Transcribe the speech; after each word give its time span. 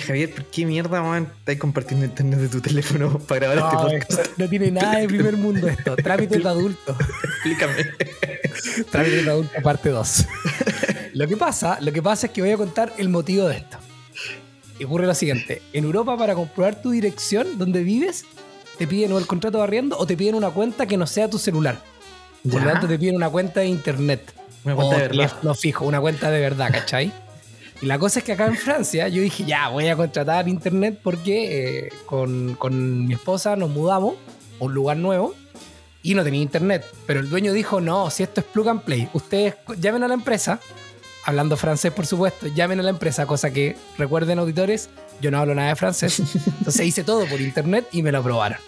Oye, 0.00 0.06
Javier, 0.06 0.34
¿por 0.34 0.44
qué 0.46 0.64
mierda, 0.64 1.02
man, 1.02 1.30
estás 1.40 1.56
compartiendo 1.56 2.06
internet 2.06 2.40
de 2.40 2.48
tu 2.48 2.60
teléfono 2.62 3.18
para 3.28 3.48
grabar 3.52 3.74
No, 3.74 3.88
este 3.90 4.06
podcast? 4.06 4.38
no 4.38 4.48
tiene 4.48 4.70
nada 4.70 4.98
de 4.98 5.06
primer 5.08 5.36
mundo 5.36 5.68
esto. 5.68 5.94
Trámite 5.96 6.38
de 6.38 6.48
adulto. 6.48 6.96
Explícame. 7.24 7.74
Trámite 8.90 9.22
de 9.22 9.30
adulto 9.30 9.62
parte 9.62 9.90
2. 9.90 10.26
Lo 11.12 11.28
que 11.28 11.36
pasa, 11.36 11.78
lo 11.82 11.92
que 11.92 12.00
pasa 12.00 12.28
es 12.28 12.32
que 12.32 12.40
voy 12.40 12.50
a 12.50 12.56
contar 12.56 12.94
el 12.96 13.10
motivo 13.10 13.46
de 13.48 13.58
esto. 13.58 13.76
Y 14.78 14.84
ocurre 14.84 15.06
lo 15.06 15.14
siguiente. 15.14 15.60
En 15.74 15.84
Europa, 15.84 16.16
para 16.16 16.34
comprobar 16.34 16.80
tu 16.80 16.90
dirección 16.92 17.58
donde 17.58 17.82
vives, 17.82 18.24
te 18.78 18.86
piden 18.86 19.12
o 19.12 19.18
el 19.18 19.26
contrato 19.26 19.58
de 19.58 19.64
arriendo 19.64 19.98
o 19.98 20.06
te 20.06 20.16
piden 20.16 20.34
una 20.34 20.48
cuenta 20.48 20.86
que 20.86 20.96
no 20.96 21.06
sea 21.06 21.28
tu 21.28 21.38
celular. 21.38 21.78
Por 22.50 22.62
lo 22.62 22.70
tanto, 22.72 22.88
te 22.88 22.98
piden 22.98 23.16
una 23.16 23.28
cuenta 23.28 23.60
de 23.60 23.66
internet. 23.66 24.32
Una 24.64 24.74
cuenta 24.76 24.94
o 24.96 24.98
de 24.98 25.02
verdad. 25.08 25.16
teléfono 25.28 25.54
fijo, 25.54 25.84
una 25.84 26.00
cuenta 26.00 26.30
de 26.30 26.40
verdad, 26.40 26.70
¿cachai? 26.72 27.12
Y 27.82 27.86
la 27.86 27.98
cosa 27.98 28.18
es 28.18 28.24
que 28.24 28.32
acá 28.32 28.46
en 28.46 28.56
Francia 28.56 29.08
yo 29.08 29.22
dije, 29.22 29.44
ya, 29.44 29.68
voy 29.68 29.88
a 29.88 29.96
contratar 29.96 30.48
internet 30.48 31.00
porque 31.02 31.86
eh, 31.86 31.92
con, 32.06 32.54
con 32.54 33.06
mi 33.06 33.14
esposa 33.14 33.56
nos 33.56 33.70
mudamos 33.70 34.14
a 34.60 34.64
un 34.64 34.74
lugar 34.74 34.98
nuevo 34.98 35.34
y 36.02 36.14
no 36.14 36.22
tenía 36.22 36.42
internet. 36.42 36.84
Pero 37.06 37.20
el 37.20 37.30
dueño 37.30 37.52
dijo, 37.52 37.80
no, 37.80 38.10
si 38.10 38.22
esto 38.22 38.40
es 38.40 38.46
plug 38.46 38.68
and 38.68 38.82
play, 38.82 39.08
ustedes 39.12 39.54
llamen 39.78 40.02
a 40.02 40.08
la 40.08 40.14
empresa, 40.14 40.60
hablando 41.24 41.56
francés 41.56 41.92
por 41.92 42.06
supuesto, 42.06 42.48
llamen 42.48 42.80
a 42.80 42.82
la 42.82 42.90
empresa, 42.90 43.26
cosa 43.26 43.50
que 43.50 43.76
recuerden 43.96 44.38
auditores, 44.38 44.90
yo 45.20 45.30
no 45.30 45.38
hablo 45.38 45.54
nada 45.54 45.70
de 45.70 45.76
francés. 45.76 46.20
Entonces 46.58 46.86
hice 46.86 47.04
todo 47.04 47.26
por 47.26 47.40
internet 47.40 47.88
y 47.92 48.02
me 48.02 48.12
lo 48.12 48.18
aprobaron. 48.18 48.58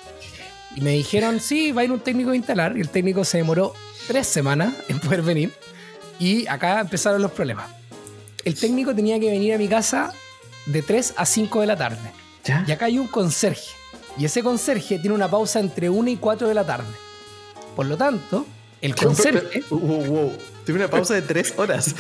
Y 0.74 0.80
me 0.80 0.92
dijeron, 0.92 1.40
sí, 1.40 1.72
va 1.72 1.82
a 1.82 1.84
ir 1.84 1.92
un 1.92 2.00
técnico 2.00 2.30
a 2.30 2.36
instalar. 2.36 2.76
Y 2.78 2.80
el 2.80 2.88
técnico 2.88 3.24
se 3.24 3.38
demoró 3.38 3.74
tres 4.06 4.26
semanas 4.26 4.72
en 4.88 5.00
poder 5.00 5.20
venir. 5.20 5.52
Y 6.18 6.46
acá 6.46 6.80
empezaron 6.80 7.20
los 7.20 7.32
problemas. 7.32 7.81
El 8.44 8.54
técnico 8.54 8.94
tenía 8.94 9.18
que 9.20 9.30
venir 9.30 9.54
a 9.54 9.58
mi 9.58 9.68
casa 9.68 10.12
de 10.66 10.82
3 10.82 11.14
a 11.16 11.26
5 11.26 11.60
de 11.60 11.66
la 11.66 11.76
tarde. 11.76 12.10
¿Ya? 12.44 12.64
Y 12.66 12.72
acá 12.72 12.86
hay 12.86 12.98
un 12.98 13.06
conserje. 13.06 13.70
Y 14.18 14.24
ese 14.24 14.42
conserje 14.42 14.98
tiene 14.98 15.14
una 15.14 15.30
pausa 15.30 15.60
entre 15.60 15.88
1 15.88 16.10
y 16.10 16.16
4 16.16 16.48
de 16.48 16.54
la 16.54 16.64
tarde. 16.64 16.92
Por 17.76 17.86
lo 17.86 17.96
tanto, 17.96 18.46
el 18.80 18.94
conserje 18.94 19.62
Wow, 19.70 19.80
wow, 19.80 20.04
wow. 20.04 20.32
Tuve 20.66 20.76
una 20.76 20.88
pausa 20.88 21.14
de 21.14 21.22
tres 21.22 21.54
horas. 21.56 21.94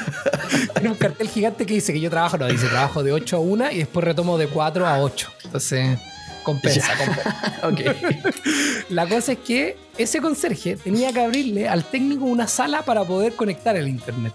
tiene 0.74 0.90
un 0.90 0.94
cartel 0.94 1.28
gigante 1.28 1.66
que 1.66 1.74
dice 1.74 1.92
que 1.92 2.00
yo 2.00 2.10
trabajo, 2.10 2.38
no, 2.38 2.46
dice 2.46 2.66
trabajo 2.66 3.02
de 3.02 3.12
8 3.12 3.36
a 3.36 3.40
1 3.40 3.70
y 3.72 3.78
después 3.78 4.04
retomo 4.04 4.38
de 4.38 4.46
4 4.46 4.86
a 4.86 5.00
8. 5.00 5.32
Entonces, 5.44 5.98
compensa, 6.44 6.96
compensa. 6.96 7.60
ok. 7.68 8.90
La 8.90 9.08
cosa 9.08 9.32
es 9.32 9.38
que 9.38 9.76
ese 9.96 10.20
conserje 10.20 10.76
tenía 10.76 11.12
que 11.12 11.20
abrirle 11.20 11.68
al 11.68 11.84
técnico 11.84 12.24
una 12.24 12.46
sala 12.46 12.82
para 12.82 13.04
poder 13.04 13.34
conectar 13.34 13.74
el 13.74 13.88
internet. 13.88 14.32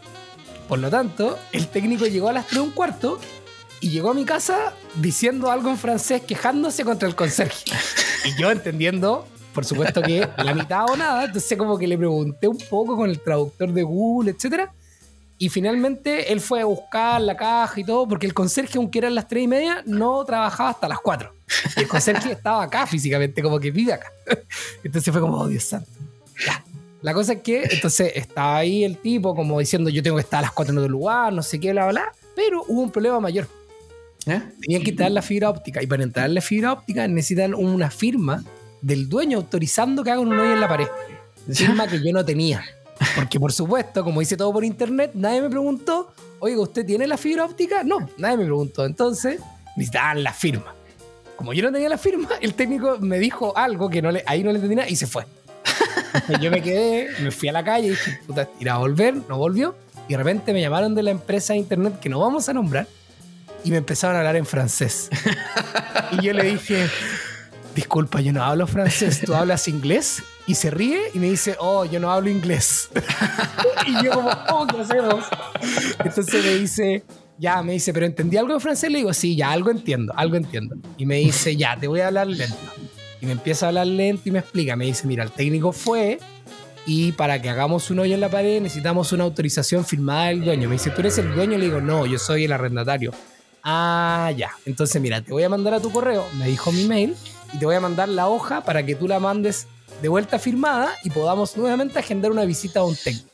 Por 0.74 0.80
lo 0.80 0.90
tanto, 0.90 1.38
el 1.52 1.68
técnico 1.68 2.08
llegó 2.08 2.30
a 2.30 2.34
las 2.34 2.48
3 2.48 2.62
un 2.62 2.72
cuarto 2.72 3.20
y 3.80 3.92
llegó 3.92 4.10
a 4.10 4.16
mi 4.16 4.26
casa 4.26 4.74
diciendo 4.96 5.52
algo 5.52 5.70
en 5.70 5.78
francés 5.78 6.24
quejándose 6.24 6.84
contra 6.84 7.08
el 7.08 7.14
conserje. 7.16 7.66
Y 8.26 8.42
yo 8.42 8.50
entendiendo, 8.50 9.28
por 9.54 9.66
supuesto 9.66 10.02
que 10.02 10.28
la 10.36 10.56
mitad 10.56 10.86
o 10.90 10.98
nada, 10.98 11.26
entonces 11.26 11.56
como 11.60 11.78
que 11.78 11.86
le 11.86 11.96
pregunté 11.96 12.48
un 12.48 12.58
poco 12.58 12.96
con 12.96 13.08
el 13.08 13.22
traductor 13.22 13.72
de 13.72 13.84
Google, 13.84 14.32
etcétera. 14.32 14.74
Y 15.38 15.50
finalmente 15.50 16.34
él 16.34 16.42
fue 16.42 16.62
a 16.62 16.66
buscar 16.66 17.22
la 17.22 17.38
caja 17.38 17.80
y 17.80 17.84
todo, 17.84 18.08
porque 18.08 18.26
el 18.26 18.34
conserje, 18.34 18.80
aunque 18.80 18.98
eran 18.98 19.14
las 19.14 19.28
3 19.28 19.44
y 19.44 19.48
media, 19.48 19.84
no 19.86 20.26
trabajaba 20.26 20.72
hasta 20.72 20.88
las 20.88 20.98
4. 21.02 21.32
Y 21.78 21.82
el 21.82 21.88
conserje 21.88 22.32
estaba 22.32 22.64
acá 22.64 22.88
físicamente, 22.88 23.44
como 23.44 23.60
que 23.60 23.70
vive 23.70 23.94
acá. 23.94 24.08
Entonces 24.84 25.12
fue 25.12 25.22
como, 25.22 25.38
oh 25.38 25.48
Dios 25.48 25.66
santo. 25.66 25.92
Ya. 26.44 26.64
La 27.04 27.14
cosa 27.14 27.34
es 27.34 27.42
que 27.42 27.64
entonces 27.70 28.14
estaba 28.16 28.58
ahí 28.58 28.86
el 28.86 28.98
tipo 28.98 29.36
como 29.36 29.60
diciendo 29.60 29.90
yo 29.90 30.02
tengo 30.02 30.16
que 30.16 30.22
estar 30.22 30.40
a 30.40 30.44
las 30.44 30.52
4 30.54 30.72
en 30.72 30.78
otro 30.78 30.90
lugar, 30.90 31.34
no 31.34 31.44
sé 31.44 31.60
qué, 31.60 31.74
bla, 31.74 31.88
bla. 31.90 32.14
Pero 32.34 32.64
hubo 32.68 32.82
un 32.82 32.92
problema 32.92 33.20
mayor. 33.20 33.48
¿Ya? 34.26 34.50
Tenían 34.62 34.84
que 34.84 34.92
instalar 34.92 35.12
la 35.12 35.22
fibra 35.22 35.50
óptica. 35.50 35.84
Y 35.84 35.88
para 35.88 36.04
instalar 36.04 36.30
la 36.30 36.40
fibra 36.40 36.72
óptica 36.72 37.06
necesitan 37.10 37.54
una 37.54 37.92
firma 37.92 38.42
del 38.82 39.10
dueño 39.10 39.38
autorizando 39.38 40.02
que 40.02 40.12
hagan 40.12 40.28
un 40.28 40.40
hoyo 40.40 40.54
en 40.54 40.62
la 40.62 40.68
pared. 40.70 40.88
Firma 41.52 41.88
que 41.88 42.02
yo 42.02 42.14
no 42.14 42.24
tenía. 42.24 42.64
Porque 43.16 43.38
por 43.38 43.52
supuesto, 43.52 44.02
como 44.02 44.22
hice 44.22 44.38
todo 44.38 44.54
por 44.54 44.64
internet, 44.64 45.12
nadie 45.14 45.42
me 45.42 45.50
preguntó, 45.50 46.14
oiga, 46.40 46.62
¿usted 46.62 46.86
tiene 46.86 47.06
la 47.06 47.18
fibra 47.18 47.44
óptica? 47.44 47.84
No, 47.84 48.10
nadie 48.18 48.38
me 48.38 48.46
preguntó. 48.46 48.86
Entonces, 48.86 49.42
necesitaban 49.76 50.24
la 50.24 50.32
firma. 50.32 50.74
Como 51.36 51.52
yo 51.52 51.64
no 51.64 51.72
tenía 51.74 51.90
la 51.90 51.98
firma, 51.98 52.30
el 52.40 52.54
técnico 52.54 52.98
me 53.00 53.20
dijo 53.20 53.58
algo 53.58 53.90
que 53.90 54.02
no 54.02 54.10
le, 54.10 54.24
ahí 54.26 54.42
no 54.42 54.52
le 54.52 54.56
entendí 54.56 54.78
nada 54.78 54.88
y 54.88 54.96
se 54.96 55.06
fue. 55.06 55.26
Yo 56.42 56.52
me 56.52 56.62
quedé, 56.62 57.10
me 57.22 57.32
fui 57.32 57.50
a 57.50 57.52
la 57.52 57.64
calle 57.64 57.88
y 57.88 57.90
dije, 57.92 58.20
puta, 58.26 58.50
irá 58.60 58.76
a 58.76 58.78
volver, 58.78 59.16
no 59.28 59.38
volvió. 59.38 59.76
Y 60.08 60.14
de 60.14 60.18
repente 60.18 60.54
me 60.54 60.62
llamaron 60.62 60.96
de 60.96 61.04
la 61.04 61.12
empresa 61.12 61.54
de 61.54 61.60
internet 61.60 62.00
que 62.00 62.10
no 62.10 62.20
vamos 62.20 62.50
a 62.50 62.54
nombrar 62.54 62.88
y 63.64 63.72
me 63.72 63.78
empezaron 63.78 64.16
a 64.16 64.20
hablar 64.20 64.36
en 64.36 64.46
francés. 64.46 65.10
Y 66.12 66.26
yo 66.26 66.34
le 66.34 66.44
dije, 66.44 66.88
disculpa, 67.76 68.22
yo 68.22 68.34
no 68.34 68.44
hablo 68.44 68.68
francés, 68.68 69.22
¿tú 69.26 69.34
hablas 69.34 69.68
inglés? 69.68 70.22
Y 70.46 70.56
se 70.56 70.70
ríe 70.70 71.00
y 71.14 71.20
me 71.20 71.30
dice, 71.30 71.56
oh, 71.60 71.86
yo 71.86 72.00
no 72.00 72.12
hablo 72.12 72.30
inglés. 72.30 72.90
y 73.88 74.04
yo 74.04 74.12
como, 74.12 74.30
¿cómo 74.48 74.68
que 74.68 74.82
hacemos? 74.82 75.26
Entonces 76.04 76.44
me 76.44 76.56
dice, 76.56 77.04
ya, 77.38 77.64
me 77.64 77.74
dice, 77.74 77.94
¿pero 77.94 78.06
entendí 78.06 78.38
algo 78.38 78.54
en 78.54 78.62
francés? 78.62 78.92
Le 78.92 79.00
digo, 79.00 79.14
sí, 79.14 79.36
ya, 79.36 79.52
algo 79.52 79.72
entiendo, 79.72 80.14
algo 80.16 80.36
entiendo. 80.36 80.76
Y 80.98 81.06
me 81.06 81.16
dice, 81.16 81.56
ya, 81.56 81.78
te 81.78 81.88
voy 81.88 82.02
a 82.02 82.08
hablar 82.08 82.28
lento. 82.28 82.58
Y 83.24 83.26
me 83.26 83.32
empieza 83.32 83.68
a 83.68 83.70
hablar 83.70 83.88
lento 83.88 84.24
y 84.26 84.32
me 84.32 84.40
explica, 84.40 84.76
me 84.76 84.84
dice, 84.84 85.08
mira, 85.08 85.24
el 85.24 85.32
técnico 85.32 85.72
fue 85.72 86.20
y 86.86 87.14
para 87.14 87.42
que 87.42 87.50
hagamos 87.50 87.90
un 87.90 88.00
hoyo 88.00 88.16
en 88.16 88.20
la 88.20 88.28
pared 88.28 88.60
necesitamos 88.60 89.14
una 89.14 89.24
autorización 89.24 89.86
firmada 89.86 90.26
del 90.26 90.44
dueño. 90.44 90.68
Me 90.68 90.76
dice, 90.76 90.90
¿tú 90.90 91.00
eres 91.00 91.18
el 91.20 91.34
dueño? 91.34 91.58
Le 91.58 91.68
digo, 91.68 91.80
no, 91.80 92.06
yo 92.06 92.20
soy 92.20 92.44
el 92.44 92.52
arrendatario. 92.52 93.14
Ah, 93.64 94.30
ya. 94.36 94.52
Entonces, 94.66 95.02
mira, 95.02 95.22
te 95.22 95.32
voy 95.32 95.44
a 95.44 95.48
mandar 95.48 95.74
a 95.74 95.80
tu 95.80 95.90
correo, 95.90 96.28
me 96.38 96.48
dijo 96.48 96.74
mi 96.74 96.84
mail, 96.84 97.16
y 97.54 97.60
te 97.60 97.66
voy 97.66 97.76
a 97.76 97.80
mandar 97.80 98.10
la 98.10 98.28
hoja 98.28 98.66
para 98.66 98.86
que 98.86 98.94
tú 98.94 99.08
la 99.08 99.22
mandes 99.22 99.68
de 100.02 100.10
vuelta 100.10 100.38
firmada 100.38 100.94
y 101.06 101.10
podamos 101.10 101.56
nuevamente 101.56 102.00
agendar 102.00 102.30
una 102.30 102.44
visita 102.44 102.82
a 102.82 102.84
un 102.84 102.98
técnico. 102.98 103.30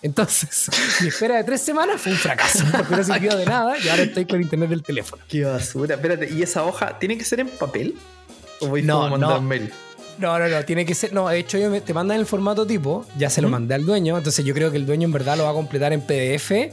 Entonces, 0.00 0.70
mi 1.02 1.08
espera 1.08 1.36
de 1.36 1.44
tres 1.44 1.60
semanas 1.60 2.00
fue 2.00 2.12
un 2.12 2.18
fracaso, 2.18 2.64
porque 2.74 2.96
no 2.96 3.04
sirvió 3.04 3.36
de 3.36 3.44
nada 3.44 3.76
y 3.78 3.88
ahora 3.88 4.04
estoy 4.04 4.24
con 4.24 4.40
internet 4.40 4.70
del 4.70 4.82
teléfono. 4.82 5.22
Qué 5.28 5.44
basura. 5.44 5.96
Espérate, 5.96 6.32
¿y 6.32 6.42
esa 6.42 6.64
hoja 6.64 6.98
tiene 6.98 7.18
que 7.18 7.24
ser 7.24 7.40
en 7.40 7.48
papel? 7.48 7.94
¿O 8.62 8.68
voy 8.68 8.82
No, 8.82 9.04
a 9.04 9.10
mandar 9.10 9.30
no. 9.30 9.42
mail? 9.42 9.72
No, 10.18 10.38
no, 10.38 10.48
no, 10.48 10.64
tiene 10.64 10.84
que 10.86 10.94
ser. 10.94 11.12
No, 11.12 11.28
de 11.28 11.38
hecho, 11.38 11.58
me- 11.70 11.80
te 11.80 11.92
mandan 11.94 12.18
el 12.18 12.26
formato 12.26 12.66
tipo, 12.66 13.04
ya 13.18 13.28
se 13.30 13.42
lo 13.42 13.48
¿Mm? 13.48 13.52
mandé 13.52 13.74
al 13.74 13.84
dueño, 13.84 14.16
entonces 14.18 14.44
yo 14.44 14.54
creo 14.54 14.70
que 14.70 14.76
el 14.76 14.86
dueño 14.86 15.06
en 15.06 15.12
verdad 15.12 15.36
lo 15.36 15.44
va 15.44 15.50
a 15.50 15.54
completar 15.54 15.92
en 15.92 16.00
PDF 16.02 16.70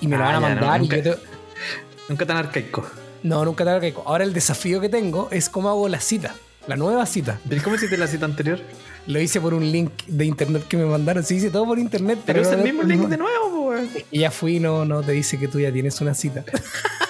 y 0.00 0.06
me 0.06 0.16
lo 0.16 0.24
Ah, 0.24 0.26
van 0.26 0.36
a 0.36 0.40
no, 0.40 0.48
mandar. 0.48 0.76
y 0.78 0.82
nunca- 0.82 0.96
yo 0.98 1.14
te- 1.14 1.20
Nunca 2.08 2.24
tan 2.26 2.36
arcaico. 2.36 2.86
No, 3.24 3.44
nunca 3.44 3.64
te 3.80 3.92
que 3.92 3.98
Ahora 4.04 4.22
el 4.24 4.32
desafío 4.32 4.80
que 4.80 4.88
tengo 4.88 5.28
es 5.32 5.48
cómo 5.48 5.68
hago 5.68 5.88
la 5.88 6.00
cita, 6.00 6.34
la 6.68 6.76
nueva 6.76 7.04
cita. 7.06 7.40
¿Pero 7.48 7.62
cómo 7.64 7.74
hiciste 7.76 7.96
la 7.96 8.06
cita 8.06 8.24
anterior? 8.24 8.60
Lo 9.08 9.20
hice 9.20 9.40
por 9.40 9.54
un 9.54 9.70
link 9.70 9.90
de 10.06 10.24
internet 10.24 10.64
que 10.68 10.76
me 10.76 10.84
mandaron. 10.84 11.24
Se 11.24 11.34
hice 11.34 11.50
todo 11.50 11.64
por 11.66 11.78
internet, 11.78 12.20
Pero 12.24 12.42
es 12.42 12.48
el 12.48 12.62
mismo 12.62 12.82
link 12.84 13.08
de 13.08 13.16
nuevo, 13.16 13.68
weón. 13.70 13.88
Y 14.12 14.20
ya 14.20 14.30
fui 14.30 14.56
y 14.56 14.60
no, 14.60 14.84
no 14.84 15.02
te 15.02 15.12
dice 15.12 15.38
que 15.38 15.48
tú 15.48 15.58
ya 15.60 15.72
tienes 15.72 16.00
una 16.00 16.14
cita. 16.14 16.44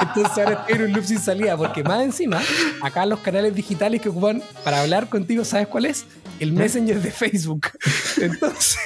Entonces 0.00 0.38
ahora 0.38 0.52
estoy 0.60 0.74
en 0.76 0.82
un 0.82 0.92
loop 0.92 1.04
sin 1.04 1.18
salida, 1.18 1.56
porque 1.56 1.82
más 1.84 2.02
encima, 2.02 2.40
acá 2.82 3.04
los 3.06 3.20
canales 3.20 3.54
digitales 3.54 4.00
que 4.00 4.08
ocupan 4.08 4.42
para 4.64 4.80
hablar 4.82 5.08
contigo, 5.08 5.44
¿sabes 5.44 5.68
cuál 5.68 5.86
es? 5.86 6.04
El 6.40 6.52
Messenger 6.52 7.00
de 7.00 7.10
Facebook. 7.10 7.66
Entonces, 8.20 8.78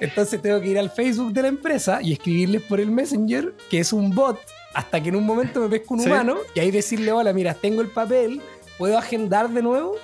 entonces 0.00 0.40
tengo 0.40 0.60
que 0.60 0.68
ir 0.68 0.78
al 0.78 0.90
Facebook 0.90 1.32
de 1.32 1.42
la 1.42 1.48
empresa 1.48 2.00
y 2.02 2.12
escribirles 2.12 2.62
por 2.62 2.80
el 2.80 2.90
Messenger, 2.90 3.52
que 3.70 3.80
es 3.80 3.92
un 3.92 4.14
bot, 4.14 4.38
hasta 4.74 5.02
que 5.02 5.08
en 5.08 5.16
un 5.16 5.26
momento 5.26 5.60
me 5.60 5.68
pesca 5.68 5.86
un 5.94 6.00
Sí. 6.00 6.06
humano 6.06 6.36
y 6.54 6.60
ahí 6.60 6.70
decirle, 6.70 7.12
hola, 7.12 7.32
mira, 7.32 7.54
tengo 7.54 7.80
el 7.82 7.88
papel, 7.88 8.40
¿puedo 8.78 8.96
agendar 8.96 9.48
de 9.50 9.62
nuevo? 9.62 9.96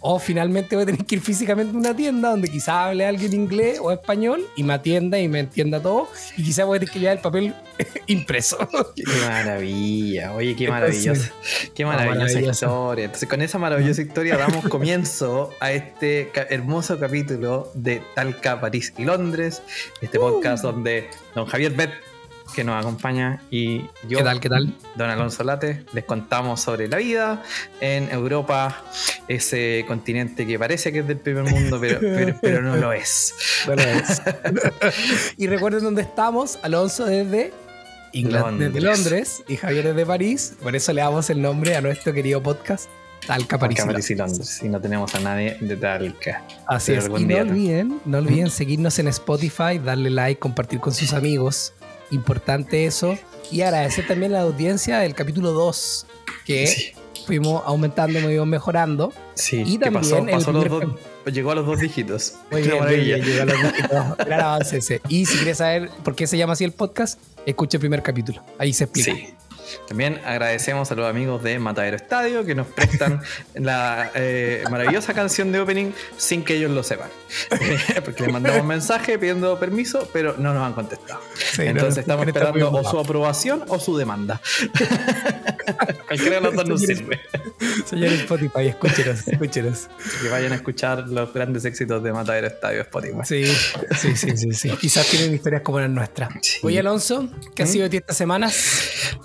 O 0.00 0.18
finalmente 0.18 0.76
voy 0.76 0.84
a 0.84 0.86
tener 0.86 1.04
que 1.04 1.16
ir 1.16 1.20
físicamente 1.20 1.74
a 1.74 1.78
una 1.78 1.94
tienda 1.94 2.30
donde 2.30 2.48
quizá 2.48 2.86
hable 2.86 3.04
alguien 3.04 3.32
inglés 3.32 3.78
o 3.80 3.90
español 3.90 4.46
y 4.56 4.62
me 4.62 4.74
atienda 4.74 5.18
y 5.18 5.28
me 5.28 5.40
entienda 5.40 5.80
todo. 5.80 6.08
Y 6.36 6.44
quizá 6.44 6.64
voy 6.64 6.76
a 6.76 6.80
tener 6.80 6.92
que 6.92 7.00
llevar 7.00 7.16
el 7.16 7.22
papel 7.22 7.54
impreso. 8.06 8.58
Qué 8.94 9.04
maravilla, 9.26 10.34
oye, 10.34 10.54
qué 10.54 10.68
maravillosa. 10.68 11.32
Qué 11.74 11.84
maravillosa 11.84 12.24
maravillosa. 12.26 12.66
historia. 12.66 13.04
Entonces, 13.06 13.28
con 13.28 13.42
esa 13.42 13.58
maravillosa 13.58 14.02
historia 14.02 14.36
damos 14.36 14.64
comienzo 14.68 15.50
a 15.60 15.72
este 15.72 16.30
hermoso 16.50 16.98
capítulo 16.98 17.70
de 17.74 18.00
Talca, 18.14 18.60
París 18.60 18.92
y 18.98 19.04
Londres. 19.04 19.62
Este 20.00 20.18
podcast 20.18 20.62
donde 20.62 21.08
don 21.34 21.46
Javier 21.46 21.72
Bet, 21.72 21.90
que 22.54 22.64
nos 22.64 22.80
acompaña, 22.80 23.42
y 23.50 23.82
yo, 24.08 24.18
¿Qué 24.18 24.24
tal? 24.24 24.40
¿Qué 24.40 24.48
tal? 24.48 24.74
don 24.96 25.10
Alonso 25.10 25.44
Late, 25.44 25.84
les 25.92 26.04
contamos 26.04 26.60
sobre 26.60 26.88
la 26.88 26.96
vida 26.96 27.42
en 27.80 28.10
Europa, 28.10 28.82
ese 29.28 29.84
continente 29.86 30.46
que 30.46 30.58
parece 30.58 30.92
que 30.92 31.00
es 31.00 31.08
del 31.08 31.18
primer 31.18 31.44
mundo, 31.44 31.78
pero, 31.80 32.00
pero, 32.00 32.36
pero 32.40 32.62
no 32.62 32.76
lo 32.76 32.92
es. 32.92 33.34
Y 35.36 35.46
recuerden 35.46 35.82
dónde 35.82 36.02
estamos. 36.02 36.58
Alonso 36.62 37.04
desde 37.04 37.52
Inglaterra, 38.12 38.50
Londres. 38.50 38.72
desde 38.72 38.86
Londres 38.86 39.42
y 39.48 39.56
Javier 39.56 39.88
desde 39.88 40.06
París. 40.06 40.54
Por 40.62 40.74
eso 40.74 40.92
le 40.92 41.00
damos 41.00 41.30
el 41.30 41.40
nombre 41.40 41.76
a 41.76 41.80
nuestro 41.80 42.12
querido 42.12 42.42
podcast 42.42 42.88
Talca 43.26 43.58
París. 43.58 43.76
Talca, 43.76 43.90
y 43.90 43.94
París 43.94 44.10
y 44.10 44.14
Londres. 44.14 44.60
Y 44.62 44.68
no 44.68 44.80
tenemos 44.80 45.14
a 45.14 45.20
nadie 45.20 45.56
de 45.60 45.76
Talca. 45.76 46.42
Así 46.66 46.92
Pero 46.92 47.16
es. 47.16 47.22
Y 47.22 47.26
no 47.26 47.36
olviden, 47.38 48.00
no 48.04 48.18
olviden 48.18 48.50
seguirnos 48.50 48.98
en 48.98 49.08
Spotify, 49.08 49.78
darle 49.78 50.10
like, 50.10 50.38
compartir 50.38 50.80
con 50.80 50.92
sus 50.94 51.12
amigos. 51.12 51.74
Importante 52.10 52.86
eso. 52.86 53.18
Y 53.50 53.62
agradecer 53.62 54.06
también 54.06 54.32
a 54.34 54.38
la 54.38 54.42
audiencia 54.42 54.98
del 54.98 55.14
capítulo 55.14 55.52
2, 55.52 56.06
que 56.44 56.66
Sí. 56.66 56.92
fuimos 57.26 57.62
aumentando, 57.64 58.20
me 58.20 58.44
mejorando. 58.46 59.12
Sí, 59.34 59.62
Y 59.66 59.78
¿qué 59.78 59.90
pasó? 59.90 60.16
también 60.16 60.28
el 60.38 60.44
Pasó 60.44 60.52
los 60.52 60.68
dos- 60.68 60.84
llegó 61.32 61.50
a 61.50 61.54
los 61.54 61.66
dos 61.66 61.80
dígitos. 61.80 62.34
Muy 62.50 62.62
bien, 62.62 62.72
muy 62.74 62.80
maravilla. 62.80 63.16
bien, 63.16 63.26
llegó 63.26 63.42
a 63.42 63.44
los 63.46 63.62
dígitos. 63.72 64.16
Gran 64.18 64.40
avance 64.40 64.78
ese. 64.78 65.00
Y 65.08 65.24
si 65.26 65.36
quieres 65.36 65.58
saber 65.58 65.90
por 66.04 66.14
qué 66.14 66.26
se 66.26 66.36
llama 66.38 66.54
así 66.54 66.64
el 66.64 66.72
podcast, 66.72 67.18
escucha 67.46 67.76
el 67.76 67.80
primer 67.80 68.02
capítulo. 68.02 68.42
Ahí 68.58 68.72
se 68.72 68.84
explica. 68.84 69.12
Sí. 69.14 69.28
También 69.86 70.20
agradecemos 70.24 70.90
a 70.90 70.94
los 70.94 71.08
amigos 71.08 71.42
de 71.42 71.58
Matadero 71.58 71.96
Estadio 71.96 72.44
que 72.44 72.54
nos 72.54 72.66
prestan 72.66 73.22
la 73.54 74.10
eh, 74.14 74.64
maravillosa 74.70 75.14
canción 75.14 75.52
de 75.52 75.60
opening 75.60 75.92
sin 76.16 76.44
que 76.44 76.56
ellos 76.56 76.70
lo 76.70 76.82
sepan. 76.82 77.08
Porque 78.04 78.24
les 78.24 78.32
mandamos 78.32 78.60
un 78.60 78.66
mensaje 78.78 79.18
pidiendo 79.18 79.58
permiso, 79.58 80.08
pero 80.12 80.34
no 80.38 80.54
nos 80.54 80.62
han 80.66 80.72
contestado. 80.72 81.20
Sí, 81.34 81.62
Entonces 81.62 81.96
no, 81.96 82.00
estamos 82.00 82.26
no 82.26 82.30
está 82.30 82.48
esperando 82.48 82.78
o 82.78 82.90
su 82.90 82.98
aprobación 82.98 83.64
o 83.68 83.78
su 83.78 83.96
demanda. 83.96 84.40
Cualquiera 86.06 86.36
de 86.36 86.40
los 86.42 86.54
dos 86.54 86.68
nos 86.68 86.80
sirve. 86.82 87.20
Señor 87.86 88.12
Spotify, 88.12 88.68
escúchenos, 88.68 89.26
escúchenos. 89.26 89.88
Que 90.22 90.28
vayan 90.28 90.52
a 90.52 90.56
escuchar 90.56 91.08
los 91.08 91.32
grandes 91.32 91.64
éxitos 91.64 92.02
de 92.02 92.12
Matadero 92.12 92.46
Estadio 92.46 92.82
Spotify. 92.82 93.18
Sí, 93.24 93.44
sí, 93.96 94.16
sí, 94.16 94.36
sí, 94.36 94.52
sí. 94.52 94.70
Quizás 94.80 95.06
tienen 95.08 95.34
historias 95.34 95.62
como 95.62 95.80
las 95.80 95.90
nuestras. 95.90 96.30
Oye, 96.62 96.78
Alonso, 96.78 97.28
¿qué 97.54 97.62
ha 97.62 97.66
¿Mm? 97.66 97.68
sido 97.68 97.84
de 97.84 97.90
ti 97.90 97.96
estas 97.98 98.16
semanas? 98.16 98.54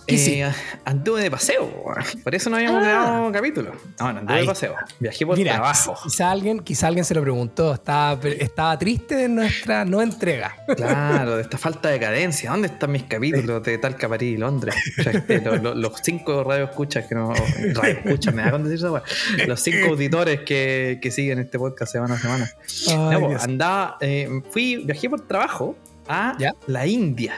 ¿Qué 0.08 0.16
Eh, 0.16 0.18
sí? 0.34 0.42
anduve 0.86 1.22
de 1.24 1.32
paseo, 1.32 1.84
por 2.24 2.36
eso 2.36 2.50
no 2.50 2.56
habíamos 2.58 2.84
Ah. 2.84 2.88
grabado 2.88 3.32
capítulo. 3.32 3.72
No, 4.00 4.14
no, 4.14 4.20
anduve 4.20 4.34
Ahí. 4.36 4.42
de 4.42 4.48
paseo. 4.48 4.76
Viajé 5.00 5.26
por 5.26 5.38
Mira, 5.38 5.54
trabajo. 5.54 5.96
quizá 6.04 6.32
alguien, 6.32 6.60
quizá 6.60 6.88
alguien 6.88 7.06
se 7.06 7.14
lo 7.14 7.22
preguntó. 7.22 7.74
Estaba, 7.74 8.20
estaba 8.30 8.78
triste 8.78 9.16
de 9.16 9.30
nuestra 9.30 9.86
no 9.86 10.02
entrega. 10.02 10.56
Claro, 10.76 11.36
de 11.38 11.42
esta 11.44 11.58
falta 11.58 11.90
de 11.90 12.00
cadencia. 12.00 12.50
¿Dónde 12.52 12.68
están 12.68 12.92
mis 12.92 13.04
capítulos 13.04 13.64
de 13.64 13.78
Talca, 13.78 14.08
París 14.10 14.36
y 14.36 14.38
Londres? 14.38 14.76
O 15.00 15.04
sea, 15.04 15.12
este, 15.14 15.42
lo- 15.42 15.56
lo- 15.58 15.76
los 15.76 15.94
cinco 16.04 16.44
radioescuchas 16.44 17.06
que 17.06 17.16
no. 17.16 17.34
Radioescuchas, 17.74 18.34
me 18.34 18.44
da 18.44 18.52
con 18.52 18.64
decir 18.64 18.78
eso, 18.78 18.92
weón. 18.94 19.04
Los 19.48 19.60
cinco 19.60 19.90
auditores 19.90 20.42
que, 20.42 21.00
que 21.02 21.12
siguen 21.12 21.40
este 21.40 21.58
podcast 21.60 21.92
semana 21.92 22.16
a 22.16 22.20
semana. 22.20 22.50
Ay, 22.90 23.22
No, 23.22 23.38
andaba, 23.40 23.98
eh, 24.02 24.30
fui, 24.52 24.78
viajé 24.86 25.10
por 25.10 25.22
trabajo 25.28 25.76
a 26.08 26.36
¿Ya? 26.40 26.54
la 26.68 26.86
India. 26.88 27.34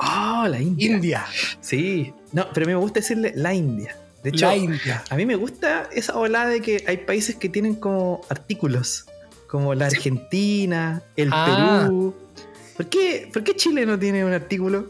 Oh, 0.00 0.46
la 0.48 0.60
India. 0.60 0.86
India. 0.94 1.26
Sí. 1.60 2.12
No, 2.32 2.46
pero 2.54 2.66
me 2.66 2.74
gusta 2.76 3.00
decirle 3.00 3.32
la 3.34 3.52
India. 3.54 3.96
De 4.22 4.30
hecho, 4.30 4.46
la 4.46 4.56
India. 4.56 5.02
a 5.10 5.14
mí 5.16 5.26
me 5.26 5.34
gusta 5.36 5.88
esa 5.92 6.16
ola 6.16 6.46
de 6.46 6.60
que 6.60 6.84
hay 6.86 6.98
países 6.98 7.36
que 7.36 7.48
tienen 7.48 7.74
como 7.76 8.20
artículos, 8.28 9.06
como 9.48 9.74
la 9.74 9.86
Argentina, 9.86 11.02
el 11.16 11.30
Ah. 11.32 11.82
Perú. 11.86 12.14
¿Por 12.76 12.86
qué, 12.86 13.28
por 13.32 13.42
qué 13.44 13.54
Chile 13.56 13.86
no 13.86 13.98
tiene 13.98 14.24
un 14.24 14.32
artículo? 14.32 14.86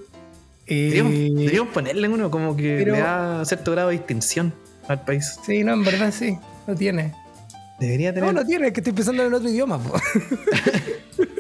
Eh, 0.67 0.91
Deberíamos, 0.93 1.13
deberíamos 1.13 1.73
ponerle 1.73 2.09
uno 2.09 2.31
como 2.31 2.55
que 2.57 2.77
pero- 2.85 2.95
le 2.95 3.01
da 3.01 3.45
cierto 3.47 3.73
grado 3.73 3.89
de 3.89 3.97
distinción 3.97 4.53
al 4.89 5.03
país. 5.05 5.37
Sí, 5.47 5.65
no, 5.65 5.73
en 5.73 5.85
verdad 5.85 6.13
sí. 6.13 6.37
No 6.67 6.75
tiene. 6.75 7.15
Debería 7.81 8.13
tener. 8.13 8.27
No, 8.35 8.41
no 8.41 8.47
tiene, 8.47 8.67
es 8.67 8.73
que 8.75 8.81
estoy 8.81 8.93
pensando 8.93 9.25
en 9.25 9.33
otro 9.33 9.49
idioma. 9.49 9.81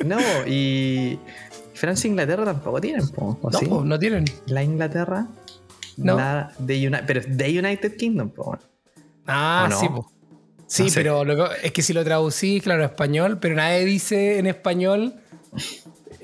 No, 0.04 0.18
y 0.46 1.18
Francia 1.78 2.08
e 2.08 2.10
Inglaterra 2.10 2.44
tampoco 2.44 2.80
tienen, 2.80 3.08
po, 3.08 3.38
¿o 3.40 3.50
No, 3.50 3.58
sí? 3.58 3.66
po, 3.66 3.84
no 3.84 3.98
tienen. 3.98 4.25
La 4.46 4.62
Inglaterra, 4.62 5.26
No. 5.96 6.16
la 6.16 6.52
de 6.58 6.86
Uni- 6.88 6.98
pero 7.06 7.20
es 7.20 7.36
de 7.36 7.58
United 7.58 7.96
Kingdom, 7.96 8.30
po. 8.30 8.58
Ah, 9.26 9.64
¿O 9.66 9.69
no? 9.70 9.80
sí, 9.80 9.88
po. 9.88 10.10
Sí, 10.66 10.82
No 10.84 10.88
sé. 10.90 10.94
pero 11.00 11.25
lo 11.25 11.36
que- 11.36 11.66
es 11.66 11.72
que 11.72 11.82
si 11.82 11.92
lo 11.92 12.04
traducí, 12.04 12.60
claro, 12.60 12.82
a 12.82 12.86
español, 12.86 13.38
pero 13.40 13.54
nadie 13.54 13.84
dice 13.84 14.38
en 14.38 14.46
español 14.46 15.14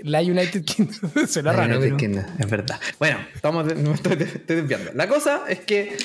la 0.04 0.20
United 0.20 0.64
Kingdom. 0.64 1.10
Suena 1.26 1.52
La 1.52 1.58
raro, 1.58 1.78
United. 1.78 1.96
Kingdom, 1.96 2.24
es 2.38 2.50
verdad. 2.50 2.78
Bueno, 2.98 3.18
estamos 3.34 3.66
estoy, 3.70 4.12
estoy 4.22 4.56
desviando. 4.56 4.92
La 4.94 5.08
cosa 5.08 5.42
es 5.48 5.60
que 5.60 5.96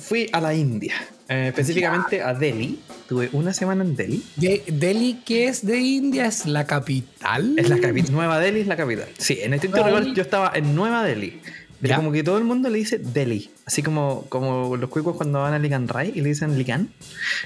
fui 0.00 0.28
a 0.32 0.40
la 0.40 0.54
India, 0.54 0.94
eh, 1.28 1.48
específicamente 1.48 2.22
a 2.22 2.32
Delhi. 2.34 2.80
Tuve 3.08 3.28
una 3.32 3.52
semana 3.52 3.84
en 3.84 3.94
Delhi. 3.94 4.24
De- 4.36 4.62
Delhi, 4.66 5.20
que 5.24 5.48
es 5.48 5.66
de 5.66 5.78
India, 5.78 6.26
es 6.26 6.46
la 6.46 6.66
capital. 6.66 7.58
Es 7.58 7.68
la 7.68 7.78
capital. 7.78 8.10
Nueva 8.12 8.38
Delhi 8.40 8.60
es 8.60 8.66
la 8.66 8.76
capital. 8.76 9.08
Sí, 9.18 9.38
en 9.42 9.52
este 9.52 9.68
Delhi. 9.68 10.14
yo 10.14 10.22
estaba 10.22 10.50
en 10.54 10.74
Nueva 10.74 11.04
Delhi. 11.04 11.40
Pero 11.82 11.96
como 11.96 12.12
que 12.12 12.22
todo 12.22 12.38
el 12.38 12.44
mundo 12.44 12.70
le 12.70 12.78
dice 12.78 12.98
Delhi. 12.98 13.50
Así 13.66 13.82
como, 13.82 14.24
como 14.28 14.76
los 14.76 14.88
cuicos 14.88 15.16
cuando 15.16 15.42
van 15.42 15.52
a 15.52 15.58
Ligan 15.58 15.88
Rai 15.88 16.12
y 16.14 16.20
le 16.20 16.28
dicen 16.30 16.56
Ligan. 16.56 16.90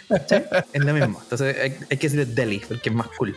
¿Cachai? 0.08 0.44
es 0.72 0.84
lo 0.84 0.92
mismo. 0.92 1.18
Entonces 1.22 1.56
hay, 1.58 1.74
hay 1.90 1.96
que 1.96 2.08
decirle 2.08 2.26
Delhi 2.26 2.60
porque 2.68 2.90
es 2.90 2.94
más 2.94 3.08
cool. 3.16 3.34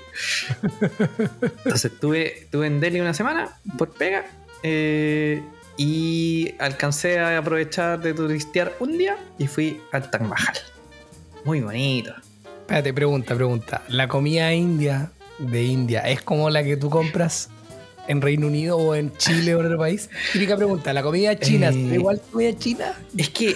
Entonces 1.42 1.86
estuve, 1.94 2.40
estuve 2.40 2.68
en 2.68 2.80
Delhi 2.80 3.00
una 3.00 3.14
semana 3.14 3.58
por 3.78 3.92
pega. 3.92 4.26
eh, 4.62 5.42
y 5.82 6.56
alcancé 6.60 7.20
a 7.20 7.38
aprovechar 7.38 8.02
de 8.02 8.14
turistear 8.14 8.74
un 8.82 8.98
día 8.98 9.16
y 9.38 9.48
fui 9.48 9.80
al 9.94 10.12
Taj 10.12 10.24
Mahal. 10.24 10.56
Muy 11.46 11.62
bonito. 11.62 12.14
Espérate, 12.60 12.94
pregunta, 12.94 13.34
pregunta. 13.34 13.82
¿La 13.88 14.10
comida 14.10 14.54
india 14.54 15.10
de 15.38 15.64
India 15.64 16.02
es 16.02 16.22
como 16.22 16.50
la 16.50 16.66
que 16.66 16.76
tú 16.76 16.90
compras 16.90 17.50
en 18.10 18.22
Reino 18.22 18.48
Unido 18.48 18.76
o 18.78 18.96
en 18.96 19.16
Chile 19.18 19.56
o 19.56 19.60
en 19.62 19.68
otro 19.68 19.78
país? 19.78 20.10
Típica 20.34 20.58
pregunta. 20.58 20.92
¿La 20.92 21.02
comida 21.04 21.38
china 21.40 21.68
Eh, 21.70 21.88
es 21.88 21.94
igual 21.94 22.20
comida 22.32 22.58
china? 22.58 22.94
Es 23.16 23.30
que, 23.30 23.56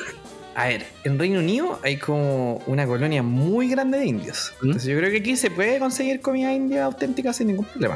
a 0.55 0.67
ver, 0.67 0.85
en 1.03 1.17
Reino 1.17 1.39
Unido 1.39 1.79
hay 1.83 1.97
como 1.97 2.57
una 2.67 2.85
colonia 2.85 3.23
muy 3.23 3.67
grande 3.67 3.97
de 3.97 4.05
indios. 4.05 4.53
¿Mm? 4.61 4.65
Entonces 4.67 4.89
yo 4.91 4.97
creo 4.99 5.09
que 5.09 5.17
aquí 5.17 5.35
se 5.35 5.49
puede 5.49 5.79
conseguir 5.79 6.21
comida 6.21 6.53
india 6.53 6.85
auténtica 6.85 7.33
sin 7.33 7.47
ningún 7.47 7.65
problema. 7.65 7.95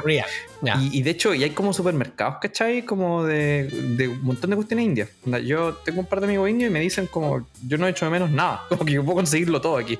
Y, 0.82 0.98
y 0.98 1.02
de 1.02 1.10
hecho, 1.10 1.32
y 1.34 1.44
hay 1.44 1.50
como 1.50 1.72
supermercados, 1.72 2.38
¿cachai? 2.42 2.82
Como 2.82 3.22
de, 3.24 3.68
de 3.96 4.08
un 4.08 4.20
montón 4.24 4.50
de 4.50 4.56
cuestiones 4.56 4.84
indias. 4.86 5.08
Yo 5.46 5.74
tengo 5.84 6.00
un 6.00 6.06
par 6.06 6.18
de 6.18 6.26
amigos 6.26 6.50
indios 6.50 6.68
y 6.70 6.72
me 6.72 6.80
dicen 6.80 7.06
como, 7.06 7.46
yo 7.64 7.78
no 7.78 7.86
he 7.86 7.90
hecho 7.90 8.04
de 8.06 8.10
menos 8.10 8.32
nada. 8.32 8.64
Como 8.68 8.84
que 8.84 8.92
yo 8.94 9.04
puedo 9.04 9.14
conseguirlo 9.18 9.60
todo 9.60 9.76
aquí. 9.76 9.96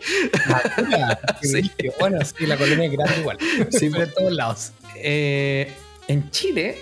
Ah, 0.48 1.16
Sí. 1.42 1.70
Bueno, 2.00 2.18
sí, 2.24 2.44
la 2.46 2.56
colonia 2.56 2.86
es 2.86 2.92
grande 2.92 3.20
igual. 3.20 3.38
Sí, 3.70 3.86
en 3.86 4.12
todos 4.12 4.32
lados. 4.32 4.72
Eh, 4.96 5.70
en 6.08 6.30
Chile, 6.30 6.76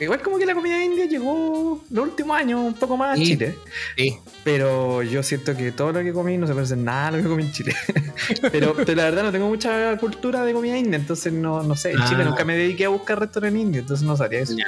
igual 0.00 0.20
como 0.20 0.36
que 0.38 0.44
la 0.44 0.54
comida 0.54 0.82
india 0.84 1.06
llegó 1.06 1.82
los 1.90 2.04
últimos 2.04 2.36
años 2.36 2.60
un 2.60 2.74
poco 2.74 2.96
más 2.96 3.18
a. 3.18 3.22
Chile. 3.22 3.56
Sí. 3.96 4.16
Pero 4.42 5.02
yo 5.02 5.22
siento 5.22 5.56
que 5.56 5.72
todo 5.72 5.92
lo 5.92 6.00
que 6.02 6.12
comí 6.12 6.36
no 6.36 6.46
se 6.46 6.52
parece 6.54 6.76
nada 6.76 7.06
a 7.08 7.10
lo 7.12 7.22
que 7.22 7.28
comí 7.28 7.44
en 7.44 7.52
Chile. 7.52 7.74
pero, 8.52 8.74
pero 8.74 8.94
la 8.94 9.04
verdad 9.04 9.22
no 9.22 9.32
tengo 9.32 9.48
mucha 9.48 9.96
cultura 9.98 10.44
de 10.44 10.52
comida 10.52 10.76
india, 10.76 10.96
entonces 10.96 11.32
no, 11.32 11.62
no 11.62 11.74
sé. 11.76 11.92
En 11.92 12.00
Ah. 12.02 12.06
Chile 12.08 12.24
nunca 12.24 12.44
me 12.44 12.56
dediqué 12.56 12.84
a 12.84 12.88
buscar 12.90 13.18
restaurante 13.20 13.58
indio, 13.58 13.80
entonces 13.80 14.06
no 14.06 14.16
sabría 14.16 14.40
eso. 14.40 14.54
Yo 14.56 14.64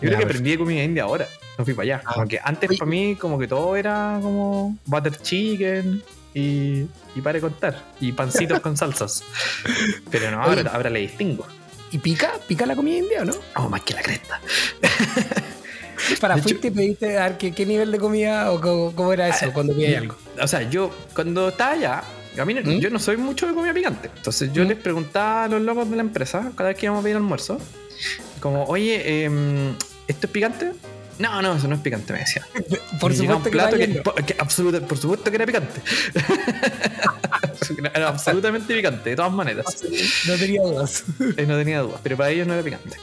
creo 0.00 0.18
que 0.18 0.24
aprendí 0.24 0.50
de 0.50 0.58
comida 0.58 0.82
india 0.84 1.02
ahora. 1.04 1.26
No 1.58 1.64
fui 1.64 1.74
para 1.74 1.84
allá. 1.84 2.02
Ah. 2.04 2.12
Porque 2.16 2.38
antes 2.42 2.70
Oye. 2.70 2.78
para 2.78 2.90
mí 2.90 3.16
como 3.16 3.38
que 3.38 3.48
todo 3.48 3.74
era 3.76 4.18
como 4.22 4.78
butter 4.86 5.16
chicken 5.20 6.02
y, 6.34 6.86
y 7.14 7.20
para 7.22 7.40
contar. 7.40 7.82
Y 8.00 8.12
pancitos 8.12 8.60
con 8.60 8.76
salsas. 8.76 9.24
Pero 10.10 10.30
no, 10.30 10.42
ahora, 10.42 10.70
ahora 10.72 10.90
le 10.90 11.00
distingo. 11.00 11.46
¿Y 11.92 11.98
pica? 11.98 12.32
¿Pica 12.48 12.64
la 12.66 12.74
comida 12.74 12.96
india 12.98 13.22
o 13.22 13.24
no? 13.26 13.34
Oh, 13.56 13.68
más 13.68 13.82
que 13.82 13.94
la 13.94 14.02
cresta. 14.02 14.40
Para, 16.20 16.34
De 16.34 16.40
hecho- 16.40 16.48
fuiste 16.48 16.68
y 16.68 16.70
pediste 16.70 17.18
a 17.18 17.28
ver 17.28 17.38
qué, 17.38 17.52
qué 17.52 17.64
nivel 17.66 17.92
de 17.92 17.98
comida 17.98 18.50
o 18.50 18.60
cómo, 18.60 18.92
cómo 18.94 19.12
era 19.12 19.28
eso 19.28 19.46
Ah, 19.48 19.52
cuando 19.52 19.72
pedías 19.74 20.00
algo. 20.02 20.16
O 20.40 20.48
sea, 20.48 20.62
yo 20.68 20.90
cuando 21.14 21.50
estaba 21.50 21.72
allá, 21.72 22.02
a 22.38 22.44
mí 22.44 22.54
no- 22.54 22.62
¿Mm? 22.62 22.78
yo 22.80 22.90
no 22.90 22.98
soy 22.98 23.16
mucho 23.18 23.46
de 23.46 23.54
comida 23.54 23.72
picante. 23.74 24.10
Entonces 24.16 24.52
yo 24.52 24.64
¿Mm? 24.64 24.68
les 24.68 24.78
preguntaba 24.78 25.44
a 25.44 25.48
los 25.48 25.62
locos 25.62 25.88
de 25.90 25.96
la 25.96 26.02
empresa, 26.02 26.50
cada 26.56 26.70
vez 26.70 26.78
que 26.78 26.86
íbamos 26.86 27.00
a 27.00 27.04
pedir 27.04 27.16
almuerzo, 27.16 27.58
como, 28.40 28.64
oye, 28.64 29.24
em, 29.24 29.74
¿esto 30.08 30.26
es 30.26 30.32
picante? 30.32 30.72
No, 31.22 31.40
no, 31.40 31.54
eso 31.56 31.68
no 31.68 31.76
es 31.76 31.80
picante, 31.80 32.12
me 32.12 32.18
decían. 32.20 32.44
Por 33.00 33.12
un 33.12 33.16
supuesto 33.16 33.44
que, 33.44 33.50
plato 33.50 33.76
que, 33.76 34.02
que 34.26 34.34
absoluta- 34.38 34.80
por 34.86 34.98
supuesto 34.98 35.30
que 35.30 35.36
era 35.36 35.46
picante. 35.46 35.80
era 37.94 38.08
absolutamente 38.08 38.74
picante, 38.74 39.10
de 39.10 39.16
todas 39.16 39.32
maneras. 39.32 39.64
No 40.26 40.34
tenía 40.36 40.62
dudas. 40.62 41.04
Eh, 41.36 41.46
no 41.46 41.56
tenía 41.56 41.80
dudas, 41.80 42.00
pero 42.02 42.16
para 42.16 42.30
ellos 42.30 42.46
no 42.46 42.54
era 42.54 42.62
picante. 42.62 42.96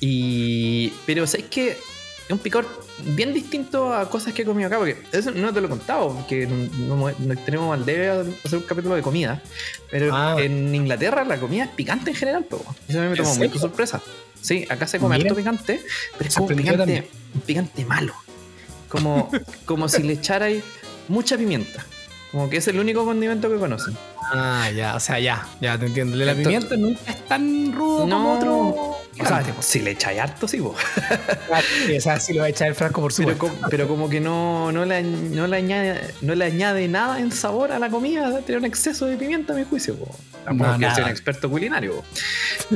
Y. 0.00 0.92
Pero 1.06 1.26
sabes 1.26 1.46
que 1.46 1.70
es 1.70 2.30
un 2.30 2.38
picor 2.38 2.66
bien 3.14 3.32
distinto 3.32 3.92
a 3.94 4.08
cosas 4.10 4.32
que 4.32 4.42
he 4.42 4.44
comido 4.44 4.66
acá, 4.66 4.78
porque 4.78 4.96
eso 5.12 5.30
no 5.30 5.52
te 5.52 5.60
lo 5.60 5.66
he 5.66 5.70
contado, 5.70 6.08
porque 6.14 6.46
no, 6.46 7.10
tenemos 7.44 7.72
al 7.74 7.84
debe 7.86 8.08
hacer 8.44 8.58
un 8.58 8.64
capítulo 8.64 8.94
de 8.96 9.02
comida. 9.02 9.40
Pero 9.90 10.10
Ah. 10.14 10.36
en 10.38 10.74
Inglaterra 10.74 11.24
la 11.24 11.38
comida 11.38 11.64
es 11.64 11.70
picante 11.70 12.10
en 12.10 12.16
general, 12.16 12.44
po. 12.44 12.64
Eso 12.88 12.98
a 12.98 13.02
mí 13.02 13.08
me 13.08 13.16
¿En 13.16 13.22
tomó 13.22 13.34
mucho 13.36 13.58
sorpresa. 13.58 14.00
Sí, 14.46 14.64
acá 14.70 14.86
se 14.86 15.00
come 15.00 15.16
Mira. 15.16 15.26
harto 15.30 15.36
picante, 15.36 15.80
pero 16.16 16.28
es 16.28 16.34
como 16.36 16.46
picante, 16.48 16.76
también. 16.78 17.06
picante 17.46 17.84
malo. 17.84 18.14
Como, 18.88 19.28
como 19.64 19.88
si 19.88 20.04
le 20.04 20.12
echarais 20.12 20.62
mucha 21.08 21.36
pimienta. 21.36 21.84
Como 22.30 22.48
que 22.48 22.58
es 22.58 22.68
el 22.68 22.78
único 22.78 23.04
condimento 23.04 23.48
que 23.48 23.56
conocen. 23.56 23.96
Ah, 24.32 24.70
ya, 24.74 24.94
o 24.94 25.00
sea, 25.00 25.18
ya, 25.18 25.46
ya 25.60 25.76
te 25.78 25.86
entiendo. 25.86 26.16
La 26.16 26.32
Entonces- 26.32 26.44
pimienta 26.44 26.76
nunca 26.76 27.10
es 27.10 27.24
tan 27.26 27.72
rudo 27.72 28.06
No. 28.06 28.16
como 28.16 28.32
otro. 28.34 28.58
O 29.18 29.26
sea, 29.26 29.42
si 29.60 29.80
le 29.80 29.92
echáis 29.92 30.20
harto, 30.20 30.46
sí, 30.46 30.58
po. 30.58 30.74
Sí, 31.86 31.96
o 31.96 32.00
sea, 32.00 32.20
si 32.20 32.34
lo 32.34 32.40
va 32.40 32.46
a 32.46 32.50
echar 32.50 32.68
el 32.68 32.74
frasco 32.74 33.00
por 33.00 33.12
Pero, 33.14 33.32
supuesto. 33.32 33.66
pero 33.70 33.88
como 33.88 34.08
que 34.10 34.20
no, 34.20 34.70
no, 34.72 34.84
le, 34.84 35.02
no, 35.02 35.46
le 35.46 35.56
añade, 35.56 36.14
no 36.20 36.34
le 36.34 36.44
añade 36.44 36.86
nada 36.86 37.18
en 37.18 37.32
sabor 37.32 37.72
a 37.72 37.78
la 37.78 37.88
comida, 37.88 38.40
tiene 38.42 38.58
un 38.60 38.64
exceso 38.66 39.06
de 39.06 39.16
pimienta 39.16 39.54
a 39.54 39.56
mi 39.56 39.64
juicio. 39.64 39.96
po. 39.96 40.14
Tampoco 40.46 40.70
No, 40.70 40.76
es 40.86 40.88
que 40.88 40.94
sea 40.94 41.04
un 41.04 41.10
experto 41.10 41.50
culinario. 41.50 42.02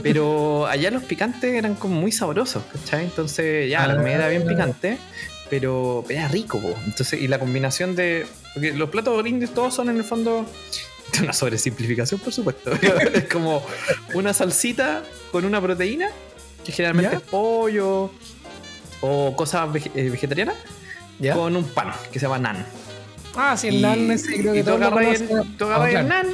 Pero 0.03 0.67
allá 0.67 0.91
los 0.91 1.03
picantes 1.05 1.55
eran 1.55 1.75
como 1.75 1.99
muy 2.01 2.13
sabrosos, 2.13 2.63
¿cachai? 2.73 3.05
Entonces, 3.05 3.71
ya, 3.71 3.87
la 3.87 3.95
Ah. 3.95 3.97
comida 3.97 4.15
era 4.17 4.29
bien 4.29 4.47
picante, 4.47 4.99
pero 5.49 6.05
era 6.09 6.29
rico, 6.29 6.61
po. 6.61 6.75
Entonces, 6.85 7.21
y 7.21 7.29
la 7.29 7.39
combinación 7.39 7.97
de. 7.97 8.27
Porque 8.55 8.73
los 8.73 8.91
platos 8.91 9.27
indios 9.27 9.55
todos 9.55 9.73
son 9.75 9.89
en 9.91 9.97
el 9.97 10.05
fondo. 10.05 10.45
Una 11.23 11.33
sobresimplificación, 11.33 12.21
por 12.21 12.33
supuesto. 12.33 12.71
es 13.15 13.25
como 13.25 13.65
una 14.15 14.33
salsita 14.33 15.03
con 15.33 15.45
una 15.45 15.61
proteína, 15.61 16.09
que 16.65 16.71
generalmente 16.73 17.13
¿Ya? 17.13 17.19
es 17.19 17.23
pollo 17.25 18.13
o 19.01 19.35
cosas 19.37 19.69
eh, 19.97 20.09
vegetarianas, 20.11 20.55
¿Ya? 21.19 21.35
con 21.35 21.57
un 21.57 21.65
pan 21.65 21.93
que 22.13 22.21
se 22.21 22.27
llama 22.27 22.39
nan. 22.39 22.65
Ah, 23.37 23.57
sí, 23.57 23.69
el 23.69 23.81
nan 23.83 24.11
ese 24.11 24.37
creo 24.41 24.53
que 24.53 24.61
y 24.61 24.63
conocen. 24.65 25.29
el, 25.31 25.57
tú 25.57 25.65
agarras 25.67 25.95
Ah, 25.95 26.01
el 26.01 26.09
nan, 26.09 26.27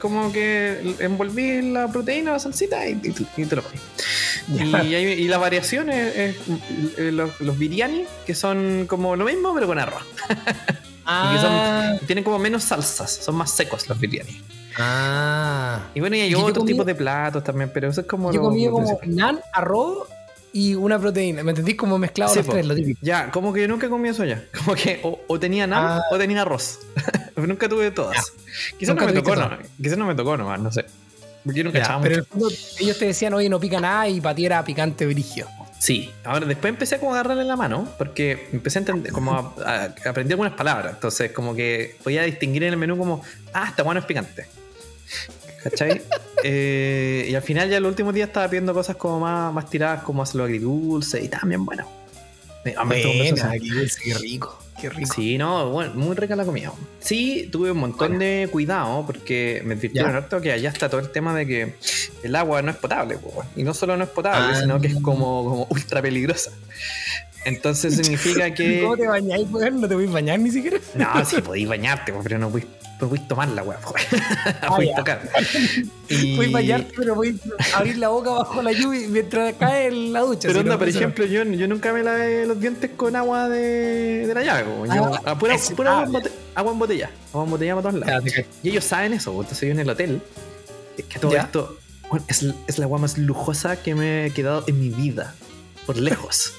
como 0.00 0.32
que 0.32 0.94
envolví 0.98 1.62
la 1.62 1.88
proteína, 1.88 2.32
la 2.32 2.38
salsita 2.38 2.86
y, 2.88 2.92
y, 3.02 3.42
y 3.42 3.46
te 3.46 3.56
lo 3.56 3.62
pones. 3.62 3.80
Ya. 4.48 4.82
Y, 4.82 4.94
y 4.96 5.28
la 5.28 5.38
variación 5.38 5.90
es, 5.90 6.16
es, 6.16 6.36
eh, 6.98 7.12
los, 7.12 7.40
los 7.40 7.56
biryani, 7.58 8.04
que 8.26 8.34
son 8.34 8.86
como 8.88 9.14
lo 9.14 9.24
mismo, 9.26 9.54
pero 9.54 9.66
con 9.66 9.78
arroz. 9.78 10.02
Y 11.02 11.02
que 11.02 11.10
Ah, 11.12 11.96
son, 11.98 12.06
tienen 12.06 12.22
como 12.24 12.38
menos 12.38 12.62
salsas, 12.64 13.10
son 13.10 13.34
más 13.34 13.50
secos 13.50 13.88
los 13.88 13.98
biryani. 13.98 14.40
ah. 14.78 15.80
Y 15.94 16.00
bueno, 16.00 16.14
y 16.16 16.20
hay 16.20 16.34
otros 16.34 16.58
comí- 16.64 16.68
tipos 16.68 16.86
de 16.86 16.94
platos 16.94 17.42
también, 17.42 17.70
pero 17.72 17.88
eso 17.88 18.00
es 18.02 18.06
como 18.06 18.32
Yo 18.32 18.40
lo- 18.42 18.48
comí 18.48 18.68
como 18.68 18.98
nan, 19.06 19.40
arroz 19.52 20.08
y 20.52 20.74
una 20.74 20.98
proteína. 20.98 21.42
¿Me 21.42 21.50
entendís? 21.50 21.76
Como 21.76 21.98
mezclado 21.98 22.32
Sí, 22.32 22.38
los 22.38 22.46
po. 22.46 22.52
tres, 22.52 22.66
lo 22.66 22.74
típico. 22.74 22.98
Ya, 23.02 23.30
como 23.30 23.52
que 23.52 23.60
yo 23.62 23.68
nunca 23.68 23.88
comí 23.88 24.08
eso 24.08 24.24
ya. 24.24 24.42
Como 24.64 24.74
que 24.76 25.00
o, 25.02 25.20
o 25.26 25.38
tenía 25.40 25.66
nan 25.66 25.84
Ah. 25.84 26.02
o 26.10 26.18
tenía 26.18 26.42
arroz. 26.42 26.80
Nunca 27.36 27.68
tuve 27.68 27.90
todas. 27.90 28.32
Quizás 28.78 28.94
no 28.94 29.06
me 29.06 29.12
tocó, 29.14 29.34
no, 29.34 29.50
quizás 29.80 29.96
no 29.96 30.04
me 30.06 30.14
tocó 30.14 30.36
nomás, 30.36 30.60
no 30.60 30.70
sé. 30.70 30.84
Porque 31.42 31.58
yo 31.60 31.64
nunca 31.64 31.78
Ya, 31.78 31.98
pero 32.02 32.16
en 32.16 32.20
mucho. 32.20 32.20
el 32.20 32.26
fondo 32.26 32.48
ellos 32.80 32.98
te 32.98 33.06
decían, 33.06 33.32
oye, 33.32 33.48
no 33.48 33.58
pica 33.58 33.80
nada 33.80 34.06
y 34.08 34.20
para 34.20 34.34
ti 34.34 34.44
era 34.44 34.62
picante 34.62 35.06
brigio. 35.06 35.46
Sí, 35.78 36.10
ahora 36.24 36.44
después 36.44 36.68
empecé 36.70 36.98
como 36.98 37.12
a 37.14 37.20
agarrarle 37.20 37.44
la 37.44 37.56
mano 37.56 37.88
porque 37.96 38.48
empecé 38.52 38.78
a 38.78 38.80
entender, 38.80 39.10
como 39.12 39.32
a, 39.32 39.54
a- 39.64 39.94
aprendí 40.10 40.32
algunas 40.34 40.52
palabras. 40.52 40.92
Entonces, 40.96 41.32
como 41.32 41.54
que 41.54 41.96
podía 42.04 42.22
distinguir 42.24 42.64
en 42.64 42.74
el 42.74 42.76
menú 42.76 42.98
como, 42.98 43.22
ah, 43.54 43.64
esta 43.70 43.82
bueno 43.84 44.00
es 44.00 44.06
picante. 44.06 44.44
¿Cachai? 45.62 46.02
Eh, 46.42 47.26
y 47.28 47.34
al 47.34 47.42
final 47.42 47.68
ya 47.68 47.78
los 47.80 47.90
últimos 47.90 48.14
días 48.14 48.28
estaba 48.28 48.48
pidiendo 48.48 48.72
cosas 48.72 48.96
como 48.96 49.20
más, 49.20 49.52
más 49.52 49.68
tiradas 49.68 50.02
como 50.04 50.22
hacerlo 50.22 50.44
agridulce 50.44 51.22
y 51.22 51.28
también 51.28 51.66
bueno. 51.66 51.86
Esta 52.64 52.80
conversación. 52.80 53.50
qué 54.02 54.14
rico, 54.14 54.58
qué 54.80 54.88
rico. 54.88 55.12
Sí, 55.14 55.36
no, 55.36 55.68
bueno, 55.68 55.92
muy 55.96 56.16
rica 56.16 56.34
la 56.36 56.46
comida. 56.46 56.72
Sí, 57.00 57.50
tuve 57.52 57.72
un 57.72 57.76
montón 57.78 58.18
de 58.18 58.48
cuidado 58.50 59.04
porque 59.04 59.60
me 59.66 59.74
advirtieron 59.74 60.14
harto 60.16 60.40
que 60.40 60.50
allá 60.52 60.70
está 60.70 60.88
todo 60.88 61.00
el 61.02 61.10
tema 61.10 61.34
de 61.36 61.46
que 61.46 61.74
el 62.22 62.34
agua 62.36 62.62
no 62.62 62.70
es 62.70 62.76
potable. 62.78 63.18
po, 63.18 63.44
Y 63.54 63.62
no 63.62 63.74
solo 63.74 63.98
no 63.98 64.04
es 64.04 64.10
potable, 64.10 64.54
Ah. 64.56 64.60
sino 64.62 64.80
que 64.80 64.86
es 64.86 64.94
como, 64.94 65.44
como 65.44 65.66
ultra 65.68 66.00
peligrosa. 66.00 66.52
Entonces 67.44 67.96
significa 68.02 68.52
que... 68.52 68.80
¿Cómo 68.82 68.96
te 68.96 69.06
bañáis, 69.08 69.48
weón? 69.50 69.80
¿No 69.80 69.88
te 69.88 69.94
voy 69.94 70.06
a 70.06 70.10
bañar 70.10 70.38
ni 70.40 70.50
siquiera? 70.50 70.78
No, 70.94 71.24
sí, 71.24 71.40
podéis 71.40 71.68
bañarte, 71.68 72.12
po, 72.12 72.20
pero 72.22 72.38
no 72.38 72.50
podéis, 72.50 72.68
no 73.00 73.08
podéis 73.08 73.28
tomar 73.28 73.48
la 73.48 73.62
agua. 73.62 73.78
podéis 74.68 74.90
ya. 74.90 74.96
tocar. 74.96 75.28
Y... 76.08 76.36
Voy 76.36 76.46
a 76.46 76.50
bañarte, 76.50 76.92
pero 76.96 77.14
voy 77.14 77.40
a 77.72 77.78
abrir 77.78 77.98
la 77.98 78.08
boca 78.08 78.30
bajo 78.30 78.60
la 78.62 78.72
lluvia 78.72 79.08
mientras 79.08 79.54
cae 79.54 79.86
en 79.88 80.12
la 80.12 80.20
ducha. 80.20 80.42
Pero 80.48 80.52
si 80.54 80.58
onda, 80.60 80.72
no, 80.72 80.78
por 80.78 80.88
no. 80.88 80.94
ejemplo, 80.94 81.24
yo, 81.24 81.42
yo 81.44 81.68
nunca 81.68 81.92
me 81.92 82.02
lavé 82.02 82.46
los 82.46 82.60
dientes 82.60 82.90
con 82.96 83.16
agua 83.16 83.48
de, 83.48 84.26
de 84.26 84.34
la 84.34 84.42
llave. 84.42 84.64
po. 84.64 84.86
Yo, 84.86 85.10
Ah, 85.24 85.38
pura, 85.38 85.54
ese- 85.54 85.74
pura 85.74 86.00
agua, 86.00 86.20
ah, 86.24 86.28
agua 86.56 86.72
en 86.72 86.78
botella. 86.78 87.10
Agua 87.32 87.44
en 87.44 87.50
botella 87.50 87.74
para 87.76 87.88
todos 87.90 88.06
lados. 88.06 88.24
Y 88.62 88.68
ellos 88.70 88.84
saben 88.84 89.12
eso, 89.14 89.32
pues, 89.32 89.46
entonces 89.46 89.66
yo 89.68 89.72
en 89.72 89.80
el 89.80 89.88
hotel, 89.90 90.20
es 90.98 91.04
que 91.06 91.18
todo 91.18 91.32
Ya. 91.32 91.42
esto 91.42 91.78
bueno, 92.10 92.24
es, 92.28 92.44
es 92.66 92.78
la 92.78 92.84
agua 92.86 92.98
más 92.98 93.16
lujosa 93.18 93.76
que 93.80 93.94
me 93.94 94.26
he 94.26 94.30
quedado 94.32 94.64
en 94.66 94.80
mi 94.80 94.88
vida, 94.88 95.34
por 95.86 95.96
lejos. 95.96 96.52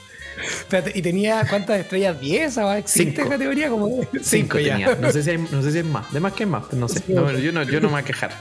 ¿Y 0.93 1.01
tenía 1.01 1.45
cuántas 1.49 1.79
estrellas? 1.79 2.17
¿10? 2.21 2.63
¿O 2.63 2.73
existe 2.73 3.15
Cinco. 3.17 3.29
categoría? 3.29 3.69
Como 3.69 3.87
de- 3.87 4.07
Cinco 4.23 4.59
ya. 4.59 4.73
tenía. 4.73 4.95
No 4.95 5.11
sé 5.11 5.23
si 5.23 5.29
hay, 5.31 5.37
no 5.37 5.61
sé 5.61 5.71
si 5.71 5.79
es 5.79 5.85
más, 5.85 6.11
de 6.13 6.19
más 6.19 6.33
que 6.33 6.43
es 6.43 6.49
más, 6.49 6.71
no 6.73 6.87
sé. 6.87 7.01
No, 7.07 7.31
yo, 7.31 7.51
no, 7.51 7.63
yo 7.63 7.79
no 7.81 7.87
me 7.87 7.93
voy 7.93 8.01
a 8.01 8.05
quejar. 8.05 8.31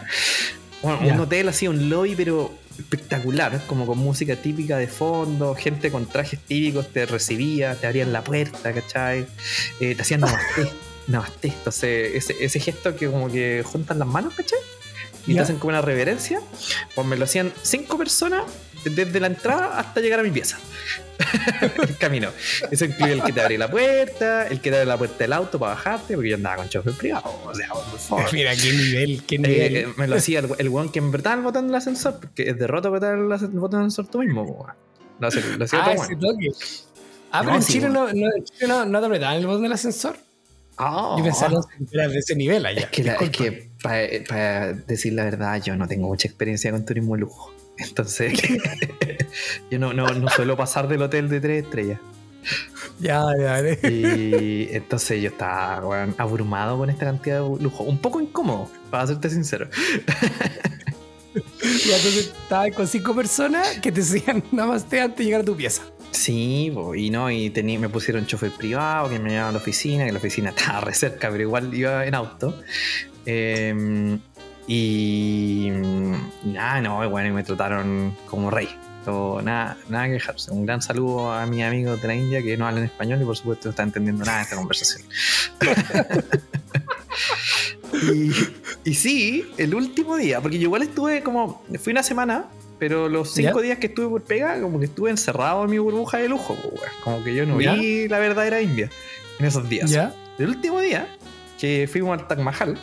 Bueno, 0.83 1.01
un 1.15 1.21
hotel 1.21 1.49
así, 1.49 1.69
un 1.69 1.91
lobby, 1.91 2.15
pero 2.15 2.53
espectacular, 2.79 3.61
como 3.67 3.85
con 3.87 3.99
música 3.99 4.37
típica 4.37 4.79
de 4.79 4.87
fondo, 4.87 5.55
gente 5.55 5.91
con 5.91 6.07
trajes 6.07 6.41
típicos 6.41 6.89
te 6.93 7.05
recibía, 7.05 7.75
te 7.75 7.87
abrían 7.87 8.13
la 8.13 8.25
puerta, 8.25 8.73
¿cachai? 8.73 9.27
Eh, 9.81 9.95
te 9.95 10.01
hacían 10.03 10.21
namaste, 10.21 10.71
namaste. 11.07 11.49
Entonces, 11.49 12.15
ese, 12.15 12.37
ese 12.43 12.59
gesto 12.61 12.97
que 12.97 13.07
como 13.09 13.31
que 13.31 13.63
juntan 13.67 13.99
las 13.99 14.09
manos, 14.09 14.33
¿cachai? 14.35 14.59
Y 15.27 15.35
te 15.35 15.41
hacen 15.41 15.57
como 15.59 15.69
una 15.69 15.83
reverencia, 15.83 16.41
pues 16.95 17.07
me 17.07 17.15
lo 17.19 17.25
hacían 17.25 17.53
cinco 17.63 17.99
personas 17.99 18.43
desde 18.85 19.21
la 19.21 19.27
entrada 19.27 19.79
hasta 19.79 20.01
llegar 20.01 20.21
a 20.21 20.23
mi 20.23 20.31
pieza. 20.31 20.59
el 21.87 21.97
camino. 21.99 22.31
Eso 22.71 22.85
incluye 22.87 23.13
el 23.13 23.23
que 23.23 23.33
te 23.33 23.41
abre 23.43 23.59
la 23.59 23.71
puerta, 23.71 24.47
el 24.47 24.61
que 24.61 24.71
te 24.71 24.77
abre 24.77 24.87
la 24.87 24.97
puerta 24.97 25.19
del 25.19 25.33
auto 25.35 25.59
para 25.59 25.75
bajarte, 25.75 26.15
porque 26.15 26.31
yo 26.31 26.37
andaba 26.37 26.57
con 26.57 26.69
chofer 26.69 26.95
privado. 26.95 27.41
O 27.45 27.55
sea, 27.55 27.69
por 27.69 27.99
favor. 27.99 28.25
Mira, 28.33 28.53
qué 28.57 28.73
nivel, 28.73 29.23
qué 29.27 29.35
Eh, 29.37 29.39
nivel. 29.39 29.77
eh, 29.77 29.89
me 29.97 30.09
lo 30.09 30.17
hacía 30.17 30.39
el, 30.41 30.49
el 30.59 30.69
weón 30.69 30.91
que 30.91 30.99
en 30.99 31.11
verdad 31.11 31.35
el 31.35 31.41
botón 31.43 31.67
del 31.67 31.77
ascensor, 31.77 32.19
porque 32.21 32.49
es 32.51 32.59
derrota 32.59 32.89
apretar 32.89 33.15
el, 33.15 33.25
botón 33.25 33.81
del 33.81 33.87
ascensor 33.89 34.07
tú 34.09 34.19
mismo, 34.21 34.43
weón. 34.43 34.73
Lo 35.21 35.29
hacía, 35.29 35.43
ah, 35.83 35.95
weón. 35.97 36.19
toque. 36.19 36.49
Ah, 37.33 37.43
pero 37.45 37.57
en 37.57 37.63
Chile, 37.63 37.89
no, 37.91 38.07
no, 38.13 38.27
en 38.37 38.45
Chile 38.45 38.67
no, 38.67 38.85
no 38.87 39.01
te 39.01 39.07
apretaban 39.07 39.37
el 39.37 39.47
botón 39.47 39.63
del 39.63 39.73
ascensor. 39.73 40.17
Ah, 40.79 41.15
Yo 41.19 41.25
pensaba 41.25 41.61
que 41.79 41.85
era 41.93 42.09
de 42.09 42.19
ese 42.19 42.35
nivel 42.35 42.65
allá. 42.65 42.81
es 42.81 42.87
que, 42.87 43.05
la- 43.05 43.13
es 43.17 43.21
Disculpa. 43.31 43.53
que 43.53 43.71
para 43.83 44.73
decir 44.73 45.13
la 45.13 45.25
verdad, 45.25 45.63
yo 45.63 45.77
no 45.77 45.87
tengo 45.87 46.09
mucha 46.09 46.27
experiencia 46.27 46.71
con 46.73 46.85
turismo 46.87 47.15
de 47.17 47.21
lujo. 47.21 47.53
Entonces, 47.81 48.33
yo 49.71 49.79
no, 49.79 49.93
no, 49.93 50.07
no 50.09 50.29
suelo 50.29 50.57
pasar 50.57 50.89
del 50.89 51.03
hotel 51.03 51.29
de 51.29 51.41
tres 51.41 51.65
estrellas. 51.65 52.01
Ya, 52.99 53.23
ya, 53.39 53.61
ya. 53.61 53.89
Y 53.89 54.69
entonces 54.73 55.23
yo 55.23 55.29
estaba 55.29 55.77
abrumado 56.19 56.79
con 56.79 56.89
esta 56.91 57.07
cantidad 57.07 57.41
de 57.43 57.63
lujo. 57.63 57.85
Un 57.85 57.99
poco 57.99 58.21
incómodo, 58.21 58.71
para 58.91 59.07
serte 59.07 59.31
sincero. 59.31 59.69
Y 61.33 61.93
entonces 61.93 62.33
estabas 62.43 62.73
con 62.75 62.89
cinco 62.89 63.15
personas 63.15 63.79
que 63.79 63.93
te 63.93 64.01
decían 64.01 64.43
namaste 64.53 65.01
antes 65.01 65.19
de 65.19 65.25
llegar 65.27 65.43
a 65.43 65.45
tu 65.45 65.57
pieza. 65.57 65.83
Sí, 66.11 66.73
y 66.97 67.11
no, 67.11 67.31
y 67.31 67.51
tení- 67.51 67.79
me 67.79 67.89
pusieron 67.89 68.27
chofer 68.27 68.51
privado 68.51 69.09
que 69.09 69.21
me 69.21 69.31
llevaba 69.31 69.51
a 69.51 69.53
la 69.53 69.59
oficina, 69.59 70.05
que 70.07 70.11
la 70.13 70.19
oficina 70.19 70.51
estaba 70.51 70.81
re 70.81 70.93
cerca, 70.93 71.31
pero 71.31 71.43
igual 71.43 71.73
iba 71.73 72.05
en 72.05 72.17
auto. 72.17 72.61
Eh, 73.27 74.19
y, 74.71 75.67
y 76.45 76.53
nada, 76.53 76.81
no, 76.81 77.11
bueno, 77.11 77.29
y 77.29 77.33
me 77.33 77.43
trataron 77.43 78.17
como 78.27 78.53
rey. 78.53 78.69
So, 79.05 79.43
nada, 79.43 79.77
nada 79.89 80.07
que 80.07 80.13
quejarse. 80.13 80.53
Un 80.53 80.65
gran 80.65 80.81
saludo 80.81 81.33
a 81.33 81.45
mis 81.47 81.65
amigos 81.65 82.01
de 82.01 82.07
la 82.07 82.15
India 82.15 82.41
que 82.41 82.57
no 82.57 82.69
hablan 82.69 82.85
español 82.85 83.21
y 83.21 83.25
por 83.25 83.37
supuesto 83.37 83.67
no 83.67 83.71
están 83.71 83.89
entendiendo 83.89 84.25
nada 84.25 84.39
de 84.39 84.45
esta 84.45 84.55
conversación. 84.55 85.03
y, 88.15 88.31
y 88.89 88.95
sí, 88.95 89.51
el 89.57 89.75
último 89.75 90.17
día, 90.17 90.41
porque 90.41 90.61
yo 90.61 90.67
igual 90.67 90.83
estuve 90.83 91.25
como, 91.25 91.65
fui 91.83 91.93
una 91.93 92.05
semana, 92.05 92.45
pero 92.79 93.09
los 93.09 93.35
cinco 93.35 93.63
días 93.63 93.79
que 93.79 93.89
estuve 93.89 94.09
por 94.09 94.23
pega, 94.23 94.61
como 94.61 94.79
que 94.79 94.85
estuve 94.85 95.11
encerrado 95.11 95.65
en 95.65 95.71
mi 95.71 95.79
burbuja 95.79 96.19
de 96.19 96.29
lujo, 96.29 96.57
weón. 96.63 96.93
como 97.03 97.25
que 97.25 97.35
yo 97.35 97.45
no 97.45 97.61
¿Ya? 97.61 97.75
vi 97.75 98.07
la 98.07 98.21
verdadera 98.21 98.61
India 98.61 98.89
en 99.41 99.47
esos 99.47 99.69
días. 99.69 99.91
¿Ya? 99.91 100.15
El 100.39 100.51
último 100.51 100.81
día 100.81 101.09
que 101.59 101.89
fuimos 101.91 102.17
al 102.17 102.29
Taj 102.29 102.39
Mahal, 102.39 102.79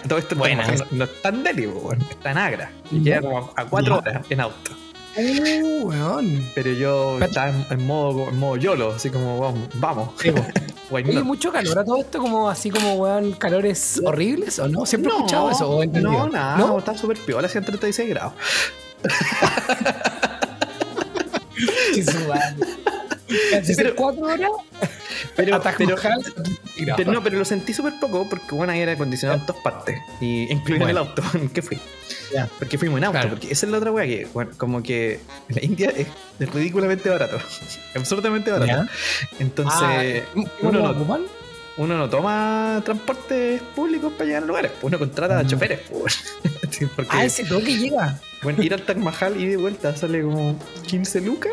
todo 0.00 0.18
esto 0.18 0.34
no, 0.34 0.44
no 0.90 1.04
está 1.04 1.28
en 1.28 1.44
Delhi, 1.44 1.66
weón, 1.66 1.98
está 2.10 2.30
en 2.32 2.38
Agra, 2.38 2.70
y 2.90 3.02
Ya. 3.02 3.20
queda 3.20 3.22
como 3.22 3.52
a 3.56 3.64
cuatro 3.66 3.98
horas 3.98 4.26
en 4.30 4.40
auto. 4.40 4.72
Uh, 5.14 5.88
weón. 5.88 6.48
Pero 6.54 6.70
yo 6.72 7.16
Pero- 7.18 7.26
estaba 7.30 7.50
en, 7.50 7.66
en 7.68 7.86
modo, 7.86 8.30
en 8.30 8.38
modo 8.38 8.56
YOLO, 8.56 8.92
así 8.94 9.10
como 9.10 9.38
vamos, 9.40 9.68
vamos. 9.74 10.10
Sí, 10.18 10.30
not? 10.90 11.24
mucho 11.24 11.52
calor 11.52 11.78
a 11.78 11.84
todo 11.84 11.98
esto, 11.98 12.18
como 12.18 12.48
así 12.48 12.70
como, 12.70 12.94
weón, 12.94 13.32
calores 13.32 14.00
horribles, 14.04 14.58
¿o 14.58 14.68
no? 14.68 14.86
Siempre 14.86 15.12
he 15.12 15.16
escuchado 15.16 15.50
eso, 15.50 15.70
¿o? 15.70 15.84
No, 15.84 16.28
nada, 16.28 16.56
¿No? 16.56 16.78
está 16.78 16.96
súper 16.96 17.18
piola, 17.18 17.46
hacían 17.46 17.64
36 17.64 18.08
grados. 18.08 18.32
Pero- 23.76 23.94
cuatro 23.96 24.24
horas 24.24 24.50
Pero, 25.36 27.12
no, 27.12 27.22
pero 27.22 27.38
lo 27.38 27.44
sentí 27.44 27.72
súper 27.72 27.94
poco 28.00 28.28
porque 28.28 28.54
bueno, 28.54 28.72
ahí 28.72 28.80
era 28.80 28.92
acondicionado 28.92 29.40
en 29.40 29.46
todas 29.46 29.62
partes. 29.62 29.98
Y 30.20 30.50
incluido 30.52 30.84
en 30.84 30.90
el 30.90 30.98
auto 30.98 31.22
en 31.34 31.48
que 31.48 31.62
fui. 31.62 31.78
Ya. 32.32 32.48
Porque 32.58 32.78
fuimos 32.78 32.98
en 32.98 33.04
auto, 33.04 33.12
Claro. 33.12 33.30
porque 33.30 33.52
esa 33.52 33.66
es 33.66 33.72
la 33.72 33.78
otra 33.78 33.90
wea 33.92 34.06
que, 34.06 34.26
bueno, 34.32 34.50
como 34.56 34.82
que 34.82 35.20
la 35.48 35.62
India 35.64 35.92
es, 35.96 36.06
ridículamente 36.52 37.08
barato. 37.10 37.38
absurdamente 37.94 38.50
barato. 38.50 38.88
Entonces, 39.38 40.24
Ah, 40.34 40.40
uno, 40.62 40.78
¿lo 40.78 40.82
no, 40.82 40.90
ocupan? 40.90 41.22
uno 41.76 41.96
no 41.98 42.08
toma 42.10 42.82
transportes 42.84 43.60
públicos 43.76 44.12
para 44.14 44.24
llegar 44.26 44.42
a 44.42 44.46
lugares, 44.46 44.72
pues 44.80 44.90
uno 44.92 44.98
contrata 44.98 45.38
a 45.38 45.42
Mm. 45.42 45.46
choferes. 45.46 45.80
Sí, 46.70 46.86
porque, 46.86 47.10
Ah, 47.14 47.22
ese 47.26 47.44
toque 47.44 47.76
llega. 47.76 48.18
bueno, 48.42 48.62
ir 48.62 48.72
al 48.72 48.80
Taj 48.80 48.96
Mahal 48.96 49.38
y 49.38 49.44
de 49.46 49.58
vuelta 49.58 49.94
sale 49.94 50.22
como 50.22 50.58
15 50.86 51.20
lucas 51.20 51.52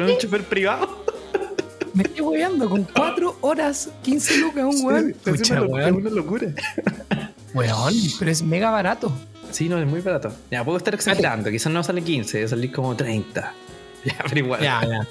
con 0.00 0.10
un 0.10 0.18
chofer 0.18 0.42
privado. 0.44 1.04
Me 1.94 2.04
estoy 2.04 2.20
hueveando 2.20 2.68
con 2.68 2.84
4 2.84 3.38
horas, 3.40 3.90
15 4.02 4.38
lucas 4.38 4.64
un 4.64 4.86
weón. 4.86 5.14
Sí, 5.24 5.30
es 5.34 5.50
una, 5.50 5.62
weón. 5.62 5.94
una 5.96 6.10
locura. 6.10 6.48
Weón, 7.54 7.94
pero 8.18 8.30
es 8.30 8.42
mega 8.42 8.70
barato. 8.70 9.12
Sí, 9.50 9.68
no, 9.68 9.78
es 9.78 9.86
muy 9.86 10.00
barato. 10.00 10.32
Ya, 10.50 10.62
puedo 10.64 10.78
estar 10.78 10.94
exagerando. 10.94 11.50
Quizás 11.50 11.72
no 11.72 11.82
sale 11.82 12.02
15, 12.02 12.48
sale 12.48 12.72
como 12.72 12.94
30. 12.94 13.54
Ya, 14.04 14.14
pero 14.28 14.38
igual. 14.38 14.60
Ya, 14.62 14.80
ya. 14.86 15.06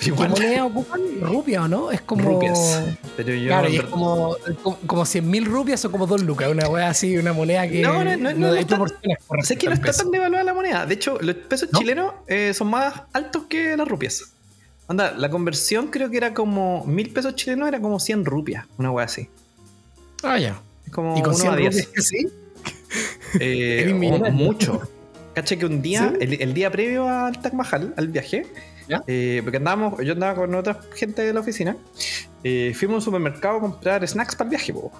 ¿Qué 0.00 0.12
moneda 0.12 0.64
ocupan? 0.64 1.00
Rupia 1.20 1.62
o 1.62 1.68
no? 1.68 1.90
Es 1.90 2.00
como. 2.02 2.22
Rupias. 2.28 2.82
Pero 3.16 3.34
yo. 3.34 3.48
Claro, 3.48 3.68
y 3.68 3.76
es 3.76 3.82
como, 3.84 4.36
como, 4.62 4.78
como 4.86 5.06
100 5.06 5.28
mil 5.30 5.44
rupias 5.46 5.84
o 5.84 5.90
como 5.90 6.06
2 6.06 6.22
lucas. 6.22 6.48
Una 6.50 6.68
wea 6.68 6.88
así, 6.90 7.16
una 7.16 7.32
moneda 7.32 7.66
que. 7.68 7.80
No, 7.82 8.04
no, 8.04 8.16
no, 8.16 8.32
no 8.34 8.52
hay 8.52 8.60
está- 8.60 8.78
Sé 9.42 9.56
que 9.56 9.66
no 9.66 9.72
está 9.72 9.86
peso. 9.86 10.02
tan 10.02 10.10
devaluada 10.12 10.44
la 10.44 10.54
moneda. 10.54 10.86
De 10.86 10.94
hecho, 10.94 11.18
los 11.20 11.34
pesos 11.36 11.70
¿No? 11.72 11.78
chilenos 11.78 12.12
eh, 12.26 12.52
son 12.54 12.68
más 12.68 12.94
altos 13.12 13.44
que 13.48 13.76
las 13.76 13.88
rupias. 13.88 14.22
Anda, 14.88 15.12
la 15.16 15.30
conversión 15.30 15.88
creo 15.88 16.10
que 16.10 16.16
era 16.18 16.32
como 16.34 16.84
mil 16.86 17.10
pesos 17.12 17.34
chilenos, 17.34 17.66
era 17.66 17.80
como 17.80 17.98
100 17.98 18.24
rupias, 18.24 18.66
una 18.78 18.90
wea 18.92 19.06
así. 19.06 19.28
Ah, 20.22 20.38
ya. 20.38 20.60
Es 20.86 20.92
como 20.92 21.16
Y 21.18 21.22
con 21.22 21.34
1 21.34 21.40
100 21.42 21.52
a 21.52 21.56
10. 21.56 21.86
rupias 21.86 22.06
sí. 22.06 22.28
Eh, 23.40 23.92
o 24.26 24.30
mucho. 24.30 24.82
Cacha 25.34 25.56
que 25.56 25.66
un 25.66 25.82
día, 25.82 26.10
¿Sí? 26.12 26.16
el, 26.20 26.40
el 26.40 26.54
día 26.54 26.70
previo 26.70 27.08
al 27.08 27.40
Taj 27.40 27.52
Mahal, 27.52 27.92
al 27.96 28.08
viaje. 28.08 28.46
Eh, 29.06 29.40
porque 29.42 29.56
andábamos, 29.56 30.00
yo 30.04 30.12
andaba 30.12 30.34
con 30.34 30.54
otra 30.54 30.80
gente 30.94 31.22
de 31.22 31.32
la 31.32 31.40
oficina, 31.40 31.76
eh, 32.44 32.72
fuimos 32.74 32.94
a 32.94 32.96
un 32.98 33.02
supermercado 33.02 33.58
a 33.58 33.60
comprar 33.60 34.06
snacks 34.06 34.36
para 34.36 34.48
el 34.48 34.50
viaje, 34.50 34.72
po. 34.72 34.92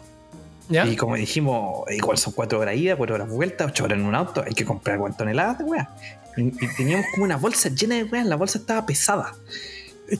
¿Ya? 0.68 0.84
Y 0.86 0.96
como 0.96 1.14
dijimos, 1.14 1.84
igual 1.90 2.18
son 2.18 2.32
cuatro 2.32 2.58
horas 2.58 2.74
ida, 2.76 2.96
cuatro 2.96 3.14
horas 3.14 3.28
vuelta, 3.28 3.66
ocho 3.66 3.84
horas 3.84 3.98
en 3.98 4.04
un 4.04 4.14
auto, 4.14 4.42
hay 4.44 4.52
que 4.52 4.64
comprar 4.64 4.98
cuántas 4.98 5.18
toneladas 5.18 5.58
de 5.58 5.64
weas. 5.64 5.88
Y, 6.36 6.42
y 6.42 6.68
teníamos 6.76 7.06
como 7.12 7.24
una 7.24 7.36
bolsa 7.36 7.68
llena 7.68 7.94
de 7.94 8.04
weas, 8.04 8.26
la 8.26 8.36
bolsa 8.36 8.58
estaba 8.58 8.84
pesada. 8.86 9.32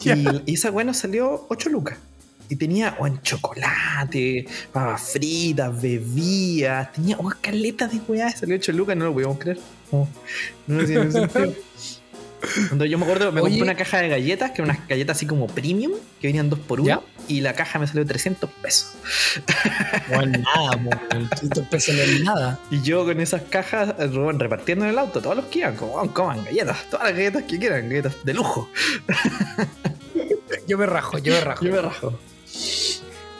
Ya. 0.00 0.16
Y, 0.16 0.26
y 0.46 0.54
esa 0.54 0.72
wea 0.72 0.84
nos 0.84 0.96
salió 0.96 1.46
8 1.48 1.70
lucas. 1.70 1.96
Y 2.48 2.56
tenía 2.56 2.96
weón, 2.98 3.20
chocolate, 3.22 4.46
papas 4.72 5.12
fritas, 5.12 5.80
bebidas, 5.80 6.92
tenía 6.92 7.16
oh, 7.18 7.32
caletas 7.40 7.92
de 7.92 8.00
weas, 8.08 8.40
salió 8.40 8.56
8 8.56 8.72
lucas, 8.72 8.96
no 8.96 9.06
lo 9.06 9.12
podíamos 9.12 9.38
creer. 9.38 9.58
No, 9.92 10.08
no 10.66 10.82
hacía 10.82 11.04
ningún 11.04 11.12
sentido. 11.12 11.54
Cuando 12.68 12.84
yo 12.84 12.98
me 12.98 13.04
acuerdo, 13.04 13.32
me 13.32 13.40
Oye. 13.40 13.50
compré 13.58 13.62
una 13.62 13.74
caja 13.76 13.98
de 13.98 14.08
galletas, 14.08 14.50
que 14.52 14.62
eran 14.62 14.76
unas 14.76 14.88
galletas 14.88 15.16
así 15.16 15.26
como 15.26 15.46
premium, 15.46 15.92
que 16.20 16.26
venían 16.28 16.48
dos 16.50 16.58
por 16.58 16.80
uno, 16.80 16.88
¿Ya? 16.88 17.00
y 17.28 17.40
la 17.40 17.54
caja 17.54 17.78
me 17.78 17.86
salió 17.86 18.04
300 18.06 18.48
pesos. 18.62 18.94
Bueno, 20.08 20.38
nada, 20.38 20.70
po, 20.82 21.16
el 21.16 21.28
300 21.28 21.64
pesos 21.68 21.94
no 21.94 22.02
es 22.02 22.20
nada. 22.22 22.58
Y 22.70 22.82
yo 22.82 23.04
con 23.04 23.20
esas 23.20 23.42
cajas 23.42 23.94
eh, 23.98 24.06
bueno, 24.06 24.38
repartiendo 24.38 24.84
en 24.84 24.92
el 24.92 24.98
auto, 24.98 25.20
todos 25.20 25.36
los 25.36 25.46
que 25.46 25.60
iban, 25.60 25.74
como 25.76 25.94
"Weón, 25.96 26.08
coman 26.08 26.44
galletas, 26.44 26.78
todas 26.90 27.06
las 27.06 27.14
galletas 27.16 27.42
que 27.44 27.58
quieran, 27.58 27.88
galletas 27.88 28.14
de 28.24 28.34
lujo. 28.34 28.68
Yo 30.68 30.78
me 30.78 30.86
rajo, 30.86 31.18
yo 31.18 31.32
me 31.32 31.40
rajo. 31.40 31.64
Yo 31.64 31.72
me 31.72 31.80
rajo. 31.80 32.18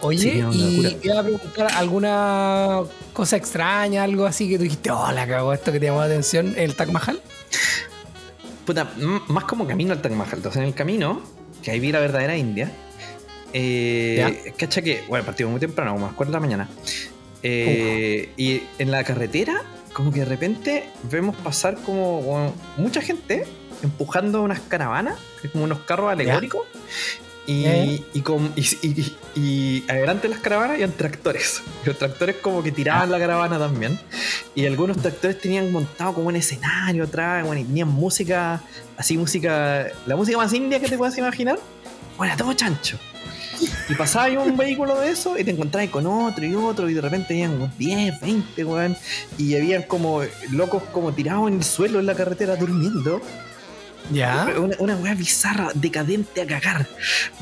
Oye, 0.03 0.19
Sí, 0.21 0.45
y 0.53 0.95
te 0.97 1.09
iba 1.09 1.21
a 1.21 1.23
preguntar 1.23 1.69
alguna 1.75 2.81
cosa 3.12 3.37
extraña, 3.37 4.05
algo 4.05 4.26
así 4.26 4.49
que 4.49 4.57
tú 4.59 4.65
dijiste, 4.65 4.91
oh, 4.91 5.11
la 5.11 5.26
cagó 5.26 5.53
esto 5.53 5.73
que 5.73 5.81
te 5.81 5.87
llamó 5.87 6.00
la 6.00 6.07
atención, 6.07 6.55
el 6.57 6.75
Taj 6.75 6.88
Mahal. 6.91 7.21
Puta, 8.66 8.92
más 9.28 9.44
como 9.44 9.66
camino 9.66 9.92
al 9.92 10.02
Taj 10.02 10.12
Mahal. 10.12 10.35
Entonces, 10.35 10.61
en 10.61 10.68
el 10.68 10.75
camino, 10.75 11.23
que 11.62 11.70
ahí 11.70 11.80
vi 11.80 11.92
la 11.92 12.00
verdadera 12.00 12.37
India, 12.37 12.70
eh, 13.52 14.52
cacha 14.58 14.82
que, 14.82 15.04
bueno, 15.08 15.25
partimos 15.25 15.52
muy 15.52 15.61
temprano, 15.61 15.92
como 15.92 16.07
a 16.07 16.09
las 16.09 16.16
4 16.16 16.33
de 16.33 16.37
la 16.37 16.40
mañana. 16.40 16.68
Eh, 17.42 18.31
y 18.37 18.62
en 18.79 18.90
la 18.90 19.05
carretera, 19.05 19.62
como 19.92 20.12
que 20.12 20.20
de 20.20 20.24
repente 20.26 20.90
vemos 21.11 21.37
pasar 21.37 21.76
como 21.76 22.20
bueno, 22.22 22.55
mucha 22.76 23.00
gente 23.00 23.44
empujando 23.83 24.42
unas 24.42 24.61
caravanas, 24.61 25.18
como 25.52 25.64
unos 25.64 25.79
carros 25.81 26.11
alegóricos. 26.11 26.66
Y, 27.46 27.62
Ya. 27.62 27.85
y, 28.12 28.20
con- 28.22 28.52
y, 28.56 29.14
y- 29.37 29.85
adelante 29.88 30.22
de 30.28 30.35
las 30.35 30.42
caravanas 30.42 30.74
habían 30.74 30.92
tractores. 30.92 31.62
Los 31.85 31.96
tractores 31.98 32.37
como 32.42 32.62
que 32.62 32.72
tiraban 32.72 33.11
la 33.11 33.18
caravana 33.18 33.59
también. 33.59 33.98
Y 34.54 34.66
algunos 34.66 34.96
tractores 34.96 35.40
tenían 35.40 35.70
montado 35.70 36.14
como 36.14 36.28
un 36.28 36.37
escenario 36.37 37.04
atrás, 37.04 37.44
bueno, 37.46 37.61
y 37.61 37.64
tenían 37.64 37.88
música, 37.88 38.62
así 38.96 39.16
música, 39.16 39.87
la 40.06 40.16
música 40.16 40.37
más 40.38 40.52
india 40.52 40.80
que 40.80 40.88
te 40.88 40.98
puedas 40.98 41.16
imaginar. 41.18 41.59
Bueno, 42.16 42.35
todo 42.37 42.52
chancho. 42.54 42.98
Y 43.88 43.94
pasaba 43.94 44.28
un 44.42 44.56
vehículo 44.56 44.98
de 45.00 45.11
eso 45.11 45.38
y 45.38 45.44
te 45.44 45.50
encontrabas 45.52 45.88
con 45.90 46.06
otro 46.06 46.44
y 46.44 46.54
otro 46.54 46.90
y 46.90 46.94
de 46.94 47.00
repente 47.00 47.32
habían 47.35 47.52
unos 47.52 47.78
10, 47.78 48.20
20, 48.20 48.64
weón. 48.64 48.96
Y 49.38 49.54
habían 49.54 49.85
como 49.85 50.22
locos 50.50 50.82
como 50.92 51.12
tirados 51.12 51.48
en 51.48 51.54
el 51.59 51.64
suelo 51.64 52.00
en 52.00 52.06
la 52.06 52.14
carretera 52.14 52.56
durmiendo. 52.56 53.20
Ya. 54.12 54.55
Una, 54.59 54.77
una 54.79 54.97
weá 54.97 55.14
bizarra, 55.14 55.71
decadente 55.75 56.40
a 56.42 56.47
cagar. 56.47 56.87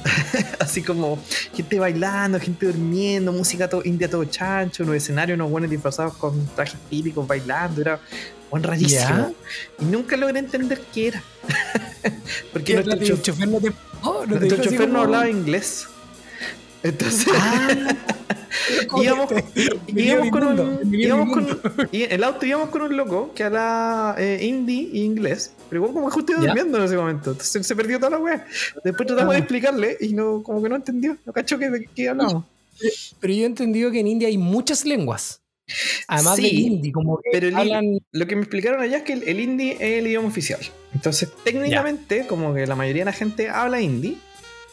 Así 0.58 0.82
como 0.82 1.18
gente 1.54 1.78
bailando, 1.78 2.40
gente 2.40 2.66
durmiendo, 2.66 3.32
música 3.32 3.68
todo, 3.68 3.82
india 3.84 4.08
todo 4.08 4.24
chancho, 4.24 4.82
unos 4.82 4.96
escenarios, 4.96 5.36
unos 5.36 5.50
buenos 5.50 5.70
disfrazados 5.70 6.16
con 6.16 6.46
trajes 6.54 6.78
típicos 6.88 7.26
bailando, 7.26 7.80
era 7.80 8.00
buen 8.50 8.62
rarísimo. 8.62 9.00
Ya. 9.00 9.32
Y 9.80 9.84
nunca 9.84 10.16
logré 10.16 10.38
entender 10.38 10.80
qué 10.92 11.08
era. 11.08 11.22
Porque 12.52 12.74
¿Qué 12.74 12.84
nuestro, 12.84 13.14
el 13.14 13.22
chofer, 13.22 13.48
no 13.48 13.60
te. 13.60 13.72
oh, 14.02 14.24
no 14.26 14.38
nuestro 14.38 15.00
hablaba 15.00 15.28
inglés. 15.28 15.86
Entonces 16.84 17.26
Ah, 17.36 17.96
íbamos, 19.02 19.26
con 19.26 19.38
un, 20.46 20.94
íbamos 20.94 21.32
con, 21.32 21.88
y 21.90 22.02
el 22.02 22.22
auto 22.22 22.46
íbamos 22.46 22.68
con 22.68 22.82
un 22.82 22.96
loco 22.96 23.32
que 23.34 23.42
hablaba 23.44 24.14
eh, 24.18 24.38
hindi 24.46 24.90
e 24.94 24.98
inglés, 24.98 25.52
pero 25.68 25.80
igual 25.80 25.94
como 25.94 26.08
que 26.08 26.14
justo 26.14 26.32
iba 26.32 26.40
durmiendo 26.42 26.78
en 26.78 26.84
ese 26.84 26.96
momento, 26.96 27.30
entonces 27.32 27.66
se 27.66 27.74
perdió 27.76 27.98
toda 27.98 28.10
la 28.10 28.18
wea. 28.18 28.46
Después 28.84 29.06
tratamos 29.06 29.32
de 29.32 29.36
Ah. 29.36 29.40
explicarle 29.40 29.96
y 30.00 30.12
no, 30.12 30.42
como 30.42 30.62
que 30.62 30.68
no 30.68 30.76
entendió, 30.76 31.16
no 31.26 31.32
cachó 31.32 31.58
que 31.58 31.68
de 31.70 31.86
qué 31.94 32.08
hablamos. 32.10 32.44
Pero 33.20 33.32
yo 33.34 33.42
he 33.42 33.46
entendido 33.46 33.90
que 33.90 34.00
en 34.00 34.06
India 34.08 34.28
hay 34.28 34.38
muchas 34.38 34.84
lenguas. 34.84 35.40
Además 36.08 36.36
Sí, 36.36 36.42
del 36.42 36.58
hindi, 36.58 36.92
como 36.92 37.16
que 37.16 37.30
pero 37.32 37.48
el- 37.48 37.56
hablan. 37.56 37.98
Lo 38.12 38.26
que 38.26 38.36
me 38.36 38.42
explicaron 38.42 38.82
allá 38.82 38.98
es 38.98 39.02
que 39.04 39.14
el, 39.14 39.22
el 39.26 39.40
hindi 39.40 39.70
es 39.70 39.80
el 39.80 40.06
idioma 40.06 40.28
oficial. 40.28 40.60
Entonces, 40.92 41.30
técnicamente, 41.42 42.26
como 42.26 42.52
que 42.52 42.66
la 42.66 42.76
mayoría 42.76 43.02
de 43.02 43.06
la 43.06 43.12
gente 43.12 43.48
habla 43.48 43.80
hindi, 43.80 44.18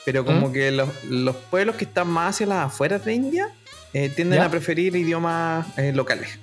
pero 0.06 0.26
como 0.26 0.50
¿Mm? 0.50 0.54
que 0.54 0.72
los, 0.72 0.90
los 1.06 1.36
pueblos 1.36 1.76
que 1.76 1.86
están 1.86 2.08
más 2.08 2.36
hacia 2.36 2.48
las 2.48 2.66
afueras 2.68 3.04
de 3.06 3.14
India 3.14 3.50
eh, 3.94 4.10
tienden 4.10 4.40
¿Ya? 4.40 4.46
a 4.46 4.52
preferir 4.52 4.96
idiomas 4.96 5.68
eh, 5.78 5.92
locales. 5.94 6.40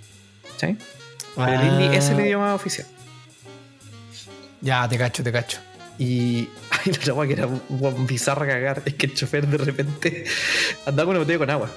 ¿sí? 0.57 0.77
Pero 1.35 1.53
el 1.53 1.59
Ah, 1.59 1.64
hindi 1.64 1.97
es 1.97 2.09
el 2.11 2.21
idioma 2.21 2.55
oficial. 2.55 2.87
Ya, 4.61 4.88
te 4.88 4.99
cacho, 4.99 5.23
te 5.23 5.31
cacho. 5.33 5.59
Y 5.99 6.49
hay 6.71 6.92
otra 6.92 7.12
agua 7.12 7.27
que 7.27 7.33
era 7.35 7.49
bizarra 8.07 8.47
cagar. 8.47 8.83
Es 8.85 8.94
que 8.94 9.07
el 9.07 9.14
chofer 9.14 9.47
de 9.47 9.59
repente 9.59 10.25
andaba 10.87 11.07
con 11.07 11.11
una 11.16 11.18
botella 11.21 11.38
con 11.38 11.51
agua. 11.51 11.71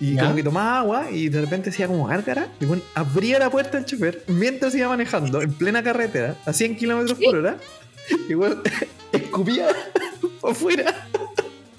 Y 0.00 0.14
¿Ya? 0.14 0.22
como 0.24 0.34
que 0.34 0.42
tomaba 0.42 0.78
agua 0.80 1.10
y 1.10 1.28
de 1.28 1.40
repente 1.40 1.70
hacía 1.70 1.86
como 1.86 2.06
gárgara. 2.06 2.48
Y 2.60 2.64
bueno, 2.64 2.82
abría 2.94 3.38
la 3.38 3.50
puerta 3.50 3.76
del 3.78 3.86
chofer 3.86 4.24
mientras 4.26 4.74
iba 4.74 4.88
manejando 4.88 5.40
en 5.42 5.52
plena 5.52 5.82
carretera 5.82 6.34
a 6.44 6.52
100 6.52 6.76
kilómetros 6.76 7.18
por 7.18 7.36
hora. 7.36 7.56
Y 8.28 8.34
bueno, 8.34 8.62
escupía 9.12 9.68
afuera. 10.42 11.08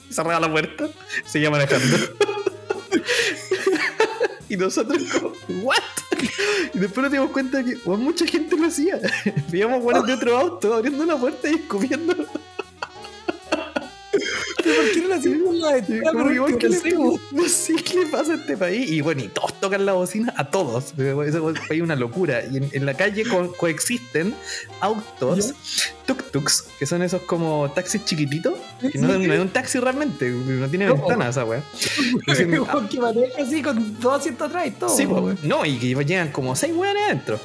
Cerraba 0.09 0.39
la 0.39 0.51
puerta. 0.51 0.89
Seguía 1.25 1.49
manejando. 1.49 1.97
Y 4.49 4.57
nosotros 4.57 5.01
¿what? 5.63 5.77
Y 6.73 6.77
después 6.77 7.01
nos 7.01 7.11
dimos 7.11 7.31
cuenta 7.31 7.63
que 7.63 7.75
mucha 7.85 8.25
gente 8.27 8.55
lo 8.55 8.67
hacía. 8.67 8.99
Veíamos 9.51 9.81
buenos 9.81 10.05
de 10.05 10.13
otro 10.13 10.37
auto 10.37 10.73
abriendo 10.75 11.05
la 11.05 11.17
puerta 11.17 11.49
y 11.49 11.55
escupiendo. 11.55 12.15
¿Pero 14.73 14.81
por 14.83 14.91
qué 14.91 15.01
no 15.01 15.07
la 15.53 15.77
Y 15.77 15.81
ventana? 15.81 16.11
como 16.11 16.27
que, 16.27 16.33
igual, 16.35 16.57
¿qué 16.57 16.69
le- 16.69 16.77
hacemos? 16.77 17.19
no 17.31 17.47
sé 17.49 17.75
qué 17.75 17.99
le 17.99 18.05
pasa 18.07 18.33
a 18.33 18.35
este 18.35 18.57
país. 18.57 18.89
Y 18.91 19.01
bueno, 19.01 19.21
y 19.23 19.27
todos 19.27 19.59
tocan 19.59 19.85
la 19.85 19.93
bocina 19.93 20.33
a 20.37 20.49
todos. 20.49 20.93
País 20.93 21.35
es 21.69 21.81
una 21.81 21.95
locura. 21.95 22.43
Y 22.49 22.57
en, 22.57 22.69
en 22.73 22.85
la 22.85 22.93
calle 22.95 23.23
co- 23.25 23.53
coexisten 23.57 24.33
autos, 24.81 25.53
tuk-tuks, 26.07 26.65
que 26.79 26.85
son 26.85 27.01
esos 27.01 27.21
como 27.23 27.71
taxis 27.73 28.03
chiquititos. 28.05 28.55
Que 28.79 28.97
no, 28.99 29.07
no 29.17 29.33
es 29.33 29.39
un 29.39 29.49
taxi 29.49 29.79
realmente, 29.79 30.29
no 30.29 30.67
tiene 30.67 30.87
No. 30.87 30.95
ventana 30.95 31.29
esa 31.29 31.45
weá. 31.45 31.61
Como 32.71 32.89
que 32.89 32.99
maneja 32.99 33.41
así 33.41 33.61
con 33.61 33.99
dos 33.99 34.19
asientos 34.19 34.47
atrás 34.47 34.67
y 34.67 34.71
todo. 34.71 34.89
Sí, 34.95 35.05
weón. 35.05 35.37
no, 35.43 35.65
y 35.65 35.77
que 35.77 35.87
llegan 36.05 36.31
como 36.31 36.55
seis 36.55 36.73
weones 36.75 37.03
adentro. 37.03 37.39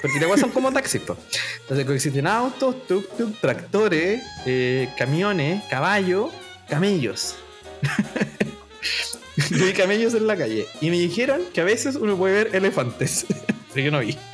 Porque 0.00 0.20
las 0.20 0.38
son 0.40 0.50
como 0.50 0.72
taxis, 0.72 1.00
po. 1.00 1.16
Entonces 1.62 1.84
coexisten 1.84 2.26
autos, 2.28 2.76
tuk-tuk, 2.88 3.34
tractores, 3.40 4.22
eh, 4.46 4.88
camiones, 4.96 5.64
caballos, 5.68 6.30
camellos. 6.68 7.36
Yo 9.50 9.64
vi 9.66 9.72
camellos 9.72 10.14
en 10.14 10.26
la 10.26 10.36
calle. 10.36 10.66
Y 10.80 10.90
me 10.90 10.98
dijeron 10.98 11.42
que 11.52 11.60
a 11.60 11.64
veces 11.64 11.96
uno 11.96 12.16
puede 12.16 12.44
ver 12.44 12.56
elefantes. 12.56 13.26
Pero 13.74 13.84
yo 13.86 13.90
no 13.92 14.00
vi. 14.00 14.16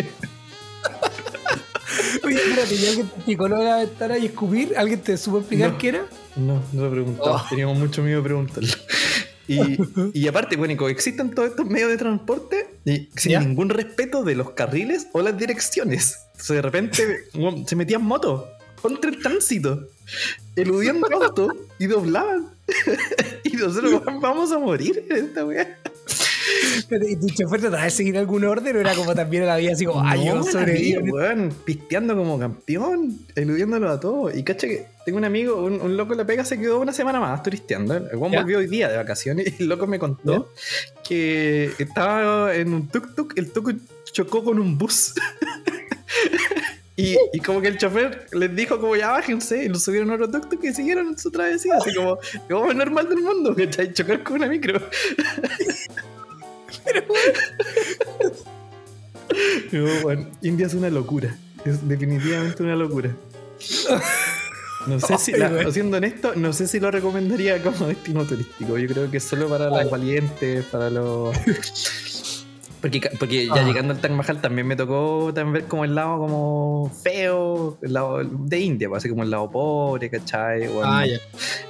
Oye, 2.25 2.37
espérate, 2.37 2.75
¿y 2.75 2.87
alguien 2.87 3.09
te 3.09 3.37
de 3.37 3.49
la 3.65 3.77
ventana 3.79 4.19
y 4.19 4.27
escupir? 4.27 4.75
¿Alguien 4.77 5.01
te 5.01 5.17
supo 5.17 5.39
explicar 5.41 5.73
No. 5.73 5.79
qué 5.79 5.89
era? 5.89 6.07
No, 6.37 6.63
no 6.73 6.83
lo 6.85 6.91
preguntó. 6.91 7.23
Oh. 7.25 7.43
Teníamos 7.49 7.79
mucho 7.79 8.03
miedo 8.03 8.19
de 8.19 8.25
preguntarlo. 8.25 8.73
Y, 9.47 9.79
y 10.15 10.27
aparte, 10.27 10.57
bueno, 10.57 10.73
y 10.73 10.77
coexisten 10.77 11.35
todos 11.35 11.51
estos 11.51 11.67
medios 11.67 11.91
de 11.91 11.99
transporte 11.99 12.79
y 12.87 13.11
sin 13.15 13.33
¿Ya? 13.33 13.41
ningún 13.41 13.69
respeto 13.69 14.25
de 14.25 14.35
los 14.35 14.53
carriles 14.53 15.09
o 15.13 15.21
las 15.21 15.37
direcciones. 15.37 16.21
Entonces, 16.33 16.57
de 16.57 16.63
repente 16.63 17.19
se 17.67 17.77
metían 17.77 18.03
motos 18.03 18.45
contra 18.85 19.09
el 19.11 19.19
tránsito, 19.19 19.89
eludiendo 20.57 21.07
autos 21.23 21.57
y 21.79 21.87
doblaban. 21.87 22.51
y 23.45 23.57
nosotros 23.57 24.03
"Weón, 24.05 24.21
vamos 24.21 24.53
a 24.53 24.59
morir 24.59 25.07
en 25.09 25.25
esta 25.25 25.43
weá. 25.47 25.79
¿Y 27.09 27.17
tu 27.17 27.29
chofer 27.31 27.61
trataba 27.63 27.85
de 27.85 27.91
seguir 27.91 28.19
algún 28.19 28.45
orden 28.45 28.77
o 28.77 28.81
era 28.81 28.95
como 28.95 29.15
también 29.15 29.47
la 29.47 29.57
vida 29.57 29.73
así 29.73 29.87
como, 29.87 30.03
ay, 30.07 30.27
yo 30.27 30.35
No, 30.35 30.43
sobrevivo? 30.45 31.01
la 31.01 31.05
vi, 31.07 31.11
weón, 31.13 31.55
pisteando 31.65 32.15
como 32.15 32.39
campeón, 32.39 33.21
eludiéndolo 33.35 33.89
a 33.91 33.99
todos. 33.99 34.37
Y 34.37 34.43
cacha 34.43 34.67
que 34.69 34.87
tengo 35.07 35.17
un 35.17 35.25
amigo, 35.25 35.63
un, 35.65 35.81
un 35.81 35.97
loco 35.97 36.13
en 36.13 36.19
la 36.19 36.27
pega, 36.27 36.45
se 36.45 36.59
quedó 36.59 36.79
una 36.81 36.93
semana 36.93 37.21
más 37.21 37.43
turisteando. 37.43 37.97
El 37.97 38.17
weón 38.19 38.33
¿Ya? 38.33 38.41
volvió 38.43 38.59
hoy 38.59 38.67
día 38.67 38.91
de 38.91 38.99
vacaciones 38.99 39.55
y 39.59 39.63
el 39.63 39.69
loco 39.71 39.87
me 39.87 39.99
contó 39.99 40.53
que 41.09 41.73
estaba 41.79 42.55
en 42.55 42.75
un 42.75 42.91
tuk-tuk, 42.91 43.33
el 43.37 43.51
tuk 43.51 43.73
chocó 44.13 44.45
con 44.45 44.59
un 44.59 44.77
bus. 44.77 45.15
Y, 46.97 47.17
y 47.33 47.41
como 47.41 47.61
que 47.61 47.69
el 47.69 47.77
chofer 47.79 48.27
les 48.33 48.55
dijo 48.55 48.79
como 48.79 48.95
ya 48.95 49.11
bájense 49.11 49.65
y 49.65 49.69
lo 49.69 49.79
subieron 49.81 50.11
a 50.11 50.15
otro 50.15 50.29
tuk-tuk 50.31 50.63
y 50.63 50.73
siguieron 50.73 51.19
su 51.19 51.31
travesía, 51.31 51.75
así 51.77 51.93
como 51.95 52.19
como 52.49 52.71
es 52.71 52.77
normal 52.77 53.09
del 53.09 53.19
mundo, 53.19 53.55
¿cachai? 53.57 53.93
Chocar 53.93 54.23
con 54.23 54.37
una 54.37 54.47
micro. 54.47 54.81
No, 59.73 59.85
bueno, 60.03 60.27
India 60.43 60.67
es 60.67 60.75
una 60.75 60.91
locura. 60.91 61.35
Es 61.65 61.87
definitivamente 61.89 62.63
una 62.63 62.77
locura. 62.77 63.11
No 64.87 65.01
sé 65.01 65.17
si, 65.19 65.33
la- 65.33 65.71
siendo 65.73 65.97
honesto, 65.97 66.35
no 66.37 66.53
sé 66.53 66.69
si 66.69 66.79
lo 66.79 66.91
recomendaría 66.91 67.61
como 67.63 67.87
destino 67.87 68.25
turístico. 68.25 68.77
Yo 68.79 68.87
creo 68.87 69.11
que 69.11 69.17
es 69.17 69.25
solo 69.25 69.49
para 69.49 69.71
los 69.71 69.91
valientes, 69.91 70.65
para 70.67 70.91
los. 70.91 71.35
Porque, 72.85 73.01
porque 73.19 73.47
ya 73.47 73.55
Ah. 73.55 73.63
llegando 73.63 73.95
al 73.95 73.99
Taj 74.01 74.11
Mahal 74.11 74.43
también 74.43 74.67
me 74.67 74.77
tocó 74.77 75.33
también 75.35 75.55
ver 75.55 75.65
como 75.65 75.87
el 75.87 75.95
lado 75.95 76.19
como 76.19 76.93
feo, 77.03 77.79
el 77.81 77.95
lado 77.95 78.23
de 78.23 78.61
India, 78.61 78.91
pues, 78.91 79.01
así 79.03 79.09
como 79.09 79.23
el 79.23 79.31
lado 79.31 79.51
pobre, 79.51 80.11
¿cachai? 80.11 80.67
O 80.67 80.81
el- 80.83 80.87
Ah, 80.87 81.07
ya. 81.07 81.17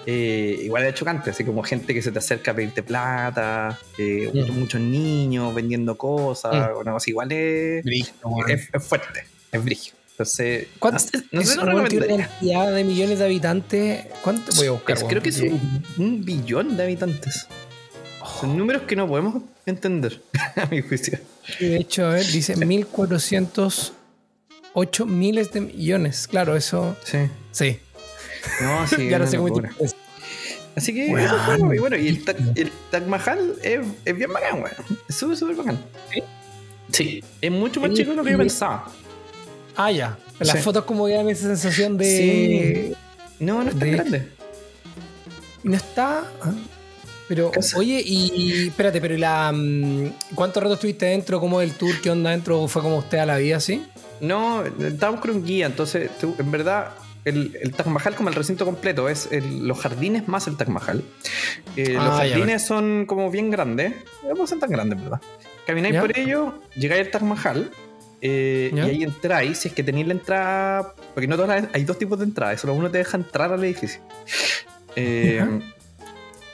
eh, 0.07 0.59
igual 0.64 0.83
es 0.87 0.94
chocante, 0.94 1.31
así 1.31 1.44
como 1.44 1.62
gente 1.62 1.94
que 1.94 2.03
se 2.03 2.11
te 2.11 2.18
acerca 2.18 2.50
a 2.50 2.55
pedirte 2.55 2.83
plata, 2.83 3.79
eh, 3.96 4.29
Mm. 4.35 4.59
muchos, 4.59 4.81
niños 4.81 5.55
vendiendo 5.55 5.96
cosas, 5.96 6.70
una 6.81 6.90
cosa 6.90 7.09
igual 7.11 7.31
es, 7.31 7.85
Brígido, 7.85 8.16
weón. 8.24 8.50
es, 8.50 8.68
es 8.72 8.85
fuerte, 8.85 9.24
es 9.53 9.64
brígido. 9.64 9.96
Entonces, 10.11 10.66
no 10.74 10.79
¿Cuánto- 10.81 10.98
sé, 11.00 11.22
no 11.33 11.42
sé 11.42 11.59
una 11.61 11.85
cantidad 11.88 12.72
de 12.72 12.85
millones 12.85 13.18
de 13.20 13.24
habitantes. 13.24 14.05
¿Cuánto 14.22 14.53
voy 14.57 14.66
a 14.66 14.70
buscar? 14.72 14.96
Es- 14.96 15.05
creo 15.05 15.22
que 15.22 15.29
es 15.31 15.40
un, 15.40 15.83
un 15.98 16.24
billón 16.24 16.77
de 16.77 16.83
habitantes. 16.85 17.46
Son 18.40 18.57
números 18.57 18.83
que 18.83 18.94
no 18.97 19.07
podemos 19.09 19.42
entender, 19.66 20.20
a 20.57 20.66
mi 20.66 20.81
juicio. 20.83 21.18
Sí, 21.59 21.66
De 21.68 21.77
hecho, 21.77 22.07
a 22.07 22.11
ver, 22.11 22.27
dice 22.27 22.57
1408 22.57 25.07
miles 25.07 25.53
de 25.53 25.61
millones. 25.62 26.27
Claro, 26.29 26.57
eso. 26.57 26.97
Sí. 27.05 27.18
Sí. 27.53 27.79
No, 28.62 28.87
sí, 28.88 29.09
ya 29.09 29.18
no 29.18 29.27
sé 29.27 29.37
cómo. 29.38 29.61
Así 30.77 30.92
que, 30.92 31.09
Weón. 31.09 31.20
eso 31.27 31.38
fue, 31.47 31.77
y 31.77 31.79
bueno, 31.79 31.97
y 31.97 32.09
el, 32.09 32.25
el 32.57 32.73
Taj 32.90 33.07
Mahal 33.07 33.55
es, 33.62 33.81
es 34.05 34.16
bien 34.16 34.33
bacán, 34.33 34.57
weón. 34.62 34.75
Es 35.09 35.14
súper, 35.14 35.37
súper 35.37 35.55
bacán. 35.57 35.79
¿Sí? 36.12 36.23
Sí, 36.90 37.25
es 37.40 37.51
mucho 37.53 37.81
más 37.81 37.90
Sí, 37.90 37.97
chico 37.99 38.11
de 38.11 38.16
lo 38.16 38.25
que 38.25 38.33
yo 38.33 38.38
pensaba. 38.38 38.90
Ah, 39.77 39.92
ya. 39.92 40.18
En 40.40 40.49
las 40.49 40.57
Sí. 40.57 40.62
fotos, 40.62 40.85
como 40.85 41.07
que 41.07 41.12
dan 41.14 41.29
esa 41.29 41.47
sensación 41.47 41.97
de. 41.97 42.97
No, 43.38 43.62
no 43.62 43.70
es 43.70 43.79
tan 43.79 43.88
De- 43.88 43.97
grande. 43.97 44.29
No 45.62 45.77
está. 45.77 46.25
Ah, 47.25 47.27
Pero, 47.29 47.51
Casa. 47.51 47.79
oye, 47.79 48.03
y 48.05 48.69
espérate, 48.69 49.01
pero 49.01 49.15
¿y 49.15 49.19
la. 49.19 49.51
mm, 49.53 50.13
¿Cuánto 50.35 50.61
rato 50.61 50.75
estuviste 50.75 51.07
dentro? 51.07 51.41
¿Cómo 51.41 51.61
el 51.61 51.73
tour? 51.73 52.01
¿Qué 52.03 52.11
onda 52.11 52.31
dentro? 52.31 52.61
¿O 52.63 52.69
¿Fue 52.69 52.83
como 52.83 52.99
usted 52.99 53.19
a 53.19 53.27
la 53.27 53.37
vida 53.39 53.57
así? 53.57 53.85
No, 54.21 54.65
estábamos 54.65 55.21
con 55.21 55.31
un 55.33 55.45
guía, 55.45 55.67
entonces 55.67 56.11
tú- 56.19 56.35
en 56.39 56.51
verdad 56.51 56.91
el, 57.25 57.57
el 57.61 57.73
Taj 57.73 57.87
Mahal 57.87 58.15
como 58.15 58.29
el 58.29 58.35
recinto 58.35 58.65
completo 58.65 59.09
es 59.09 59.29
el- 59.33 59.67
los 59.67 59.79
jardines 59.81 60.29
más 60.29 60.47
el 60.47 60.57
Taj 60.57 60.69
Mahal. 60.69 61.03
Eh, 61.77 61.97
Ah, 61.99 62.05
los 62.05 62.19
ya, 62.19 62.29
jardines 62.37 62.65
son 62.67 63.07
como 63.07 63.31
bien 63.31 63.51
grandes, 63.51 63.93
no 64.37 64.47
son 64.47 64.61
tan 64.61 64.71
grandes, 64.71 65.01
¿verdad? 65.03 65.21
Camináis 65.67 65.95
Ya. 65.95 66.01
por 66.03 66.17
ellos, 66.19 66.53
llegáis 66.77 67.07
al 67.07 67.11
Taj 67.11 67.23
Mahal 67.23 67.71
eh, 68.21 68.71
y 68.75 68.79
ahí 68.81 69.03
entráis, 69.03 69.59
si 69.59 69.69
es 69.69 69.75
que 69.75 69.83
tenéis 69.83 70.07
la 70.07 70.13
entrada, 70.15 70.95
porque 71.13 71.27
no 71.27 71.37
todas 71.37 71.63
las- 71.63 71.75
hay 71.75 71.85
dos 71.85 71.99
tipos 71.99 72.19
de 72.19 72.25
entradas, 72.27 72.61
solo 72.61 72.73
uno 72.75 72.91
te 72.91 72.99
deja 72.99 73.17
entrar 73.17 73.53
al 73.53 73.63
edificio. 73.65 74.01
Eh, 74.97 75.45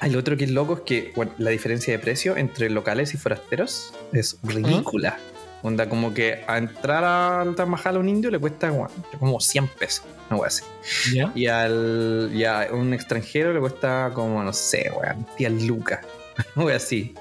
Lo 0.09 0.19
otro 0.19 0.37
que 0.37 0.45
es 0.45 0.51
loco 0.51 0.75
es 0.75 0.81
que 0.81 1.13
bueno, 1.15 1.33
la 1.39 1.51
diferencia 1.51 1.93
de 1.93 1.99
precio 1.99 2.37
entre 2.37 2.71
locales 2.71 3.13
y 3.15 3.17
forasteros 3.19 3.93
es 4.13 4.39
ridícula. 4.43 5.19
Onda, 5.63 5.91
como 5.91 6.15
que 6.15 6.43
a 6.47 6.57
entrar 6.57 7.05
al 7.05 7.55
Taj 7.55 7.67
Mahal 7.69 7.97
a 7.97 7.99
un 7.99 8.09
indio 8.09 8.31
le 8.31 8.39
cuesta 8.39 8.71
bueno, 8.71 8.91
como 9.19 9.39
100 9.41 9.69
pesos, 9.69 10.07
una 10.31 10.41
wea 10.41 10.49
así. 10.49 10.65
Ya. 11.13 11.31
Y, 11.35 11.49
al, 11.49 12.31
y 12.33 12.45
a 12.45 12.69
un 12.73 12.95
extranjero 12.95 13.53
le 13.53 13.61
cuesta 13.61 14.11
como, 14.15 14.43
no 14.43 14.55
sé, 14.55 14.91
weón, 14.97 15.27
10 15.37 15.65
lucas. 15.65 16.01
Una 16.57 16.65
wea 16.65 16.77
así. 16.77 17.15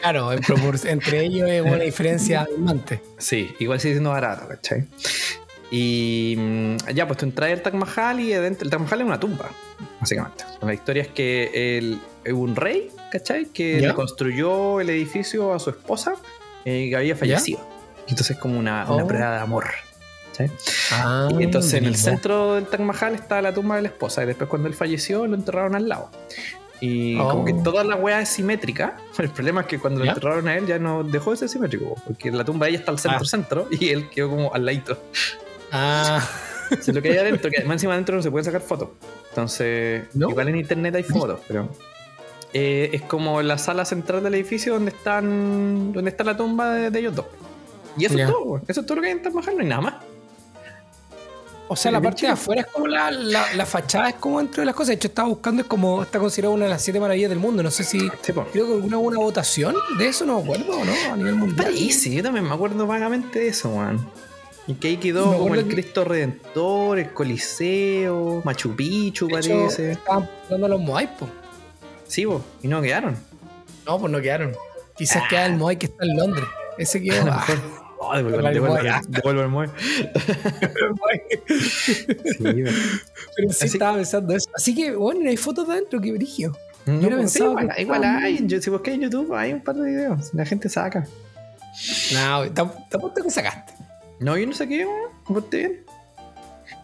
Claro, 0.00 0.32
en 0.32 0.38
propor- 0.42 0.88
entre 0.88 1.24
ellos 1.24 1.50
es 1.50 1.60
una 1.60 1.76
diferencia 1.78 2.42
abismante. 2.42 3.02
Sí, 3.18 3.50
igual 3.58 3.80
sigue 3.80 3.94
siendo 3.94 4.10
barato, 4.10 4.46
¿cachai? 4.46 4.86
Y 5.72 6.34
mm, 6.38 6.76
ya, 6.94 7.06
pues 7.08 7.18
tú 7.18 7.24
entras 7.24 7.50
al 7.50 7.62
Taj 7.62 7.74
Mahal 7.74 8.20
y 8.20 8.32
adentro, 8.32 8.64
el 8.64 8.70
Taj 8.70 8.80
Mahal 8.80 9.00
es 9.00 9.06
una 9.06 9.18
tumba, 9.18 9.50
básicamente. 10.00 10.44
La 10.62 10.72
historia 10.74 11.02
es 11.02 11.08
que 11.08 11.78
el, 11.78 11.98
un 12.30 12.54
rey, 12.56 12.88
¿cachai? 13.10 13.46
Que 13.46 13.80
Ya. 13.80 13.88
le 13.88 13.94
construyó 13.94 14.80
el 14.80 14.90
edificio 14.90 15.52
a 15.54 15.58
su 15.58 15.70
esposa 15.70 16.14
eh, 16.64 16.88
que 16.90 16.96
había 16.96 17.16
fallecido. 17.16 17.60
Entonces 18.08 18.32
es 18.32 18.38
como 18.38 18.58
una, 18.58 18.84
una 18.92 19.04
Oh. 19.04 19.06
prueba 19.08 19.32
de 19.36 19.40
amor. 19.40 19.64
Ah, 20.92 21.28
Y 21.38 21.42
entonces 21.44 21.74
en 21.74 21.84
el 21.84 21.94
centro 21.96 22.54
del 22.54 22.66
Taj 22.66 22.80
Mahal 22.80 23.14
está 23.14 23.40
la 23.42 23.52
tumba 23.52 23.76
de 23.76 23.82
la 23.82 23.88
esposa 23.88 24.22
y 24.22 24.26
después 24.26 24.48
cuando 24.48 24.68
él 24.68 24.74
falleció 24.74 25.26
lo 25.26 25.34
enterraron 25.34 25.74
al 25.74 25.88
lado. 25.88 26.10
Y 26.80 27.16
Oh. 27.18 27.28
como 27.28 27.44
que 27.44 27.52
toda 27.54 27.84
la 27.84 27.94
weá 27.96 28.20
es 28.20 28.28
simétrica. 28.30 28.96
El 29.18 29.30
problema 29.30 29.60
es 29.60 29.66
que 29.68 29.78
cuando 29.78 30.00
lo 30.00 30.06
¿Ya? 30.06 30.12
enterraron 30.12 30.48
a 30.48 30.56
él 30.56 30.66
ya 30.66 30.78
no 30.78 31.04
dejó 31.04 31.30
de 31.32 31.36
ser 31.36 31.48
simétrico, 31.48 31.94
porque 32.06 32.30
la 32.32 32.44
tumba 32.44 32.66
de 32.66 32.70
ella 32.70 32.78
está 32.80 32.90
al 32.90 32.98
centro 32.98 33.20
Ah. 33.22 33.24
centro 33.28 33.68
y 33.80 33.90
él 33.90 34.08
quedó 34.10 34.30
como 34.30 34.52
al 34.54 34.64
ladito. 34.66 34.98
Ah, 35.70 36.20
lo 36.86 37.02
que 37.02 37.10
hay 37.10 37.18
adentro, 37.18 37.50
que 37.50 37.58
además 37.58 37.74
encima 37.76 37.92
adentro 37.92 38.16
no 38.16 38.22
se 38.22 38.30
pueden 38.30 38.44
sacar 38.44 38.62
fotos. 38.62 38.88
Entonces, 39.28 40.04
¿No? 40.14 40.30
igual 40.30 40.48
en 40.48 40.56
internet 40.56 40.94
hay 40.96 41.02
fotos, 41.04 41.40
pero 41.46 41.68
eh, 42.54 42.90
es 42.92 43.02
como 43.02 43.40
la 43.42 43.56
sala 43.58 43.84
central 43.84 44.22
del 44.22 44.34
edificio 44.34 44.74
donde 44.74 44.90
están 44.90 45.92
donde 45.92 46.10
está 46.10 46.24
la 46.24 46.36
tumba 46.36 46.72
de, 46.74 46.90
de 46.90 46.98
ellos 46.98 47.14
dos. 47.14 47.26
Y 47.96 48.04
eso 48.06 48.18
es 48.18 48.26
todo, 48.26 48.60
eso 48.66 48.80
es 48.80 48.86
todo 48.86 48.96
lo 48.96 49.02
que 49.02 49.08
hay 49.08 49.12
en 49.12 49.22
Taj 49.22 49.32
Mahal, 49.34 49.54
no 49.56 49.62
hay 49.62 49.68
nada 49.68 49.80
más. 49.82 49.94
o 51.68 51.76
sea, 51.76 51.90
la 51.90 52.00
parte 52.02 52.26
de 52.26 52.32
afuera 52.32 52.62
es 52.62 52.66
como 52.68 52.86
la, 52.86 53.10
la, 53.10 53.54
la 53.54 53.64
fachada, 53.66 54.10
es 54.10 54.14
como 54.16 54.38
dentro 54.38 54.60
de 54.60 54.66
las 54.66 54.74
cosas. 54.74 54.88
De 54.88 54.94
hecho, 54.94 55.08
estaba 55.08 55.28
buscando, 55.28 55.62
es 55.62 55.68
como 55.68 56.02
está 56.02 56.18
considerada 56.18 56.54
una 56.54 56.64
de 56.66 56.70
las 56.70 56.82
siete 56.82 57.00
maravillas 57.00 57.30
del 57.30 57.38
mundo. 57.38 57.62
No 57.62 57.70
sé 57.70 57.84
si. 57.84 58.00
Sí. 58.00 58.32
Creo 58.32 58.44
que 58.66 58.72
alguna 58.74 58.98
hubo 58.98 59.08
una 59.08 59.18
votación 59.18 59.74
de 59.98 60.08
eso, 60.08 60.26
no 60.26 60.36
me 60.36 60.42
acuerdo, 60.42 60.78
¿o 60.78 60.84
¿no? 60.84 60.92
A 61.12 61.16
nivel 61.16 61.34
mundial. 61.36 61.66
Parece, 61.66 62.10
yo 62.14 62.22
también 62.22 62.46
me 62.46 62.54
acuerdo 62.54 62.86
vagamente 62.86 63.38
de 63.38 63.48
eso, 63.48 63.70
man. 63.76 63.98
Y 64.66 64.74
que 64.74 64.88
ahí 64.88 64.96
quedó 64.98 65.36
como 65.38 65.54
el 65.54 65.64
que- 65.66 65.74
Cristo 65.74 66.04
Redentor, 66.04 66.98
el 66.98 67.12
Coliseo, 67.12 68.42
Machu 68.44 68.74
Picchu, 68.76 69.26
De 69.28 69.38
hecho, 69.38 69.48
parece. 69.58 69.92
Estaban 69.92 70.28
los 70.50 70.80
Moai, 70.80 71.08
pues. 71.18 71.30
Sí, 72.12 72.26
po, 72.26 72.44
y 72.62 72.68
no 72.68 72.82
quedaron. 72.82 73.16
No, 73.86 73.98
pues 73.98 74.12
no 74.12 74.20
quedaron. 74.20 74.54
Quizás 74.94 75.22
Ah. 75.24 75.28
queda 75.30 75.46
el 75.46 75.56
Moai 75.56 75.78
que 75.78 75.86
está 75.86 76.04
en 76.04 76.14
Londres. 76.14 76.44
Ese 76.76 77.00
quedó. 77.02 77.24
Lo 77.24 77.32
ah, 77.32 77.36
mejor. 77.48 77.82
Oh, 78.04 78.14
devuelve, 78.16 78.36
Hablar 78.38 78.52
de 78.52 78.60
devuelve, 78.60 78.82
Moai. 78.82 79.06
devuelve 79.08 79.42
el. 79.42 79.48
Sí, 81.48 82.36
Pero 83.36 83.52
sí 83.52 83.64
Así- 83.64 83.66
estaba 83.76 83.96
pensando 83.96 84.34
eso. 84.36 84.50
Así 84.54 84.74
que, 84.74 84.92
bueno, 84.94 85.26
hay 85.30 85.38
fotos 85.38 85.66
de 85.68 85.72
adentro, 85.74 86.00
qué 86.02 86.12
brigio. 86.12 86.52
No, 86.84 87.00
Yo 87.00 87.08
no 87.10 87.16
pues, 87.16 87.32
sí, 87.32 87.42
igual, 87.78 88.04
hay. 88.04 88.46
Si 88.60 88.68
busqué 88.68 88.92
en 88.92 89.02
YouTube, 89.02 89.32
hay 89.34 89.54
un 89.54 89.62
par 89.62 89.76
de 89.76 89.88
videos. 89.88 90.34
La 90.34 90.44
gente 90.44 90.68
saca. 90.68 91.06
No, 92.12 92.42
te 92.42 92.62
te 93.14 93.22
que 93.22 93.30
sacaste. 93.30 93.72
No, 94.20 94.36
yo 94.36 94.46
no 94.46 94.52
saqué, 94.52 94.84
weón. 94.84 95.10
¿Vos 95.28 95.48
bien? 95.48 95.84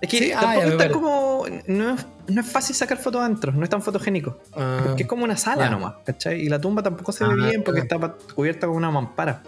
Es 0.00 0.08
que 0.08 0.18
Sí, 0.18 0.32
ah, 0.32 0.40
tampoco 0.40 0.70
está 0.70 0.90
como. 0.90 1.44
No 1.66 1.94
es, 1.94 2.06
no 2.28 2.40
es 2.40 2.46
fácil 2.46 2.76
sacar 2.76 2.98
fotos 2.98 3.20
adentro, 3.22 3.52
no 3.52 3.64
es 3.64 3.70
tan 3.70 3.82
fotogénico. 3.82 4.38
Ah, 4.54 4.82
Porque 4.86 5.02
es 5.04 5.08
como 5.08 5.24
una 5.24 5.36
sala 5.36 5.68
nomás, 5.70 5.94
¿cachai? 6.04 6.40
Y 6.42 6.48
la 6.48 6.60
tumba 6.60 6.82
tampoco 6.82 7.12
se 7.12 7.24
ve 7.24 7.30
Ah, 7.32 7.48
bien 7.48 7.62
porque 7.64 7.80
está 7.80 7.98
cubierta 8.34 8.66
con 8.66 8.76
una 8.76 8.90
mampara. 8.90 9.42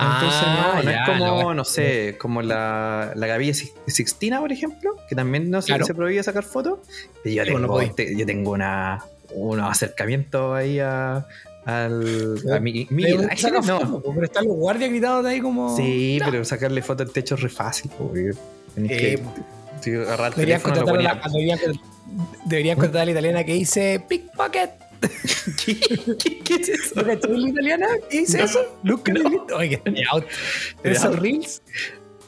Ah, 0.00 0.20
Entonces, 0.20 0.48
no, 0.48 0.74
no 0.84 0.90
ya, 0.90 1.02
es 1.02 1.08
como, 1.08 1.46
wea. 1.46 1.54
no 1.54 1.64
sé, 1.64 2.16
como 2.20 2.40
la, 2.40 3.12
la 3.16 3.26
Gavilla 3.26 3.52
Six- 3.52 3.72
Sixtina, 3.88 4.38
por 4.40 4.52
ejemplo, 4.52 4.96
que 5.08 5.16
también 5.16 5.50
no 5.50 5.60
se, 5.60 5.66
Claro. 5.68 5.86
se 5.86 5.94
prohíbe 5.94 6.22
sacar 6.22 6.44
fotos. 6.44 6.78
Y 7.24 7.34
yo, 7.34 7.44
tengo, 7.44 7.66
voy. 7.66 7.86
este- 7.86 8.16
yo 8.16 8.24
tengo 8.24 8.52
una, 8.52 9.02
un 9.34 9.58
acercamiento 9.58 10.54
ahí 10.54 10.78
a, 10.78 11.26
al, 11.64 12.36
a 12.54 12.60
mi, 12.60 12.86
mi 12.90 13.02
Pero 13.02 13.22
saca 13.36 13.60
no. 13.60 14.00
po, 14.00 14.12
pero 14.14 14.24
están 14.24 14.46
los 14.46 14.56
guardias 14.56 14.88
gritando 14.90 15.24
de 15.24 15.30
ahí 15.34 15.40
como. 15.40 15.76
Sí, 15.76 16.20
pero 16.24 16.44
sacarle 16.44 16.80
foto 16.80 17.02
al 17.02 17.10
techo 17.10 17.34
es 17.34 17.40
re 17.42 17.48
fácil. 17.48 17.90
porque 17.98 18.30
tenés 18.76 18.90
Eh, 18.92 18.96
que 18.96 19.22
sí, 19.80 19.94
agarrar 19.94 20.28
el 20.28 20.34
Deberían 20.34 20.60
teléfono, 20.62 20.74
lo 20.92 20.98
a 20.98 21.02
la, 21.02 21.20
deberían, 21.32 21.58
deberían 22.46 22.76
contratar 22.76 23.02
a 23.02 23.04
la 23.06 23.10
italiana 23.12 23.44
que 23.44 23.52
dice 23.54 24.04
Pickpocket. 24.08 24.70
¿Qué, 25.64 25.78
qué, 26.18 26.38
qué 26.40 26.54
es 26.54 26.68
eso? 26.68 26.94
¿No 26.96 27.02
la 27.02 27.48
italiana? 27.48 27.86
¿Qué 28.10 28.20
dice 28.20 28.38
No, 28.38 28.44
eso? 28.44 28.60
Oye, 29.56 29.68
que 29.70 29.80
genial. 29.84 30.26
En 30.82 30.92
esos 30.92 31.18
reels. 31.18 31.62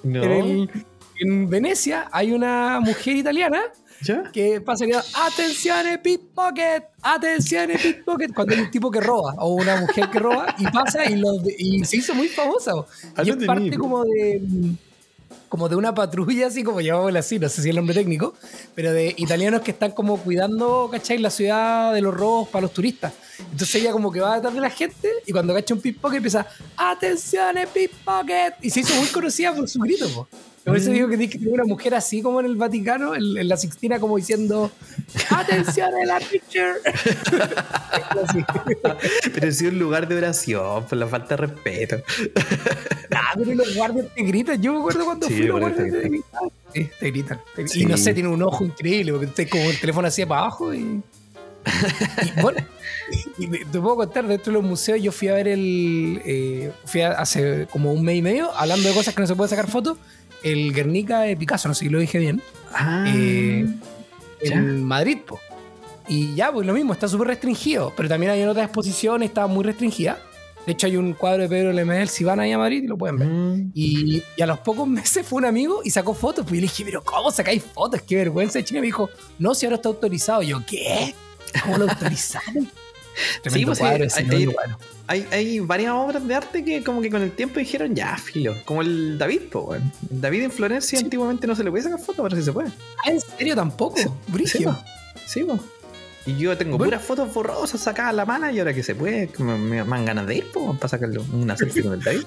No. 0.03 0.23
En, 0.23 0.31
el- 0.33 0.71
en 1.23 1.51
Venecia 1.51 2.09
hay 2.13 2.33
una 2.33 2.81
mujer 2.81 3.17
italiana 3.17 3.61
¿Ya? 4.03 4.23
que 4.33 4.61
pasa 4.63 4.87
que 4.87 4.95
atención 4.95 5.85
pickpocket, 6.03 6.85
atención 7.03 7.69
pickpocket, 7.83 8.33
cuando 8.33 8.55
hay 8.55 8.61
un 8.63 8.71
tipo 8.71 8.91
que 8.91 9.01
roba 9.01 9.35
o 9.39 9.55
una 9.57 9.77
mujer 9.77 10.09
que 10.11 10.19
roba 10.19 10.55
y 10.57 10.65
pasa 10.71 11.05
y, 11.11 11.17
lo, 11.17 11.33
y 11.59 11.85
se 11.85 11.99
hizo 11.99 12.15
muy 12.15 12.29
famosa. 12.29 12.73
y 13.23 13.27
no 13.31 13.35
es 13.39 13.47
parte 13.47 13.77
como 13.77 14.03
de 14.05 14.41
como 15.49 15.69
de 15.69 15.77
una 15.77 15.95
patrulla 15.95 16.47
así 16.47 16.62
como 16.62 16.81
llamámosla 16.81 17.21
así, 17.21 17.38
no 17.38 17.49
sé 17.49 17.57
si 17.57 17.61
es 17.62 17.66
el 17.66 17.77
nombre 17.77 17.95
técnico, 17.95 18.35
pero 18.75 18.93
de 18.93 19.14
italianos 19.16 19.62
que 19.62 19.73
están 19.73 19.93
como 19.93 20.19
cuidando, 20.19 20.88
¿cachai? 20.90 21.19
La 21.19 21.31
ciudad 21.31 21.93
de 21.93 22.01
los 22.01 22.14
robos 22.14 22.49
para 22.49 22.62
los 22.62 22.73
turistas. 22.73 23.12
Entonces 23.38 23.75
ella 23.77 23.93
como 23.93 24.12
que 24.12 24.21
va 24.21 24.37
detrás 24.37 24.55
de 24.55 24.61
la 24.61 24.71
gente 24.71 25.09
y 25.27 25.33
cuando 25.33 25.55
cacha 25.55 25.75
un 25.75 25.81
pickpocket 25.81 26.19
empieza, 26.19 26.47
atención 26.77 27.57
pickpocket, 27.73 28.55
y 28.62 28.71
se 28.71 28.81
hizo 28.81 28.95
muy 28.95 29.09
conocida 29.09 29.55
por 29.55 29.69
su 29.69 29.81
grito. 29.81 30.09
po. 30.09 30.29
Por 30.71 30.77
eso 30.79 30.91
Mm. 30.91 30.95
digo 30.95 31.09
que 31.09 31.17
tiene 31.19 31.33
que 31.33 31.39
tener 31.39 31.55
una 31.55 31.65
mujer 31.65 31.95
así 31.95 32.23
como 32.23 32.41
en 32.41 32.47
el 32.47 32.57
Vaticano, 32.57 33.15
en, 33.15 33.37
en 33.39 33.49
la 33.49 33.57
Sixtina, 33.57 33.99
como 34.01 34.17
diciendo, 34.17 34.71
atención 35.31 35.91
a 35.95 36.05
la 36.07 36.19
picture. 36.21 36.75
Pero 39.35 39.53
sí 39.53 39.67
un 39.67 39.79
lugar 39.79 40.09
de 40.09 40.17
oración, 40.17 40.85
por 40.87 40.99
la 40.99 41.07
falta 41.07 41.37
de 41.37 41.47
respeto. 41.47 41.97
Ah, 43.13 43.33
pero 43.37 43.55
los 43.55 43.75
guardias 43.75 44.07
te 44.15 44.23
gritan. 44.23 44.61
Yo 44.63 44.73
me 44.73 44.79
acuerdo 44.81 45.05
cuando 45.05 45.27
Sí, 45.29 45.35
fui, 45.35 45.43
los 45.47 45.61
guardias 45.61 45.91
te 45.93 46.01
gritan. 46.09 46.41
Sí, 46.73 46.89
te 47.01 47.11
gritan. 47.11 47.41
Sí. 47.67 47.83
Y 47.83 47.87
no 47.87 47.97
sé, 47.97 48.15
tiene 48.15 48.29
un 48.29 48.43
ojo 48.43 48.65
increíble 48.65 49.13
porque 49.13 49.27
estoy 49.27 49.47
como 49.47 49.65
el 49.71 49.79
teléfono 49.81 50.09
así 50.09 50.25
para 50.25 50.43
abajo 50.43 50.73
y. 50.75 50.79
y 50.79 51.03
bueno, 52.41 52.59
y 53.39 53.47
te 53.49 53.81
puedo 53.81 53.97
contar, 53.97 54.27
dentro 54.27 54.53
de 54.53 54.59
los 54.61 54.69
museos 54.69 55.01
yo 55.03 55.13
fui 55.13 55.29
a 55.29 55.35
ver 55.35 55.49
el. 55.49 56.23
eh, 56.25 56.73
fui 56.87 57.03
a- 57.03 57.13
hace 57.13 57.67
como 57.71 57.93
un 57.93 58.03
mes 58.05 58.17
y 58.17 58.23
medio, 58.23 58.51
hablando 58.57 58.89
de 58.89 58.95
cosas 58.95 59.15
que 59.15 59.21
no 59.21 59.27
se 59.27 59.35
puede 59.35 59.51
sacar 59.51 59.69
fotos, 59.69 59.99
el 60.42 60.72
Guernica 60.72 61.20
de 61.20 61.37
Picasso, 61.37 61.68
no 61.68 61.74
sé 61.74 61.85
si 61.85 61.90
lo 61.90 61.98
dije 61.98 62.18
bien, 62.18 62.42
Ah, 62.72 63.05
Eh, 63.09 63.66
en 64.42 64.85
Madrid, 64.85 65.18
po. 65.26 65.38
Y 66.09 66.35
ya, 66.35 66.50
pues 66.53 66.66
lo 66.66 66.72
mismo, 66.72 66.92
está 66.92 67.07
súper 67.09 67.29
restringido, 67.29 67.92
pero 67.96 68.09
también 68.09 68.33
hay 68.33 68.40
en 68.42 68.48
otras 68.48 68.64
exposiciones, 68.66 69.29
está 69.29 69.46
muy 69.46 69.64
restringida. 69.64 70.18
De 70.66 70.72
hecho, 70.72 70.87
hay 70.87 70.96
un 70.96 71.14
cuadro 71.14 71.42
de 71.42 71.48
Pedro 71.48 71.72
Lemel, 71.72 72.09
si 72.09 72.22
van 72.24 72.38
ahí 72.40 72.53
a 72.53 72.59
Madrid, 72.59 72.85
lo 72.87 72.96
pueden 72.98 73.16
ver. 73.18 73.29
Mm. 73.29 73.70
Y, 73.74 74.22
y 74.37 74.42
a 74.42 74.46
los 74.46 74.59
pocos 74.61 74.87
meses 74.88 75.26
fue 75.26 75.38
un 75.38 75.44
amigo 75.46 75.81
y 75.85 75.90
sacó 75.90 76.14
fotos. 76.14 76.44
Pues 76.44 76.53
yo 76.57 76.57
le 76.57 76.62
dije, 76.62 76.85
pero 76.85 77.03
¿cómo 77.03 77.31
sacáis 77.31 77.62
fotos? 77.62 78.03
Qué 78.03 78.16
vergüenza. 78.16 78.59
Y 78.59 78.64
Chile 78.64 78.81
me 78.81 78.87
dijo, 78.87 79.09
no, 79.38 79.55
si 79.55 79.66
ahora 79.66 79.76
está 79.76 79.88
autorizado. 79.88 80.42
Y 80.42 80.48
yo, 80.48 80.62
¿qué? 80.66 81.14
¿Cómo 81.62 81.79
lo 81.79 81.85
autorizaron? 81.90 82.68
Tremendo 83.42 83.66
pues 83.68 83.79
sí, 83.79 83.83
cuadro, 83.85 84.03
hay- 84.05 84.07
ese, 84.07 84.20
hay- 84.37 84.46
cuadro. 84.46 84.79
Hay, 85.11 85.27
hay 85.33 85.59
varias 85.59 85.92
obras 85.92 86.25
de 86.25 86.33
arte 86.37 86.64
que 86.64 86.85
como 86.85 87.01
que 87.03 87.11
con 87.11 87.20
el 87.20 87.33
tiempo 87.33 87.59
dijeron 87.59 87.96
ya, 87.96 88.16
filo. 88.16 88.55
Como 88.64 88.81
el 88.83 89.18
David, 89.18 89.40
po, 89.51 89.75
David 90.09 90.42
en 90.44 90.51
Florencia 90.53 90.96
Sí. 90.99 91.05
antiguamente 91.05 91.49
no 91.49 91.57
se 91.57 91.64
le 91.64 91.70
podía 91.70 91.83
sacar 91.83 91.99
fotos, 91.99 92.20
ahora 92.20 92.37
sí 92.37 92.44
se 92.44 92.53
puede. 92.53 92.68
Ah, 93.05 93.11
¿en 93.11 93.20
serio 93.20 93.57
tampoco? 93.57 93.96
Sí, 93.96 94.07
Brigio. 94.29 94.79
Sí, 95.27 95.42
po. 95.42 95.59
Y 96.27 96.37
yo 96.37 96.57
tengo 96.57 96.77
Bueno. 96.79 96.90
puras 96.92 97.03
fotos 97.05 97.33
borrosas 97.35 97.81
sacadas 97.81 98.11
a 98.11 98.12
la 98.12 98.25
mano 98.25 98.49
y 98.51 98.59
ahora 98.61 98.73
que 98.73 98.85
se 98.85 98.94
puede, 98.94 99.31
me, 99.38 99.57
me- 99.57 99.83
me 99.83 99.90
dan 99.90 100.05
ganas 100.05 100.27
de 100.29 100.37
ir, 100.37 100.53
po, 100.53 100.75
para 100.75 100.88
sacarle 100.88 101.18
una 101.33 101.57
selfie 101.57 101.83
con 101.83 101.94
el 101.94 102.01
David. 102.03 102.23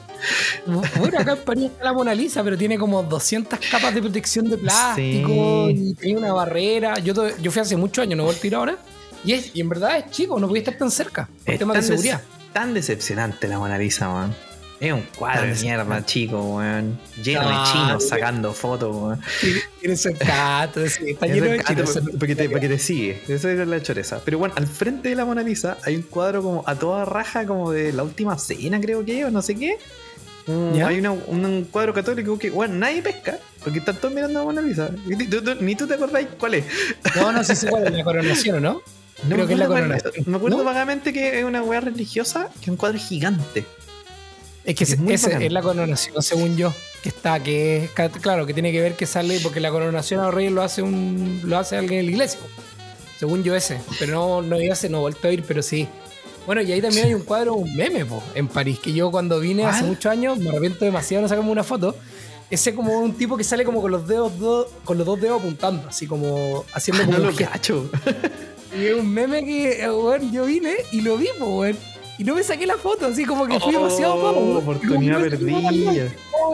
Bueno, 1.00 1.20
acá 1.20 1.34
en 1.34 1.38
París 1.40 1.66
está 1.72 1.86
la 1.86 1.94
Mona 1.94 2.14
Lisa, 2.14 2.44
pero 2.44 2.58
tiene 2.58 2.78
como 2.78 3.02
200 3.04 3.60
capas 3.72 3.94
de 3.96 4.02
protección 4.02 4.50
de 4.50 4.58
plástico 4.58 5.68
Sí. 5.70 5.76
y 5.92 5.94
tiene 5.96 6.20
una 6.20 6.34
barrera. 6.34 7.00
Yo, 7.00 7.14
yo 7.38 7.50
fui 7.52 7.62
hace 7.62 7.78
muchos 7.78 8.04
años, 8.04 8.18
no 8.18 8.26
vuelto 8.26 8.42
a 8.44 8.48
ir 8.48 8.56
ahora. 8.56 8.78
Y, 9.24 9.32
es, 9.34 9.52
y 9.56 9.62
en 9.62 9.70
verdad 9.70 9.98
es 10.00 10.10
chico, 10.12 10.38
no 10.40 10.48
podía 10.50 10.64
estar 10.64 10.78
tan 10.78 10.92
cerca 10.92 11.30
por 11.46 11.58
temas 11.58 11.78
de 11.78 11.84
seguridad. 11.84 12.22
Tan 12.54 12.74
decepcionante 12.74 13.48
la 13.48 13.60
Mona 13.60 13.78
Lisa, 13.78 14.10
weón. 14.14 14.36
Es 14.80 14.92
un 14.92 15.04
cuadro 15.16 15.48
de 15.48 15.56
mierda, 15.62 16.06
chico, 16.06 16.58
weón. 16.58 17.00
Lleno 17.24 17.48
de 17.48 17.72
chinos 17.72 18.08
sacando 18.08 18.54
fotos, 18.54 18.94
weón. 18.96 19.22
Tiene 19.80 19.96
su 19.96 20.10
encanto, 20.10 20.88
sí, 20.90 21.04
está 21.12 21.28
lleno 21.28 21.46
de 21.48 21.58
gato, 21.58 21.74
chinos. 21.74 22.00
porque, 22.20 22.36
te, 22.36 22.50
porque 22.50 22.68
te 22.68 22.78
sigue. 22.80 23.22
Esa 23.28 23.52
es 23.52 23.68
la 23.68 23.82
choreza. 23.82 24.22
Pero 24.26 24.40
bueno, 24.40 24.54
al 24.58 24.68
frente 24.68 25.10
de 25.10 25.16
la 25.16 25.26
Mona 25.26 25.42
Lisa 25.42 25.78
hay 25.84 25.96
un 25.96 26.02
cuadro 26.04 26.44
como 26.44 26.64
a 26.68 26.76
toda 26.76 27.06
raja, 27.06 27.46
como 27.46 27.72
de 27.72 27.94
la 27.94 28.04
última 28.04 28.38
cena, 28.38 28.82
creo 28.82 29.06
que, 29.06 29.24
o 29.26 29.32
no 29.32 29.42
sé 29.42 29.56
qué. 29.56 29.78
¿Ya? 30.74 30.88
Hay 30.90 31.00
una- 31.00 31.14
un, 31.14 31.66
cuadro 31.72 31.94
católico 31.94 32.38
que, 32.38 32.50
bueno, 32.50 32.76
nadie 32.76 33.02
pesca, 33.02 33.40
porque 33.64 33.80
están 33.80 33.96
todos 33.96 34.14
mirando 34.14 34.40
a 34.40 34.42
la 34.42 34.46
Mona 34.46 34.62
Lisa. 34.62 34.90
Ni 35.06 35.76
tú, 35.76 35.88
te 35.88 35.94
acordáis 35.94 36.28
cuál 36.38 36.56
es. 36.56 36.66
No, 37.16 37.32
no 37.32 37.42
sé 37.46 37.56
si 37.56 37.68
cuál 37.68 37.88
es 37.88 37.94
la 37.94 38.04
coronación 38.04 38.58
o 38.58 38.60
no. 38.60 38.82
No 39.28 39.36
Creo 39.36 39.48
que 39.48 39.54
es 39.54 39.60
la 39.60 39.68
coronación. 39.68 40.14
Me 40.26 40.38
acuerdo 40.38 40.58
¿No? 40.58 40.64
vagamente 40.64 41.14
que 41.14 41.40
es 41.40 41.46
una 41.46 41.62
weá 41.64 41.80
religiosa, 41.82 42.50
que 42.56 42.64
es 42.66 42.68
un 42.70 42.78
cuadro 42.78 42.98
gigante. 43.00 43.66
Es 44.66 44.76
que 44.76 44.84
Es 44.84 44.92
ese- 44.94 45.14
ese 45.14 45.50
la 45.50 45.62
coronación, 45.62 46.22
según 46.24 46.56
yo. 46.58 46.74
Que 47.02 47.10
está, 47.10 47.42
que 47.42 47.84
es, 47.86 47.92
claro, 48.22 48.46
que 48.46 48.54
tiene 48.54 48.72
que 48.72 48.80
ver 48.82 48.96
que 48.96 49.06
sale, 49.06 49.40
porque 49.42 49.60
la 49.60 49.72
coronación 49.72 50.22
a 50.22 50.24
los 50.26 50.34
reyes 50.34 50.52
lo 50.54 50.62
hace 50.64 50.82
un 50.82 51.42
lo 51.44 51.58
hace 51.58 51.76
alguien 51.76 52.00
en 52.00 52.06
la 52.06 52.12
iglesia. 52.14 52.40
Según 53.20 53.44
yo 53.44 53.56
ese. 53.56 53.80
Pero 54.00 54.14
no, 54.14 54.42
no 54.42 54.60
iba 54.60 54.74
a 54.74 54.76
ser, 54.78 54.92
no 54.92 55.02
vuelto 55.02 55.28
a 55.28 55.32
ir, 55.32 55.44
pero 55.44 55.62
sí. 55.62 55.88
Bueno, 56.46 56.62
y 56.62 56.72
ahí 56.72 56.82
también 56.82 57.06
hay 57.08 57.14
un 57.14 57.22
cuadro, 57.24 57.54
un 57.56 57.74
meme, 57.76 58.06
po, 58.06 58.22
en 58.36 58.48
París, 58.50 58.80
que 58.80 58.92
yo 58.94 59.12
cuando 59.12 59.40
vine 59.40 59.66
hace 59.66 59.84
muchos 59.86 60.12
años, 60.12 60.38
me 60.40 60.50
arrepiento 60.50 60.84
demasiado 60.84 61.20
de 61.20 61.24
no 61.24 61.30
sacarme 61.30 61.50
una 61.52 61.64
foto. 61.64 61.96
Ese 62.50 62.76
como 62.76 63.00
un 63.00 63.14
tipo 63.18 63.36
que 63.38 63.44
sale 63.46 63.64
como 63.64 63.82
con 63.82 63.92
los 63.92 64.08
dedos 64.08 64.38
do- 64.40 64.70
con 64.84 64.98
los 64.98 65.06
dos 65.08 65.20
dedos 65.22 65.40
apuntando, 65.40 65.88
así 65.88 66.06
como 66.06 66.66
haciendo 66.74 67.04
Ah, 67.04 67.06
como 67.06 67.18
no 67.20 67.30
un 67.30 67.36
lo 67.36 67.50
cacho. 67.50 67.90
Y 68.78 68.86
es 68.86 68.96
un 68.96 69.14
meme 69.14 69.44
que, 69.46 69.82
eh, 69.84 69.90
weón, 69.92 70.32
yo 70.32 70.46
vine 70.46 70.76
y 70.92 71.02
lo 71.02 71.18
vi, 71.18 71.28
po, 71.40 71.46
weón. 71.60 71.78
Y 72.20 72.24
no 72.24 72.36
me 72.36 72.44
saqué 72.44 72.68
la 72.68 72.78
foto, 72.78 73.08
así 73.08 73.26
como 73.26 73.48
que 73.48 73.60
fui 73.60 73.74
demasiado 73.74 74.16
Oh, 74.16 74.22
papo, 74.22 74.40
weón. 74.46 74.58
oportunidad 74.58 75.20
perdida. 75.22 75.72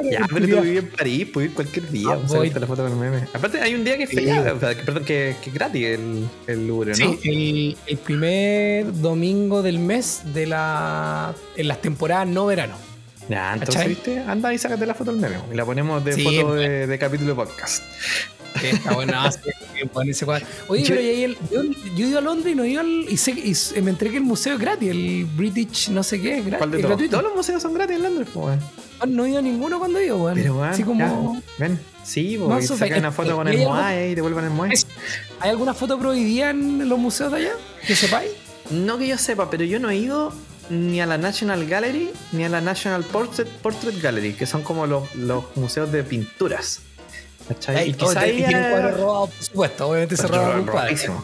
Ya, 0.09 0.25
pero 0.31 0.47
tú 0.47 0.61
vives 0.61 0.83
en 0.83 0.89
París, 0.91 1.27
puedes 1.33 1.49
ir 1.49 1.55
cualquier 1.55 1.89
día. 1.89 2.07
Ah, 2.13 2.19
voy. 2.27 2.49
la 2.49 2.67
foto 2.67 2.83
con 2.83 2.91
el 2.93 2.97
meme. 2.97 3.27
Aparte, 3.33 3.59
hay 3.59 3.73
un 3.75 3.83
día 3.83 3.97
que 3.97 4.03
es 4.03 4.09
Sí. 4.09 4.15
feriado, 4.17 4.55
o 4.55 4.59
sea, 4.59 4.75
que- 4.75 4.83
perdón, 4.83 5.03
que, 5.03 5.35
que 5.41 5.49
es 5.49 5.53
gratis 5.53 5.85
el, 5.85 6.29
el 6.47 6.67
Louvre, 6.67 6.91
¿no? 6.91 6.95
Sí, 6.95 7.19
el, 7.23 7.77
el 7.93 7.97
primer 7.97 8.93
domingo 9.01 9.61
del 9.61 9.79
mes 9.79 10.21
de 10.33 10.45
la 10.47 11.33
en 11.57 11.67
las 11.67 11.81
temporadas 11.81 12.27
no 12.27 12.45
verano. 12.45 12.75
Ya, 13.27 13.53
entonces. 13.53 13.87
¿viste? 13.87 14.19
Anda 14.19 14.53
y 14.53 14.57
sácate 14.57 14.85
la 14.85 14.93
foto 14.95 15.11
del 15.11 15.19
meme. 15.19 15.35
Y 15.51 15.55
la 15.55 15.65
ponemos 15.65 16.03
de 16.05 16.13
Sí, 16.13 16.23
foto 16.23 16.53
de, 16.55 16.87
de 16.87 16.99
capítulo 16.99 17.31
de 17.31 17.35
podcast. 17.35 17.83
Que 18.59 18.69
Está 18.71 18.93
bueno, 18.93 19.13
bueno 19.93 20.11
ese 20.11 20.25
cuadro. 20.25 20.45
Oye, 20.67 20.83
Yo- 20.83 20.89
pero 20.89 21.01
y 21.01 21.07
ahí 21.09 21.23
el- 21.23 21.37
yo, 21.51 21.61
yo 21.95 22.07
ido 22.07 22.17
a 22.19 22.21
Londres 22.21 22.53
y 22.53 22.55
no 22.55 22.65
ido 22.65 22.81
al. 22.81 22.87
Y, 23.09 23.17
sé, 23.17 23.31
y 23.31 23.81
me 23.81 23.91
enteré 23.91 24.11
que 24.11 24.17
el 24.17 24.23
museo 24.23 24.53
es 24.53 24.59
gratis, 24.59 24.89
el 24.89 25.25
British 25.35 25.89
no 25.89 26.03
sé 26.03 26.21
qué, 26.21 26.39
es 26.39 26.45
gratis. 26.45 26.57
¿Cuál 26.59 26.71
de 26.71 26.77
es 26.77 26.81
todos? 26.83 26.89
gratuito. 26.91 27.11
Todos 27.17 27.23
los 27.29 27.35
museos 27.35 27.61
son 27.61 27.73
gratis 27.73 27.95
en 27.97 28.03
Londres, 28.03 28.27
pues. 28.33 28.59
Ah, 28.99 29.05
No 29.05 29.25
he 29.25 29.29
ido 29.29 29.39
a 29.39 29.41
ninguno 29.41 29.79
cuando 29.79 30.01
ido, 30.01 30.17
weón. 30.23 30.35
Pero, 30.35 30.55
weón, 30.55 30.69
Así 30.69 30.83
como. 30.83 31.35
ya, 31.35 31.41
ven, 31.57 31.79
sí, 32.03 32.37
o 32.37 32.61
sacan 32.61 32.99
una 32.99 33.11
foto 33.11 33.35
con 33.35 33.47
¿Y 33.47 33.55
el 33.55 33.63
Moai 33.67 34.11
y 34.11 34.15
te 34.15 34.21
vuelvan 34.21 34.43
el 34.45 34.51
Moai. 34.51 34.73
Es- 34.73 34.85
¿Hay 35.39 35.49
alguna 35.51 35.73
foto 35.73 35.97
prohibida 35.97 36.49
en 36.49 36.89
los 36.89 36.99
museos 36.99 37.31
de 37.31 37.37
allá? 37.37 37.51
Que 37.87 37.95
sepáis. 37.95 38.31
No 38.71 38.97
que 38.97 39.07
yo 39.07 39.17
sepa, 39.17 39.49
pero 39.49 39.63
yo 39.63 39.79
no 39.79 39.89
he 39.89 39.95
ido 39.97 40.33
ni 40.69 41.01
a 41.01 41.07
la 41.07 41.17
National 41.17 41.65
Gallery 41.65 42.11
ni 42.33 42.43
a 42.43 42.49
la 42.49 42.61
National 42.61 43.03
Portrait, 43.03 43.47
Portrait 43.49 43.99
Gallery, 44.01 44.33
que 44.33 44.45
son 44.45 44.61
como 44.61 44.85
los, 44.85 45.15
los 45.15 45.45
museos 45.55 45.91
de 45.91 46.03
pinturas. 46.03 46.81
¿Cachai? 47.49 47.75
Ay, 47.75 47.89
y 47.89 47.93
oh, 47.93 47.97
quizá 47.97 48.13
te- 48.13 48.19
ahí 48.19 48.37
tienen 48.37 48.55
haya- 48.55 48.69
cuadros 48.71 48.99
robados, 48.99 49.29
por 49.31 49.43
supuesto. 49.43 49.87
Obviamente 49.89 50.15
se 50.17 50.27
robaron 50.27 50.59
un 50.61 50.67
ro- 50.67 50.71
cuadro. 50.73 51.23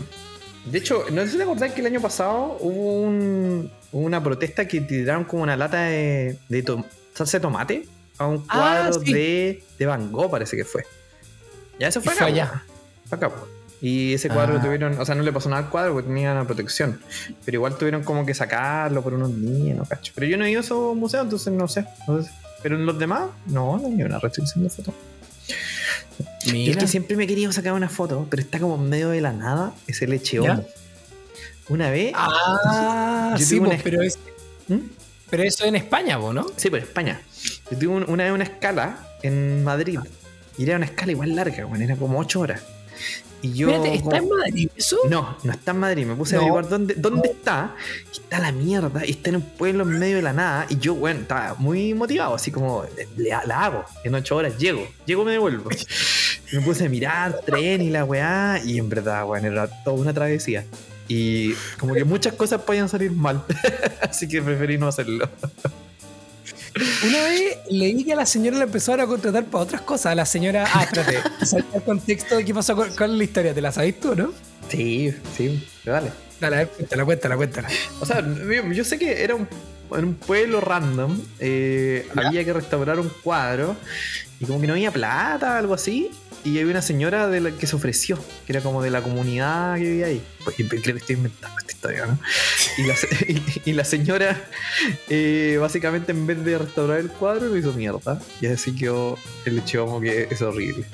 De 0.65 0.77
hecho, 0.79 1.05
no 1.11 1.21
sé 1.21 1.29
si 1.31 1.37
te 1.37 1.43
acordás 1.43 1.71
que 1.71 1.79
el 1.81 1.87
año 1.87 2.01
pasado 2.01 2.57
hubo, 2.59 3.01
un- 3.03 3.71
una 3.91 4.21
protesta 4.23 4.67
que 4.67 4.81
tiraron 4.81 5.23
como 5.23 5.43
una 5.43 5.55
lata 5.55 5.83
de, 5.83 6.37
de 6.49 6.63
to- 6.63 6.83
salsa 7.13 7.37
de 7.37 7.41
tomate 7.41 7.87
a 8.17 8.25
un 8.27 8.43
Ah, 8.49 8.87
cuadro 8.89 8.99
sí. 9.05 9.13
de, 9.13 9.63
de 9.77 9.85
Van 9.85 10.11
Gogh, 10.11 10.29
parece 10.31 10.57
que 10.57 10.65
fue. 10.65 10.83
Ya 11.79 11.87
eso 11.89 12.01
fue 12.01 12.13
Y 12.13 12.15
acá. 12.15 12.25
fue 12.25 12.27
po. 12.27 12.33
allá. 12.33 12.63
Fue 13.07 13.17
acá, 13.17 13.29
po. 13.29 13.47
Y 13.81 14.13
ese 14.15 14.29
cuadro 14.29 14.57
Ah. 14.57 14.61
tuvieron, 14.63 14.99
o 14.99 15.05
sea, 15.05 15.13
no 15.13 15.21
le 15.21 15.31
pasó 15.31 15.49
nada 15.49 15.61
al 15.63 15.69
cuadro 15.69 15.93
porque 15.93 16.07
tenía 16.07 16.31
una 16.31 16.45
protección. 16.47 16.99
Pero 17.45 17.57
igual 17.57 17.77
tuvieron 17.77 18.03
como 18.03 18.25
que 18.25 18.33
sacarlo 18.33 19.03
por 19.03 19.13
unos 19.13 19.39
días, 19.39 19.77
no 19.77 19.85
cacho. 19.85 20.11
Pero 20.15 20.25
yo 20.25 20.37
no 20.37 20.45
he 20.45 20.49
ido 20.51 20.61
a 20.61 20.63
esos 20.63 20.95
museos, 20.95 21.25
entonces 21.25 21.53
no 21.53 21.67
sé. 21.67 21.85
no 22.07 22.23
sé. 22.23 22.31
Pero 22.63 22.77
en 22.77 22.85
los 22.87 22.97
demás, 22.97 23.29
no, 23.45 23.77
no 23.77 23.87
hay 23.87 24.01
una 24.01 24.17
restricción 24.17 24.63
de 24.63 24.69
fotos. 24.71 24.95
Es 26.45 26.53
Mira. 26.53 26.79
que 26.79 26.87
siempre 26.87 27.15
me 27.17 27.23
he 27.23 27.27
querido 27.27 27.51
sacar 27.51 27.73
una 27.73 27.89
foto, 27.89 28.27
pero 28.29 28.41
está 28.41 28.59
como 28.59 28.75
en 28.75 28.89
medio 28.89 29.09
de 29.09 29.21
la 29.21 29.33
nada, 29.33 29.73
ese 29.87 30.07
lecheón. 30.07 30.65
Una 31.69 31.89
vez. 31.89 32.11
Ah, 32.15 33.35
sí, 33.39 33.59
pues, 33.59 33.73
una- 33.73 33.83
pero, 33.83 34.01
es, 34.03 34.19
¿Mm? 34.67 34.77
pero 35.29 35.43
eso 35.43 35.65
en 35.65 35.75
España, 35.75 36.19
po, 36.19 36.31
¿no? 36.33 36.45
Sí, 36.55 36.69
por 36.69 36.79
España. 36.79 37.19
Yo 37.71 37.77
tuve 37.77 37.87
un- 37.87 38.09
una 38.09 38.23
vez 38.25 38.33
una 38.33 38.43
escala 38.43 39.07
en 39.23 39.63
Madrid. 39.63 39.99
Y 40.57 40.63
era 40.63 40.75
una 40.77 40.85
escala 40.85 41.11
igual 41.11 41.35
larga, 41.35 41.65
bueno, 41.65 41.83
era 41.83 41.95
como 41.95 42.19
8 42.19 42.39
horas. 42.39 42.61
Y 43.45 43.53
yo. 43.53 43.69
Espérate, 43.69 43.95
¿está 43.97 44.17
en 44.17 44.29
Madrid 44.29 44.69
eso? 44.75 44.97
No, 45.09 45.37
no 45.43 45.51
está 45.51 45.71
en 45.71 45.77
Madrid. 45.79 46.05
Me 46.05 46.15
puse 46.15 46.35
a 46.35 46.37
No. 46.37 46.41
averiguar 46.43 46.67
dónde, 46.69 46.95
dónde 46.97 47.29
está. 47.29 47.75
Y 48.13 48.19
está 48.21 48.39
la 48.39 48.51
mierda. 48.51 49.05
Y 49.05 49.11
está 49.11 49.29
en 49.29 49.35
un 49.37 49.41
pueblo 49.43 49.83
en 49.83 49.99
medio 49.99 50.15
de 50.15 50.21
la 50.21 50.33
nada. 50.33 50.65
Y 50.69 50.77
yo, 50.77 50.95
bueno, 50.95 51.21
estaba 51.21 51.55
muy 51.59 51.93
motivado. 51.93 52.35
Así 52.35 52.51
como, 52.51 52.85
le- 53.17 53.29
la 53.29 53.65
hago. 53.65 53.85
En 54.03 54.15
8 54.15 54.35
horas 54.35 54.57
llego. 54.57 54.87
Llego, 55.05 55.23
me 55.25 55.31
devuelvo. 55.33 55.69
Y 56.51 56.55
me 56.57 56.61
puse 56.61 56.85
a 56.85 56.89
mirar 56.89 57.39
tren 57.45 57.81
y 57.81 57.89
la 57.89 58.03
weá. 58.05 58.59
Y 58.65 58.77
en 58.79 58.89
verdad, 58.89 59.25
bueno, 59.25 59.47
era 59.47 59.67
toda 59.83 59.95
una 59.97 60.13
travesía. 60.13 60.65
Y 61.07 61.53
como 61.79 61.93
que 61.93 62.03
muchas 62.03 62.33
cosas 62.33 62.61
podían 62.61 62.89
salir 62.89 63.11
mal. 63.11 63.43
Así 64.01 64.27
que 64.27 64.41
preferí 64.41 64.77
no 64.79 64.87
hacerlo. 64.87 65.29
Una 67.07 67.23
vez 67.23 67.57
leí 67.69 68.03
que 68.03 68.13
a 68.13 68.15
la 68.17 68.25
señora 68.25 68.57
la 68.57 68.63
empezaron 68.65 68.99
a 69.01 69.07
contratar 69.07 69.45
para 69.45 69.63
otras 69.63 69.81
cosas. 69.81 70.07
A 70.07 70.15
la 70.15 70.25
señora. 70.25 70.65
Ah, 70.73 70.83
espérate. 70.83 71.19
¿Sabes 71.45 71.65
el 71.73 71.81
contexto 71.83 72.35
de 72.37 72.45
qué 72.45 72.53
pasó 72.53 72.75
con, 72.75 72.93
con 72.95 73.17
la 73.17 73.23
historia? 73.23 73.53
¿Te 73.53 73.61
la 73.61 73.71
sabes 73.71 73.99
tú, 73.99 74.15
no? 74.15 74.33
Sí, 74.69 75.13
sí, 75.37 75.65
vale. 75.85 76.11
Dale, 76.39 76.55
a 76.55 76.59
ver, 76.59 76.67
cuéntala, 76.69 77.05
cuéntala, 77.05 77.35
cuéntala. 77.37 77.69
O 78.01 78.05
sea, 78.05 78.21
yo 78.21 78.71
yo 78.73 78.83
sé 78.83 78.99
que 78.99 79.23
era 79.23 79.35
un, 79.35 79.47
en 79.91 80.03
un 80.05 80.15
pueblo 80.15 80.59
random. 80.59 81.17
eh, 81.39 82.07
había 82.15 82.43
que 82.43 82.51
restaurar 82.51 82.99
un 82.99 83.09
cuadro 83.23 83.75
y 84.39 84.45
como 84.45 84.59
que 84.61 84.67
no 84.67 84.73
había 84.73 84.91
plata, 84.91 85.57
algo 85.57 85.73
así. 85.73 86.11
Y 86.43 86.59
había 86.59 86.69
una 86.71 86.81
señora 86.83 87.27
de 87.27 87.41
la 87.41 87.49
que 87.51 87.65
se 87.65 87.75
ofreció, 87.75 88.19
que 88.45 88.53
era 88.53 88.61
como 88.61 88.83
de 88.83 88.91
la 88.91 89.01
comunidad 89.01 89.75
que 89.77 89.81
vivía 89.81 90.05
ahí. 90.05 90.21
Pues, 90.43 90.55
creo 90.57 90.69
que 90.81 90.91
estoy 90.91 91.15
inventando 91.15 91.57
esta 91.59 91.71
historia, 91.71 92.05
¿no? 92.05 92.19
Y 92.77 92.83
la, 92.83 92.95
se- 92.95 93.07
y, 93.31 93.61
y 93.71 93.73
la 93.73 93.83
señora, 93.83 94.39
eh, 95.09 95.57
básicamente, 95.59 96.11
en 96.11 96.27
vez 96.27 96.45
de 96.45 96.57
restaurar 96.59 96.99
el 96.99 97.09
cuadro, 97.09 97.47
lo 97.47 97.57
hizo 97.57 97.73
mierda. 97.73 98.21
Y 98.41 98.45
así 98.47 98.75
quedó 98.75 99.17
el 99.45 99.57
hecho 99.57 99.85
como 99.87 99.99
que 100.01 100.27
es 100.29 100.39
horrible. 100.43 100.85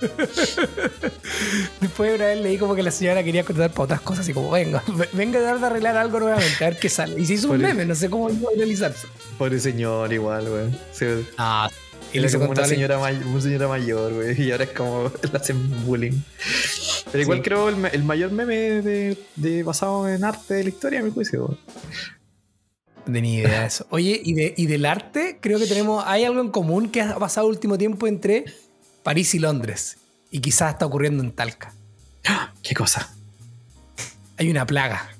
Después 1.80 2.14
una 2.14 2.26
vez 2.26 2.40
leí 2.40 2.58
como 2.58 2.74
que 2.74 2.82
la 2.82 2.90
señora 2.90 3.22
quería 3.22 3.44
contratar 3.44 3.72
para 3.72 3.84
otras 3.84 4.00
cosas, 4.00 4.20
así 4.24 4.32
como, 4.32 4.50
venga, 4.50 4.82
venga 5.12 5.38
a 5.38 5.42
dar 5.42 5.60
de 5.60 5.66
arreglar 5.66 5.96
algo 5.96 6.18
nuevamente, 6.20 6.64
a 6.64 6.70
ver 6.70 6.78
qué 6.78 6.88
sale. 6.88 7.20
Y 7.20 7.26
se 7.26 7.34
hizo 7.34 7.48
un 7.48 7.58
Por- 7.58 7.66
meme, 7.66 7.84
no 7.84 7.94
sé 7.94 8.08
cómo 8.10 8.30
iba 8.30 8.48
a 8.52 8.56
realizarse. 8.56 9.06
Pobre 9.38 9.58
señor, 9.60 10.12
igual, 10.12 10.48
güey. 10.48 10.64
Se- 10.92 11.24
Ah, 11.36 11.68
y 12.12 12.20
le 12.20 12.26
hizo 12.26 12.38
como 12.38 12.50
una 12.52 12.64
señora, 12.66 12.98
may- 12.98 13.22
una 13.24 13.40
señora 13.40 13.68
mayor, 13.68 14.12
güey. 14.14 14.40
Y 14.42 14.52
ahora 14.52 14.64
es 14.64 14.70
como 14.70 15.10
le 15.30 15.36
hacen 15.38 15.84
bullying. 15.86 16.20
Pero 17.10 17.22
igual 17.22 17.38
Sí. 17.38 17.42
creo 17.44 17.68
el, 17.68 17.84
el 17.92 18.04
mayor 18.04 18.30
meme 18.32 18.54
de, 18.82 19.18
de- 19.36 19.62
basado 19.62 20.08
en 20.08 20.24
arte 20.24 20.54
de 20.54 20.64
la 20.64 20.68
historia, 20.70 21.00
a 21.00 21.02
mi 21.02 21.10
juicio. 21.10 21.46
güey. 21.46 21.58
No 23.06 23.12
tenía 23.14 23.40
idea 23.40 23.60
de 23.62 23.66
eso. 23.66 23.86
Oye, 23.90 24.20
y, 24.24 24.34
de, 24.34 24.54
y 24.56 24.66
del 24.66 24.86
arte, 24.86 25.38
creo 25.40 25.58
que 25.58 25.66
tenemos. 25.66 26.04
Hay 26.06 26.24
algo 26.24 26.40
en 26.40 26.50
común 26.50 26.88
que 26.90 27.00
ha 27.02 27.18
pasado 27.18 27.48
el 27.48 27.54
último 27.54 27.76
tiempo 27.76 28.06
entre 28.06 28.44
París 29.02 29.34
y 29.34 29.38
Londres. 29.40 29.96
Y 30.30 30.40
quizás 30.40 30.72
está 30.74 30.86
ocurriendo 30.86 31.22
en 31.22 31.32
Talca. 31.32 31.74
¿Qué 32.62 32.74
cosa? 32.74 33.12
Hay 34.36 34.50
una 34.50 34.64
plaga. 34.66 35.10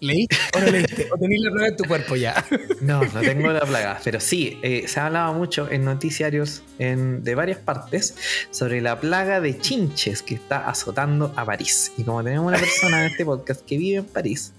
¿Leíste 0.00 0.36
o 0.56 0.60
no 0.60 0.66
leíste? 0.70 1.08
¿O 1.12 1.18
tenés 1.18 1.40
la 1.42 1.50
plaga 1.50 1.68
en 1.68 1.76
tu 1.76 1.84
cuerpo 1.84 2.16
ya? 2.16 2.44
No, 2.80 3.02
no 3.04 3.20
tengo 3.20 3.52
la 3.52 3.60
plaga. 3.60 4.00
Pero 4.02 4.18
sí, 4.18 4.58
eh, 4.62 4.84
se 4.88 4.98
ha 4.98 5.06
hablado 5.06 5.34
mucho 5.34 5.70
en 5.70 5.84
noticiarios 5.84 6.62
en- 6.78 7.22
de 7.22 7.34
varias 7.34 7.58
partes 7.58 8.14
sobre 8.50 8.80
la 8.80 8.98
plaga 8.98 9.40
de 9.42 9.58
chinches 9.58 10.22
que 10.22 10.34
está 10.34 10.66
azotando 10.68 11.32
a 11.36 11.44
París. 11.44 11.92
Y 11.98 12.04
como 12.04 12.24
tenemos 12.24 12.46
una 12.48 12.58
persona 12.58 13.04
en 13.04 13.10
este 13.12 13.24
podcast 13.26 13.64
que 13.66 13.76
vive 13.76 13.98
en 13.98 14.04
París, 14.06 14.52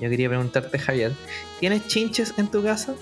yo 0.00 0.08
quería 0.08 0.28
preguntarte, 0.28 0.78
Javier, 0.78 1.12
¿tienes 1.58 1.86
chinches 1.88 2.32
en 2.36 2.46
tu 2.48 2.62
casa? 2.62 2.94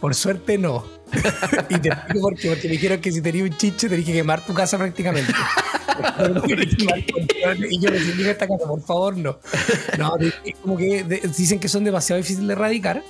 Por 0.00 0.14
suerte 0.14 0.58
no. 0.58 0.97
y 1.68 1.78
te 1.78 1.88
explico 1.88 2.20
por 2.20 2.36
qué. 2.36 2.48
Porque 2.48 2.68
me 2.68 2.72
dijeron 2.72 3.00
que 3.00 3.12
si 3.12 3.20
tenías 3.20 3.48
un 3.48 3.56
chinche 3.56 3.88
tenías 3.88 4.06
que 4.06 4.12
quemar 4.12 4.44
tu 4.44 4.54
casa 4.54 4.78
prácticamente. 4.78 5.32
y 7.70 7.80
yo 7.80 7.90
recién 7.90 8.16
dije 8.16 8.30
esta 8.30 8.46
casa, 8.46 8.66
por 8.66 8.82
favor, 8.82 9.16
no. 9.16 9.38
No, 9.98 10.16
es 10.44 10.54
como 10.62 10.76
que 10.76 11.04
dicen 11.36 11.58
que 11.58 11.68
son 11.68 11.84
demasiado 11.84 12.18
difíciles 12.18 12.46
de 12.46 12.52
erradicar. 12.52 13.02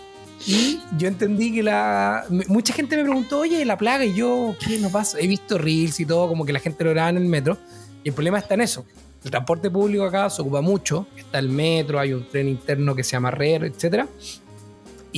Y 0.47 0.81
yo 0.97 1.09
entendí 1.09 1.53
que 1.53 1.63
la. 1.63 2.25
Mucha 2.49 2.73
gente 2.73 2.97
me 2.97 3.03
preguntó, 3.03 3.41
oye, 3.41 3.65
la 3.65 3.77
plaga, 3.77 4.05
y 4.05 4.15
yo, 4.15 4.55
¿qué 4.65 4.79
nos 4.79 4.93
pasa? 4.93 5.19
He 5.21 5.27
visto 5.27 5.59
reels 5.59 5.99
y 6.01 6.07
todo, 6.07 6.29
como 6.29 6.47
que 6.47 6.53
la 6.53 6.61
gente 6.61 6.85
lo 6.85 6.91
graba 6.91 7.11
en 7.11 7.17
el 7.17 7.25
metro. 7.25 7.59
Y 8.05 8.11
el 8.11 8.15
problema 8.15 8.39
está 8.39 8.55
en 8.55 8.61
eso. 8.61 8.87
El 9.25 9.33
transporte 9.33 9.69
público 9.69 10.05
acá 10.05 10.31
se 10.31 10.41
ocupa 10.41 10.61
mucho. 10.61 11.09
Está 11.17 11.41
el 11.41 11.49
metro, 11.49 11.99
hay 11.99 12.13
un 12.13 12.27
tren 12.29 12.49
interno 12.49 12.95
que 12.95 13.03
se 13.03 13.13
llama 13.13 13.33
RER, 13.33 13.65
etcétera. 13.65 14.07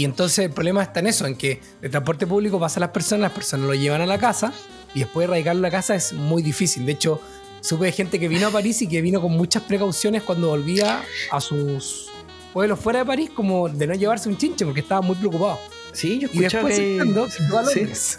Y 0.00 0.04
entonces 0.06 0.38
el 0.46 0.50
problema 0.50 0.82
está 0.82 1.00
en 1.00 1.08
eso, 1.08 1.26
en 1.26 1.34
que 1.36 1.60
el 1.82 1.90
transporte 1.90 2.26
público 2.26 2.58
pasa 2.58 2.78
a 2.78 2.80
las 2.80 2.88
personas, 2.88 3.20
las 3.20 3.32
personas 3.32 3.66
lo 3.66 3.74
llevan 3.74 4.00
a 4.00 4.06
la 4.06 4.16
casa 4.16 4.50
y 4.94 5.00
después 5.00 5.24
erradicarlo 5.24 5.58
en 5.58 5.62
la 5.62 5.70
casa 5.70 5.94
es 5.94 6.14
muy 6.14 6.42
difícil. 6.42 6.86
De 6.86 6.92
hecho, 6.92 7.20
supe 7.60 7.84
de 7.84 7.92
gente 7.92 8.18
que 8.18 8.26
vino 8.26 8.46
a 8.46 8.50
París 8.50 8.80
y 8.80 8.88
que 8.88 9.02
vino 9.02 9.20
con 9.20 9.32
muchas 9.32 9.62
precauciones 9.64 10.22
cuando 10.22 10.48
volvía 10.48 11.02
a 11.30 11.38
sus 11.42 12.08
pueblos 12.54 12.80
fuera 12.80 13.00
de 13.00 13.04
París, 13.04 13.28
como 13.34 13.68
de 13.68 13.86
no 13.86 13.92
llevarse 13.94 14.30
un 14.30 14.38
chinche 14.38 14.64
porque 14.64 14.80
estaba 14.80 15.02
muy 15.02 15.16
preocupado. 15.16 15.58
Sí, 15.92 16.18
yo 16.18 16.28
Y 16.32 16.44
escuchaba 16.44 16.68
después 16.70 16.78
que... 16.78 16.96
que 16.96 17.04
llegó 17.04 17.58
a 17.58 17.64
Sí. 17.66 17.80
Londres. 17.80 18.18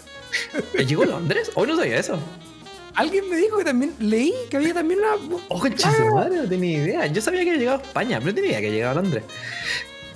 ¿Llegó 0.86 1.02
a 1.02 1.06
Londres? 1.06 1.50
Hoy 1.56 1.66
no 1.66 1.76
sabía 1.76 1.98
eso. 1.98 2.16
Alguien 2.94 3.28
me 3.28 3.36
dijo 3.38 3.58
que 3.58 3.64
también 3.64 3.92
leí 3.98 4.32
que 4.48 4.56
había 4.56 4.72
también 4.72 5.00
una. 5.00 5.38
Oh, 5.48 5.58
concha 5.58 5.92
su 5.96 6.14
madre, 6.14 6.36
no 6.36 6.48
tenía 6.48 6.78
idea. 6.78 7.06
Yo 7.08 7.20
sabía 7.20 7.42
que 7.42 7.50
había 7.50 7.58
llegado 7.60 7.78
a 7.80 7.82
España, 7.82 8.20
pero 8.20 8.30
no 8.30 8.34
tenía 8.36 8.50
idea 8.50 8.60
que 8.60 8.66
había 8.68 8.78
llegado 8.78 8.98
a 9.00 9.02
Londres. 9.02 9.24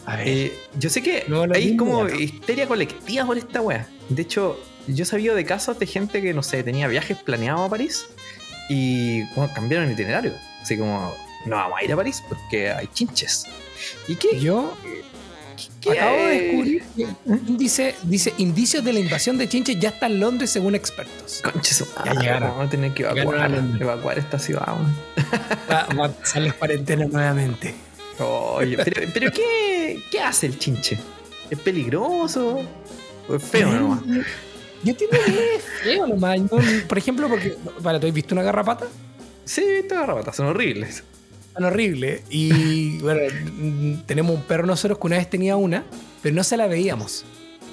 A 0.06 0.16
ver. 0.16 0.28
Eh, 0.28 0.58
yo 0.78 0.88
sé 0.88 1.02
que 1.02 1.24
No, 1.28 1.42
hay 1.42 1.66
mismo 1.66 1.84
como 1.86 2.04
no. 2.04 2.14
histeria 2.14 2.66
colectiva 2.66 3.26
por 3.26 3.36
esta 3.38 3.60
wea. 3.60 3.88
De 4.08 4.22
hecho, 4.22 4.58
yo 4.86 5.02
he 5.02 5.06
sabido 5.06 5.34
de 5.34 5.44
casos 5.44 5.78
de 5.78 5.86
gente 5.86 6.22
que, 6.22 6.32
no 6.32 6.42
sé, 6.42 6.62
tenía 6.62 6.86
viajes 6.88 7.16
planeados 7.18 7.66
a 7.66 7.70
París 7.70 8.06
y 8.68 9.22
bueno, 9.34 9.52
cambiaron 9.54 9.86
el 9.88 9.92
itinerario. 9.94 10.32
Así 10.62 10.76
como, 10.78 11.14
no 11.44 11.56
vamos 11.56 11.78
a 11.80 11.84
ir 11.84 11.92
a 11.92 11.96
París 11.96 12.22
porque 12.28 12.70
hay 12.70 12.86
chinches. 12.92 13.46
¿Y 14.08 14.14
qué? 14.16 14.38
Yo 14.40 14.76
qué 15.80 15.90
acabo 15.98 16.16
de 16.16 16.40
descubrir 16.40 16.82
que 16.96 17.06
dice, 17.52 17.94
dice 18.02 18.32
indicios 18.38 18.84
de 18.84 18.92
la 18.92 19.00
invasión 19.00 19.38
de 19.38 19.48
chinches 19.48 19.78
ya 19.78 19.88
está 19.90 20.06
en 20.06 20.20
Londres 20.20 20.50
según 20.50 20.74
expertos. 20.74 21.42
Ya 22.04 22.14
llegaron. 22.14 22.50
Vamos 22.50 22.66
a 22.66 22.70
tener 22.70 22.94
que 22.94 23.02
evacuar, 23.04 23.38
a 23.40 23.48
Londres. 23.48 23.80
evacuar 23.82 24.18
esta 24.18 24.38
ciudad. 24.38 24.66
weón. 24.68 24.96
Va, 25.70 25.86
va 25.98 26.04
a 26.04 26.08
empezar 26.08 26.42
las 26.42 26.54
cuarentenas 26.54 27.08
nuevamente. 27.10 27.74
Oye, 28.18 28.78
pero, 28.82 29.10
pero 29.12 29.32
¿qué, 29.32 30.02
¿qué 30.10 30.20
hace 30.20 30.46
el 30.46 30.58
chinche? 30.58 30.98
¿Es 31.50 31.58
peligroso? 31.58 32.60
¿O 33.28 33.34
es 33.34 33.42
feo 33.42 33.70
nomás? 33.70 34.02
Yo 34.82 34.90
entiendo 34.90 35.16
que 35.24 35.54
es 35.56 35.64
feo 35.82 36.06
nomás. 36.06 36.38
Yo, 36.38 36.58
por 36.88 36.98
ejemplo, 36.98 37.28
porque. 37.28 37.56
Para, 37.82 38.00
¿tú 38.00 38.06
has 38.06 38.12
visto 38.12 38.34
una 38.34 38.42
garrapata? 38.42 38.86
Sí, 39.44 39.62
estas 39.62 40.00
garrapatas 40.00 40.36
son 40.36 40.46
horribles. 40.46 41.04
Tan 41.54 41.64
horrible. 41.64 42.22
Y 42.30 42.98
bueno, 42.98 43.20
tenemos 44.06 44.34
un 44.34 44.42
perro 44.42 44.66
nosotros 44.66 44.98
que 44.98 45.06
una 45.06 45.16
vez 45.16 45.30
tenía 45.30 45.56
una, 45.56 45.84
pero 46.22 46.34
no 46.34 46.44
se 46.44 46.56
la 46.56 46.66
veíamos. 46.66 47.24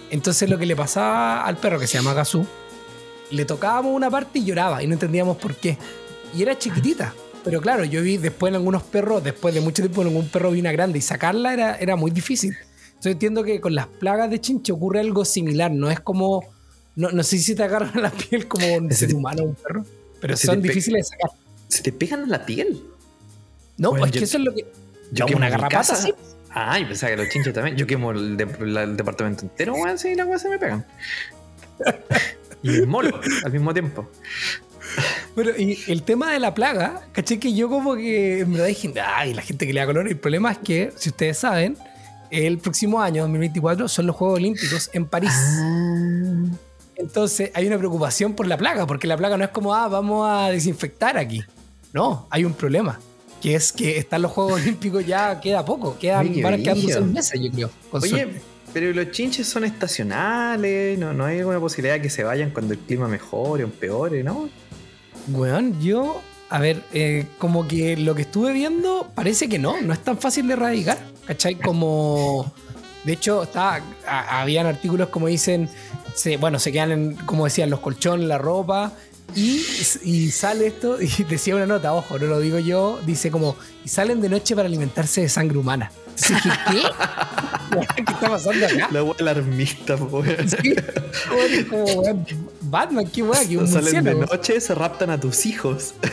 Entonces 0.10 0.50
lo 0.50 0.58
que 0.58 0.66
le 0.66 0.76
pasaba 0.76 1.44
al 1.44 1.58
perro, 1.58 1.80
que 1.80 1.88
se 1.88 1.98
llama 1.98 2.14
Gazú, 2.14 2.46
le 3.32 3.46
tocábamos 3.46 3.94
una 3.94 4.10
parte 4.10 4.40
y 4.40 4.46
lloraba 4.46 4.84
y 4.84 4.88
no 4.88 4.94
entendíamos 4.94 5.38
por 5.38 5.56
qué. 5.56 5.78
Y 6.36 6.42
era 6.44 6.58
chiquitita. 6.58 7.14
Pero 7.44 7.62
claro, 7.62 7.84
yo 7.84 8.02
vi 8.02 8.18
después 8.18 8.52
en 8.52 8.56
algunos 8.56 8.84
perros, 8.84 9.24
después 9.24 9.54
de 9.54 9.62
mucho 9.62 9.82
tiempo 9.84 10.02
en 10.02 10.08
algún 10.10 10.28
perro 10.30 10.52
vi 10.52 10.60
una 10.62 10.72
grande 10.72 11.00
y 11.00 11.02
sacarla 11.02 11.54
era, 11.54 11.76
era 11.76 11.96
muy 11.96 12.10
difícil. 12.12 12.56
Entonces 12.90 13.14
entiendo 13.14 13.44
que 13.44 13.60
con 13.60 13.76
las 13.76 13.88
plagas 13.88 14.30
de 14.30 14.40
chinche 14.40 14.72
ocurre 14.72 15.02
algo 15.02 15.26
similar. 15.26 15.72
No 15.72 15.90
es 15.92 16.00
como. 16.00 16.44
No, 16.96 17.10
no 17.10 17.24
sé 17.24 17.38
si 17.40 17.56
te 17.56 17.64
agarran 17.64 18.02
la 18.02 18.12
piel 18.12 18.48
como 18.48 18.66
un 18.76 18.92
ser 18.92 19.10
te- 19.10 19.16
humano 19.16 19.44
o 19.44 19.46
un 19.48 19.56
perro, 19.56 19.86
pero 20.22 20.38
son 20.38 20.62
difíciles 20.62 21.10
de 21.10 21.16
sacar. 21.18 21.32
Se 21.68 21.82
te 21.82 21.92
pegan 21.92 22.24
en 22.24 22.30
la 22.30 22.46
piel. 22.46 22.82
No, 23.78 23.90
Bueno, 23.90 24.06
es 24.06 24.12
yo- 24.12 24.20
que 24.20 24.26
eso 24.26 24.38
es 24.38 24.44
lo 24.44 24.54
que. 24.54 24.66
Yo 25.12 25.26
quemo 25.26 25.38
una 25.40 25.50
garrapata, 25.50 25.96
sí. 25.96 26.14
Ah, 26.52 26.80
yo 26.80 26.88
pensaba 26.88 27.10
que 27.12 27.18
los 27.18 27.30
chinches 27.30 27.54
también. 27.54 27.76
Yo 27.76 27.86
quemo 27.88 28.12
el, 28.12 28.38
de- 28.38 28.46
la- 28.68 28.84
el 28.84 28.96
departamento 28.96 29.42
entero, 29.44 29.74
weón, 29.74 29.98
si 29.98 30.14
las 30.16 30.28
weas 30.28 30.42
se 30.42 30.50
me 30.50 30.60
pegan. 30.60 30.86
y 32.64 32.76
el 32.76 32.88
molo 32.88 33.20
al 33.44 33.52
mismo 33.52 33.74
tiempo. 33.74 34.10
Bueno, 35.36 35.52
y 35.58 35.80
el 35.88 36.04
tema 36.04 36.32
de 36.32 36.40
la 36.40 36.54
plaga, 36.54 37.02
caché 37.12 37.40
que 37.40 37.54
yo 37.54 37.68
como 37.70 37.96
que 37.96 38.42
en 38.42 38.52
verdad 38.52 38.68
dije, 38.68 38.94
ay, 39.04 39.34
la 39.34 39.42
gente 39.42 39.66
que 39.66 39.74
le 39.74 39.80
da 39.80 39.86
color. 39.88 40.08
El 40.08 40.18
problema 40.18 40.52
es 40.52 40.60
que, 40.60 40.94
si 40.96 41.10
ustedes 41.10 41.40
saben, 41.40 41.76
el 42.30 42.60
próximo 42.60 43.02
año, 43.02 43.24
2024, 43.24 43.88
son 43.88 44.08
los 44.08 44.16
Juegos 44.16 44.38
Olímpicos 44.38 44.90
en 44.94 45.06
París. 45.06 45.32
Ah. 45.34 46.46
Entonces 46.96 47.52
hay 47.54 47.66
una 47.68 47.78
preocupación 47.78 48.34
por 48.34 48.48
la 48.48 48.58
plaga, 48.58 48.86
porque 48.86 49.08
la 49.08 49.18
plaga 49.18 49.38
no 49.38 49.44
es 49.44 49.50
como, 49.50 49.74
ah, 49.74 49.88
vamos 49.88 50.28
a 50.30 50.50
desinfectar 50.50 51.18
aquí. 51.18 51.44
No, 51.94 52.28
hay 52.30 52.46
un 52.46 52.54
problema. 52.54 53.00
Que 53.42 53.56
es 53.56 53.74
que 53.74 53.98
están 53.98 54.22
los 54.22 54.32
Juegos 54.32 54.62
Olímpicos 54.62 55.06
ya 55.06 55.42
queda 55.42 55.66
poco, 55.66 55.98
quedan, 55.98 56.28
Oye, 56.28 56.44
van 56.44 56.62
quedando 56.62 56.88
seis 56.88 57.06
meses, 57.06 57.42
yo 57.42 57.52
creo. 57.52 57.70
Oye, 57.92 58.10
suerte. 58.10 58.42
pero 58.72 58.94
los 58.94 59.12
chinches 59.12 59.48
son 59.48 59.66
estacionales, 59.66 60.98
¿no, 60.98 61.14
no 61.14 61.26
hay 61.26 61.40
alguna 61.40 61.60
posibilidad 61.60 61.96
de 61.96 62.02
que 62.02 62.10
se 62.10 62.24
vayan 62.24 62.52
cuando 62.52 62.74
el 62.74 62.80
clima 62.80 63.08
mejore 63.08 63.64
o 63.64 63.68
empeore, 63.68 64.24
¿no? 64.24 64.50
Weón, 65.30 65.80
yo, 65.82 66.22
a 66.50 66.60
ver, 66.60 66.82
eh, 66.94 67.26
como 67.38 67.68
que 67.68 67.96
lo 67.98 68.16
que 68.16 68.24
estuve 68.24 68.52
viendo 68.54 69.10
parece 69.16 69.48
que 69.50 69.60
no, 69.60 69.82
no 69.82 69.94
es 69.94 70.00
tan 70.00 70.18
fácil 70.18 70.48
de 70.48 70.54
erradicar, 70.54 70.98
¿cachai? 71.26 71.56
Como, 71.56 72.52
de 73.04 73.14
hecho, 73.14 73.44
está, 73.44 73.82
a- 74.08 74.42
habían 74.42 74.66
artículos 74.68 75.10
como 75.10 75.28
dicen, 75.28 75.70
se, 76.14 76.38
bueno, 76.38 76.60
se 76.60 76.72
quedan 76.72 76.92
en, 76.92 77.16
como 77.26 77.46
decían, 77.46 77.70
los 77.70 77.80
colchones, 77.80 78.28
la 78.28 78.38
ropa, 78.38 78.92
y, 79.36 79.64
y 80.04 80.30
sale 80.32 80.68
esto, 80.68 81.02
y 81.02 81.08
decía 81.24 81.56
una 81.56 81.66
nota, 81.66 81.94
ojo, 81.94 82.20
no 82.20 82.26
lo 82.28 82.40
digo 82.40 82.60
yo, 82.60 83.00
dice 83.06 83.32
como, 83.32 83.56
y 83.86 83.90
salen 83.90 84.20
de 84.22 84.30
noche 84.30 84.56
para 84.56 84.68
alimentarse 84.68 85.22
de 85.22 85.30
sangre 85.30 85.58
humana. 85.58 85.92
Entonces 86.16 86.54
¿qué? 86.70 86.82
¿Qué 87.96 88.02
está 88.14 88.30
pasando 88.30 88.66
acá? 88.68 88.90
La 88.92 89.02
alarmista, 89.20 89.96
weón. 89.96 90.48
Sí, 90.48 90.76
como, 91.28 91.86
como, 91.86 92.02
weón, 92.02 92.26
Batman, 92.74 93.06
qué 93.08 93.22
weá, 93.22 93.48
que 93.48 93.56
un 93.56 93.68
Salen 93.68 94.04
de 94.04 94.16
noche, 94.16 94.60
se 94.60 94.74
raptan 94.74 95.12
a 95.12 95.20
tus 95.20 95.46
hijos. 95.46 95.94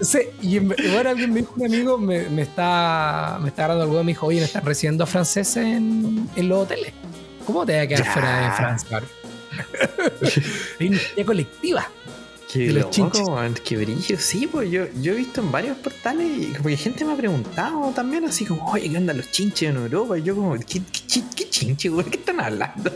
Sí, 0.00 0.18
y 0.40 0.56
igual 0.56 1.06
alguien 1.08 1.32
me 1.32 1.40
dijo, 1.40 1.54
un 1.56 1.64
amigo 1.64 1.98
me, 1.98 2.28
me 2.30 2.42
está 2.42 3.38
me 3.42 3.48
está 3.48 3.64
agarrando 3.64 3.90
huevo, 3.90 4.04
me 4.04 4.12
dijo, 4.12 4.26
oye, 4.26 4.38
me 4.38 4.44
están 4.46 4.64
recibiendo 4.64 5.04
franceses 5.06 5.56
en, 5.56 6.28
en 6.36 6.48
los 6.48 6.62
hoteles. 6.62 6.92
¿Cómo 7.44 7.66
te 7.66 7.74
va 7.76 7.82
a 7.82 7.86
quedar 7.86 8.04
Ya. 8.04 8.12
fuera 8.12 8.40
de 8.44 8.52
Francia? 8.56 9.02
Hay 10.80 10.88
una 10.88 11.26
colectiva. 11.26 11.88
Qué 12.56 12.66
De 12.68 12.72
los 12.72 12.98
loco, 12.98 13.12
chinches. 13.12 13.60
qué 13.64 13.76
brillo. 13.76 14.16
Sí, 14.18 14.46
pues 14.46 14.70
yo, 14.70 14.84
yo 15.00 15.12
he 15.12 15.16
visto 15.16 15.40
en 15.40 15.52
varios 15.52 15.76
portales 15.78 16.26
y 16.38 16.52
como 16.52 16.68
que 16.68 16.76
gente 16.76 17.04
me 17.04 17.12
ha 17.12 17.16
preguntado 17.16 17.90
también 17.94 18.24
así 18.24 18.44
como, 18.44 18.64
oye, 18.70 18.90
¿qué 18.90 18.96
onda 18.96 19.12
los 19.12 19.30
chinches 19.30 19.70
en 19.70 19.76
Europa? 19.76 20.18
Y 20.18 20.22
yo 20.22 20.34
como, 20.34 20.54
¿qué, 20.58 20.64
qué, 20.66 21.00
chin- 21.06 21.28
qué 21.36 21.48
chinche, 21.50 21.88
güey? 21.88 22.06
¿Qué 22.06 22.16
están 22.18 22.40
hablando? 22.40 22.90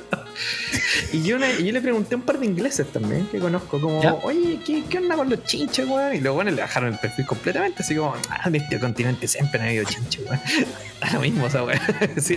y 1.12 1.22
yo, 1.22 1.38
le- 1.38 1.62
yo 1.64 1.72
le 1.72 1.80
pregunté 1.80 2.14
a 2.14 2.18
un 2.18 2.24
par 2.24 2.38
de 2.38 2.46
ingleses 2.46 2.86
también 2.92 3.26
que 3.26 3.38
conozco, 3.38 3.80
como, 3.80 4.02
¿Ya? 4.02 4.14
oye, 4.14 4.60
¿qué, 4.64 4.84
¿qué 4.88 4.98
onda 4.98 5.16
con 5.16 5.28
los 5.28 5.44
chinches, 5.44 5.86
güey? 5.86 6.18
Y 6.18 6.20
los 6.20 6.34
buenos 6.34 6.54
le 6.54 6.62
bajaron 6.62 6.92
el 6.92 6.98
perfil 6.98 7.26
completamente, 7.26 7.82
así 7.82 7.94
como, 7.96 8.14
ah, 8.28 8.42
en 8.48 8.54
este 8.56 8.78
continente 8.80 9.28
siempre 9.28 9.60
han 9.60 9.66
habido 9.68 9.84
chinches, 9.84 10.26
güey. 10.26 10.38
Da 11.00 11.12
lo 11.14 11.20
mismo 11.20 11.46
esa 11.46 11.60
güey. 11.62 11.78
Sí. 12.20 12.36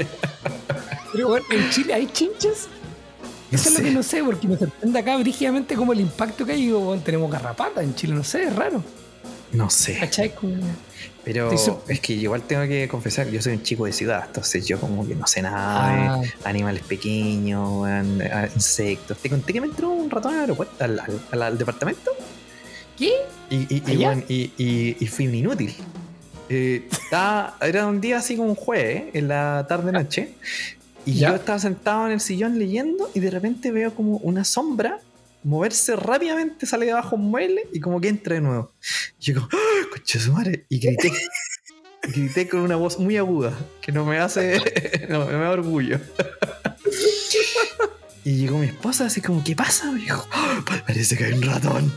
Pero 1.12 1.28
bueno, 1.28 1.46
en 1.52 1.70
Chile 1.70 1.94
hay 1.94 2.08
chinches. 2.08 2.68
Eso 3.56 3.70
es 3.70 3.78
lo 3.78 3.84
que 3.84 3.92
no 3.92 4.04
sé, 4.04 4.24
porque 4.24 4.48
me 4.48 4.58
sorprende 4.58 5.00
acá 5.00 5.18
brígidamente 5.18 5.76
como 5.76 5.94
el 5.94 6.00
impacto 6.02 6.46
que 6.46 6.54
hay. 6.54 6.62
Digo, 6.64 6.80
bueno, 6.80 7.02
tenemos 7.04 7.32
garrapata 7.32 7.82
en 7.84 7.94
Chile, 7.96 8.14
no 8.14 8.24
sé, 8.24 8.44
es 8.44 8.56
raro. 8.56 8.84
No 9.52 9.70
sé. 9.70 9.98
¿Cachai? 10.00 10.34
Pero 11.24 11.52
es 11.88 12.00
que 12.02 12.14
igual 12.14 12.42
tengo 12.42 12.64
que 12.64 12.88
confesar, 12.90 13.30
yo 13.30 13.42
soy 13.42 13.54
un 13.54 13.64
chico 13.64 13.86
de 13.86 13.94
ciudad, 13.94 14.24
entonces 14.28 14.66
yo 14.68 14.78
como 14.80 15.08
que 15.08 15.16
no 15.16 15.26
sé 15.28 15.42
nada 15.42 16.16
Ah, 16.16 16.18
de 16.22 16.32
animales 16.44 16.84
pequeños, 16.84 17.86
a- 17.88 18.50
insectos. 18.54 19.18
Te 19.20 19.30
conté 19.30 19.54
que 19.54 19.62
me 19.62 19.68
entró 19.68 19.90
un 19.92 20.10
ratón 20.10 20.34
al 20.34 20.40
aeropuerto, 20.42 20.84
al, 20.84 21.00
al- 21.00 21.22
al- 21.32 21.42
al 21.44 21.58
departamento, 21.58 22.12
¿Qué? 22.98 23.12
y, 23.50 23.56
y, 23.74 24.52
y, 24.58 24.98
y- 25.00 25.08
fui 25.08 25.28
un 25.28 25.36
inútil. 25.36 25.74
Eh, 26.50 26.88
estaba- 26.92 27.56
era 27.62 27.88
un 27.88 28.02
día 28.02 28.18
así 28.18 28.36
como 28.36 28.50
un 28.50 28.56
jueves, 28.56 29.04
en 29.14 29.28
la 29.30 29.66
tarde-noche, 29.70 30.34
y 31.06 31.16
¿Ya? 31.16 31.30
yo 31.30 31.36
estaba 31.36 31.60
sentado 31.60 32.06
en 32.08 32.14
el 32.14 32.20
sillón 32.20 32.58
leyendo, 32.60 33.10
y 33.14 33.20
de 33.20 33.30
repente 33.30 33.72
veo 33.72 33.94
como 33.94 34.18
una 34.18 34.44
sombra 34.44 35.00
moverse 35.44 35.96
rápidamente, 35.96 36.66
sale 36.66 36.86
de 36.86 36.94
abajo 36.94 37.16
un 37.18 37.30
mueble 37.30 37.68
y 37.74 37.80
como 37.82 38.00
que 38.00 38.08
entra 38.08 38.36
de 38.36 38.42
nuevo. 38.42 38.72
Y 39.20 39.26
yo 39.26 39.36
como, 39.36 39.50
¡Ah, 39.52 40.00
su 40.06 40.32
madre! 40.34 40.66
Y 40.70 40.80
grité. 40.80 41.12
Y 42.06 42.12
grité 42.12 42.50
con 42.50 42.60
una 42.60 42.76
voz 42.76 43.00
muy 43.00 43.16
aguda, 43.16 43.58
que 43.82 43.94
no 43.94 44.04
me 44.06 44.18
hace, 44.20 44.58
no, 45.10 45.26
me 45.26 45.32
da 45.34 45.52
orgullo. 45.52 46.00
Y 48.26 48.38
llegó 48.38 48.58
mi 48.58 48.68
esposa 48.68 49.08
así 49.08 49.20
como, 49.20 49.44
¿qué 49.44 49.54
pasa? 49.54 49.92
Me 49.92 50.00
dijo, 50.00 50.26
"Ah, 50.32 50.64
parece 50.88 51.18
que 51.18 51.26
hay 51.26 51.34
un 51.34 51.42
ratón. 51.42 51.92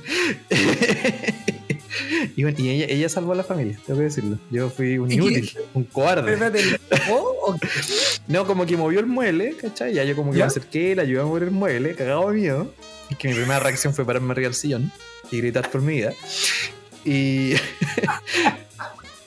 Y 2.36 2.42
bueno, 2.42 2.58
y 2.60 2.70
ella, 2.70 2.86
ella 2.88 3.08
salvó 3.08 3.32
a 3.32 3.36
la 3.36 3.44
familia, 3.44 3.78
tengo 3.86 3.98
que 3.98 4.04
decirlo. 4.04 4.38
Yo 4.50 4.70
fui 4.70 4.98
un 4.98 5.10
inútil, 5.10 5.50
un 5.74 5.84
cobarde. 5.84 6.36
No, 8.28 8.44
como 8.44 8.66
que 8.66 8.76
movió 8.76 8.98
el 8.98 9.06
mueble, 9.06 9.56
¿cachai? 9.56 9.94
Ya 9.94 10.02
yo 10.02 10.16
como 10.16 10.32
que 10.32 10.38
¿Ya? 10.38 10.46
me 10.46 10.48
acerqué, 10.48 10.96
le 10.96 11.02
ayudé 11.02 11.20
a 11.20 11.24
mover 11.24 11.44
el 11.44 11.52
mueble, 11.52 11.94
cagado 11.94 12.28
de 12.30 12.34
miedo. 12.36 12.74
Y 13.08 13.14
que 13.14 13.28
mi 13.28 13.34
primera 13.34 13.60
reacción 13.60 13.94
fue 13.94 14.04
pararme 14.04 14.32
arriba 14.32 14.48
del 14.48 14.54
sillón 14.54 14.90
y 15.30 15.38
gritar 15.38 15.70
por 15.70 15.80
mi 15.80 15.94
vida. 15.94 16.12
Y. 17.04 17.54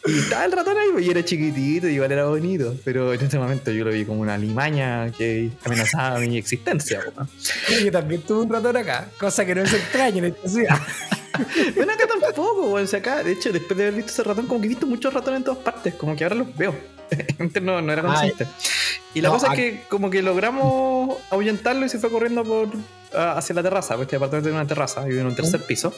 y 0.06 0.20
estaba 0.20 0.46
el 0.46 0.52
ratón 0.52 0.78
ahí, 0.78 0.88
pues, 0.94 1.06
y 1.06 1.10
era 1.10 1.24
chiquitito, 1.24 1.88
y 1.88 1.94
igual 1.96 2.12
era 2.12 2.26
bonito. 2.26 2.76
Pero 2.86 3.14
en 3.14 3.22
ese 3.22 3.38
momento 3.38 3.72
yo 3.72 3.84
lo 3.86 3.92
vi 3.92 4.06
como 4.06 4.22
una 4.22 4.38
limaña 4.38 5.12
que 5.12 5.50
amenazaba 5.66 6.20
mi 6.20 6.38
existencia, 6.38 7.02
¿no? 7.18 7.28
Yo 7.84 7.92
también 7.92 8.22
tuve 8.22 8.44
un 8.44 8.50
ratón 8.50 8.78
acá, 8.78 9.10
cosa 9.20 9.46
que 9.46 9.56
no 9.56 9.62
es 9.62 9.74
extraña 9.74 10.18
en 10.20 10.26
esta 10.26 10.48
ciudad. 10.50 10.80
Bueno, 11.74 11.94
acá 11.94 12.04
tampoco. 12.06 12.72
O 12.72 12.86
sea, 12.86 13.00
acá, 13.00 13.24
de 13.24 13.32
hecho, 13.32 13.54
después 13.54 13.78
de 13.78 13.86
haber 13.86 13.96
visto 13.96 14.12
ese 14.12 14.24
ratón, 14.24 14.46
como 14.46 14.60
que 14.60 14.66
he 14.66 14.70
visto 14.70 14.86
muchos 14.86 15.14
ratones 15.14 15.38
en 15.38 15.44
todas 15.46 15.60
partes, 15.60 15.94
como 15.94 16.14
que 16.14 16.26
ahora 16.26 16.36
los 16.36 16.54
veo. 16.58 16.76
Antes 17.40 17.64
no, 17.64 17.82
no 17.82 17.94
era 17.94 18.02
consciente. 18.02 18.46
Y 19.14 19.22
la 19.22 19.30
No, 19.30 19.36
cosa 19.36 19.54
es 19.54 19.54
que 19.54 19.84
como 19.88 20.10
que 20.10 20.22
logramos 20.22 21.18
ahuyentarlo 21.30 21.86
y 21.86 21.90
se 21.90 21.98
fue 21.98 22.12
corriendo 22.12 22.44
por 22.44 22.68
hacia 23.14 23.56
la 23.56 23.64
terraza, 23.64 23.96
porque 23.96 24.04
este 24.04 24.16
departamento 24.18 24.50
tiene 24.50 24.60
una 24.60 24.68
terraza, 24.68 25.06
vive 25.06 25.22
en 25.22 25.28
un 25.28 25.36
tercer 25.36 25.62
piso. 25.66 25.94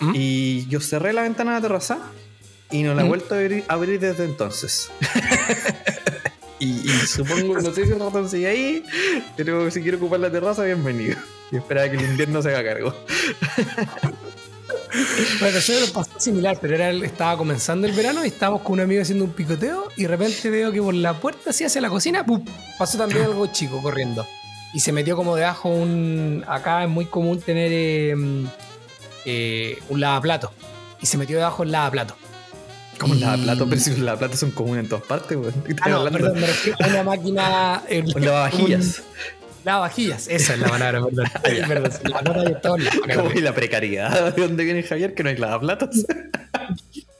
¿Mm? 0.00 0.12
Y 0.14 0.66
yo 0.66 0.80
cerré 0.80 1.14
la 1.14 1.22
ventana 1.22 1.52
de 1.54 1.56
la 1.56 1.62
terraza 1.62 1.98
y 2.70 2.82
no 2.82 2.94
la 2.94 3.02
he 3.02 3.04
¿Mm? 3.04 3.08
vuelto 3.08 3.34
a 3.34 3.38
abrir, 3.38 3.64
a 3.68 3.74
abrir 3.74 4.00
desde 4.00 4.24
entonces. 4.24 4.90
y, 6.58 6.88
y 6.88 6.90
supongo, 7.06 7.60
no 7.60 7.72
sé 7.72 7.86
si 7.86 7.92
el 7.92 8.00
ratón 8.00 8.28
sigue 8.28 8.46
ahí, 8.48 8.84
pero 9.36 9.70
si 9.70 9.82
quiere 9.82 9.96
ocupar 9.96 10.20
la 10.20 10.30
terraza, 10.30 10.64
bienvenido. 10.64 11.16
Y 11.50 11.56
espera 11.56 11.90
que 11.90 11.96
el 11.96 12.02
invierno 12.02 12.42
se 12.42 12.50
haga 12.54 12.64
cargo. 12.64 12.94
Bueno, 15.40 15.58
eso 15.58 15.72
nos 15.80 15.90
pasó 15.90 16.10
similar, 16.18 16.58
pero 16.60 16.74
era, 16.74 16.90
estaba 16.90 17.36
comenzando 17.36 17.86
el 17.86 17.92
verano 17.92 18.24
y 18.24 18.28
estábamos 18.28 18.62
con 18.62 18.74
un 18.74 18.80
amigo 18.80 19.02
haciendo 19.02 19.24
un 19.24 19.32
picoteo 19.32 19.88
y 19.96 20.02
de 20.02 20.08
repente 20.08 20.50
veo 20.50 20.72
que 20.72 20.80
por 20.80 20.94
la 20.94 21.14
puerta 21.14 21.50
así 21.50 21.64
hacia 21.64 21.80
la 21.80 21.88
cocina, 21.90 22.24
¡pum! 22.24 22.44
pasó 22.78 22.98
también 22.98 23.24
algo 23.24 23.46
chico 23.48 23.82
corriendo. 23.82 24.26
Y 24.72 24.80
se 24.80 24.92
metió 24.92 25.16
como 25.16 25.36
debajo 25.36 25.70
un... 25.70 26.44
Acá 26.46 26.84
es 26.84 26.90
muy 26.90 27.06
común 27.06 27.40
tener 27.40 27.70
eh, 27.72 28.14
eh, 29.24 29.78
un 29.88 30.00
lavaplato. 30.00 30.52
Y 31.00 31.06
se 31.06 31.16
metió 31.16 31.36
debajo 31.36 31.62
el 31.62 31.72
lavaplato. 31.72 32.16
Como 32.98 33.14
Y- 33.14 33.20
lavaplatos, 33.20 33.68
pero 33.68 33.80
si 33.80 33.90
los 33.90 33.98
lavaplatos 34.00 34.40
son 34.40 34.50
comunes 34.50 34.84
en 34.84 34.88
todas 34.90 35.04
partes, 35.04 35.36
weón. 35.36 35.52
¿Qué 35.64 35.70
estás 35.72 35.86
Ah, 35.86 35.90
no, 35.90 35.96
hablando? 35.98 36.18
perdón, 36.18 36.40
me 36.40 36.46
refiero 36.46 36.78
a 36.82 36.86
una 36.88 37.02
máquina... 37.04 37.82
Un 38.14 38.24
lavavajillas. 38.24 38.98
un- 38.98 39.38
Lavavajillas, 39.64 40.28
esa 40.28 40.54
es 40.54 40.60
la 40.60 40.68
palabra, 40.68 41.04
perdón. 41.04 41.26
perdón, 41.68 41.92
se 41.92 42.08
la 42.08 42.22
nota 42.22 42.42
de 42.42 42.54
todos. 42.56 42.80
Como 43.14 43.32
y 43.32 43.40
la 43.40 43.52
precariedad 43.54 44.32
de 44.34 44.42
dónde 44.42 44.64
viene 44.64 44.82
Javier, 44.82 45.14
que 45.14 45.22
no 45.22 45.28
hay 45.30 45.36
lavaplatos. 45.36 46.04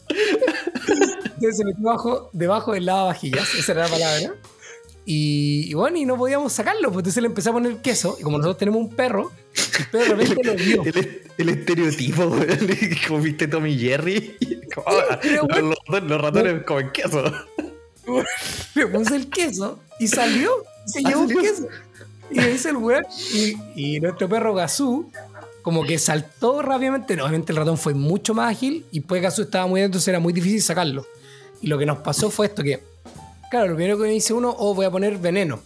Entonces 0.08 1.56
se 1.56 1.64
metió 1.64 1.80
debajo, 1.80 2.30
debajo 2.32 2.72
del 2.72 2.86
lavavajillas, 2.86 3.54
esa 3.54 3.72
era 3.72 3.82
la 3.84 3.88
palabra. 3.88 4.34
Y, 5.10 5.70
y 5.70 5.72
bueno, 5.72 5.96
y 5.96 6.04
no 6.04 6.18
podíamos 6.18 6.52
sacarlo, 6.52 6.88
pues 6.92 6.98
entonces 6.98 7.22
le 7.22 7.28
empezó 7.28 7.48
a 7.48 7.52
poner 7.54 7.76
queso. 7.78 8.18
Y 8.20 8.22
como 8.22 8.36
nosotros 8.36 8.58
tenemos 8.58 8.82
un 8.82 8.90
perro, 8.94 9.32
el 9.78 9.86
perro 9.86 10.16
de 10.16 10.24
repente 10.26 10.44
lo 10.44 10.54
vio. 10.54 10.82
El, 10.84 11.22
el 11.38 11.48
estereotipo. 11.48 12.36
Como 13.08 13.20
viste 13.22 13.48
Tommy 13.48 13.78
Jerry. 13.78 14.36
Como, 14.74 14.86
ah, 14.86 15.18
los, 15.24 15.42
weón. 15.50 15.74
los- 15.88 16.02
los 16.02 16.20
ratones 16.20 16.62
comen 16.64 16.90
queso. 16.90 17.24
Le 18.74 18.86
puse 18.86 19.16
el 19.16 19.28
queso 19.30 19.78
y 19.98 20.08
salió. 20.08 20.50
Se 20.86 21.00
Ah, 21.04 21.08
llevó 21.08 21.22
un 21.22 21.28
queso. 21.28 21.68
Y 22.30 22.40
dice 22.40 22.68
el 22.70 22.76
weón. 22.76 23.04
Y, 23.32 23.56
y 23.96 24.00
nuestro 24.00 24.28
perro 24.28 24.52
Gazú, 24.54 25.10
como 25.62 25.84
que 25.84 25.98
saltó 25.98 26.60
rápidamente. 26.60 27.16
No, 27.16 27.24
obviamente 27.24 27.52
el 27.52 27.56
ratón 27.58 27.78
fue 27.78 27.94
mucho 27.94 28.34
más 28.34 28.50
ágil. 28.52 28.84
Y 28.90 29.00
pues 29.00 29.22
Gazú 29.22 29.42
estaba 29.42 29.66
muy 29.66 29.80
dentro, 29.80 29.96
entonces 29.96 30.08
era 30.08 30.20
muy 30.20 30.32
difícil 30.34 30.60
sacarlo. 30.62 31.06
Y 31.62 31.66
lo 31.68 31.78
que 31.78 31.86
nos 31.86 31.98
pasó 31.98 32.30
fue 32.30 32.46
esto: 32.46 32.62
que, 32.62 32.82
claro, 33.50 33.68
lo 33.68 33.76
primero 33.76 33.98
que 33.98 34.04
dice 34.04 34.32
uno, 34.32 34.54
oh, 34.58 34.74
voy 34.74 34.86
a 34.86 34.90
poner 34.90 35.18
veneno. 35.18 35.60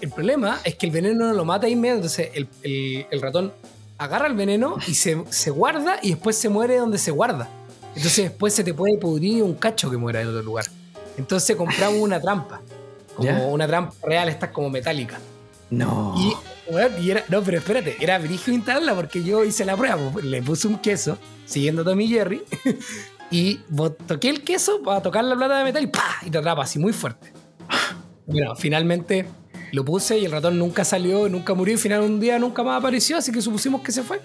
El 0.00 0.10
problema 0.10 0.60
es 0.64 0.76
que 0.76 0.86
el 0.86 0.92
veneno 0.92 1.26
no 1.26 1.32
lo 1.34 1.44
mata 1.44 1.68
inmediato. 1.68 1.98
Entonces 1.98 2.30
el, 2.34 2.48
el- 2.62 3.06
el 3.10 3.20
ratón 3.20 3.52
agarra 3.98 4.28
el 4.28 4.34
veneno 4.34 4.76
y 4.86 4.94
se, 4.94 5.24
se 5.30 5.50
guarda 5.50 5.98
y 6.02 6.10
después 6.10 6.36
se 6.36 6.48
muere 6.48 6.76
donde 6.76 6.98
se 6.98 7.10
guarda. 7.10 7.48
Entonces 7.96 8.24
después 8.30 8.54
se 8.54 8.62
te 8.62 8.72
puede 8.74 8.96
pudrir 8.98 9.42
un 9.42 9.54
cacho 9.54 9.90
que 9.90 9.96
muera 9.96 10.20
en 10.20 10.28
otro 10.28 10.42
lugar. 10.42 10.66
Entonces 11.16 11.56
compramos 11.56 12.00
una 12.00 12.20
trampa. 12.20 12.60
Como 13.16 13.28
¿Ya? 13.28 13.38
una 13.46 13.66
trampa 13.66 13.94
real, 14.04 14.28
esta 14.28 14.46
es 14.46 14.52
como 14.52 14.70
metálica. 14.70 15.18
No. 15.70 16.14
Y, 16.16 16.32
era, 17.10 17.24
no, 17.28 17.42
pero 17.42 17.58
espérate, 17.58 17.96
era 18.00 18.18
brígido 18.18 18.54
instalarla 18.56 18.94
porque 18.94 19.24
yo 19.24 19.42
hice 19.44 19.64
la 19.64 19.76
prueba. 19.76 19.98
pues, 20.12 20.24
Le 20.24 20.40
puse 20.42 20.68
un 20.68 20.78
queso, 20.78 21.18
siguiendo 21.44 21.82
a 21.82 21.84
Tommy 21.84 22.06
Jerry, 22.06 22.42
y 23.30 23.60
toqué 24.06 24.30
el 24.30 24.42
queso 24.42 24.82
para 24.82 25.02
tocar 25.02 25.24
la 25.24 25.36
plata 25.36 25.58
de 25.58 25.64
metal 25.64 25.82
y 25.82 25.86
¡pah! 25.88 26.16
Y 26.24 26.30
te 26.30 26.38
atrapa 26.38 26.62
así 26.62 26.78
muy 26.78 26.92
fuerte. 26.92 27.32
Bueno, 28.26 28.54
finalmente 28.56 29.26
lo 29.72 29.84
puse 29.84 30.18
y 30.18 30.24
el 30.24 30.32
ratón 30.32 30.58
nunca 30.58 30.84
salió, 30.84 31.28
nunca 31.28 31.54
murió 31.54 31.74
y 31.74 31.78
final 31.78 32.02
un 32.02 32.20
día 32.20 32.38
nunca 32.38 32.62
más 32.62 32.78
apareció, 32.78 33.16
así 33.18 33.32
que 33.32 33.40
supusimos 33.42 33.82
que 33.82 33.92
se 33.92 34.02
fue. 34.02 34.20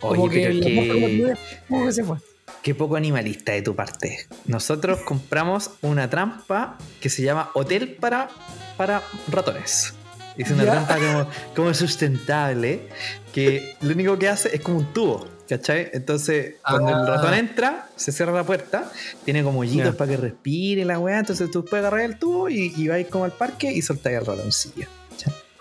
como 0.00 0.24
Oye, 0.24 0.40
que 0.52 0.60
pero 0.60 0.74
mosca 0.74 0.94
mordida, 1.00 1.38
como 1.68 1.86
que 1.86 1.92
se 1.92 2.04
fue. 2.04 2.16
qué 2.62 2.74
poco 2.74 2.96
animalista 2.96 3.52
de 3.52 3.62
tu 3.62 3.74
parte. 3.74 4.26
Nosotros 4.46 5.00
compramos 5.04 5.70
una 5.82 6.08
trampa 6.10 6.78
que 7.00 7.08
se 7.08 7.22
llama 7.22 7.50
Hotel 7.54 7.94
para, 7.96 8.28
para 8.76 9.02
ratones. 9.30 9.94
Es 10.36 10.50
una 10.50 10.64
Ya. 10.64 10.72
trampa 10.72 10.96
como, 10.98 11.26
como 11.54 11.74
sustentable 11.74 12.88
que 13.34 13.76
lo 13.82 13.92
único 13.92 14.18
que 14.18 14.28
hace 14.30 14.54
es 14.54 14.62
como 14.62 14.78
un 14.78 14.92
tubo. 14.94 15.26
¿Cachai? 15.48 15.90
Entonces, 15.92 16.54
cuando 16.66 16.88
el 16.90 16.94
Ah. 16.94 17.06
ratón 17.06 17.34
entra, 17.34 17.88
se 17.96 18.10
cierra 18.12 18.32
la 18.32 18.44
puerta, 18.44 18.90
tiene 19.24 19.42
como 19.42 19.60
hoyitos 19.60 19.94
para 19.96 20.10
que 20.12 20.16
respire 20.16 20.84
la 20.84 20.98
weá. 20.98 21.18
Entonces 21.18 21.50
tú 21.50 21.64
puedes 21.64 21.84
agarrar 21.84 22.06
el 22.06 22.18
tubo 22.18 22.48
y, 22.48 22.72
y 22.76 22.88
vais 22.88 23.06
como 23.08 23.24
al 23.24 23.32
parque 23.32 23.70
y 23.72 23.82
soltáis 23.82 24.18
al 24.18 24.26
ratoncillo. 24.26 24.86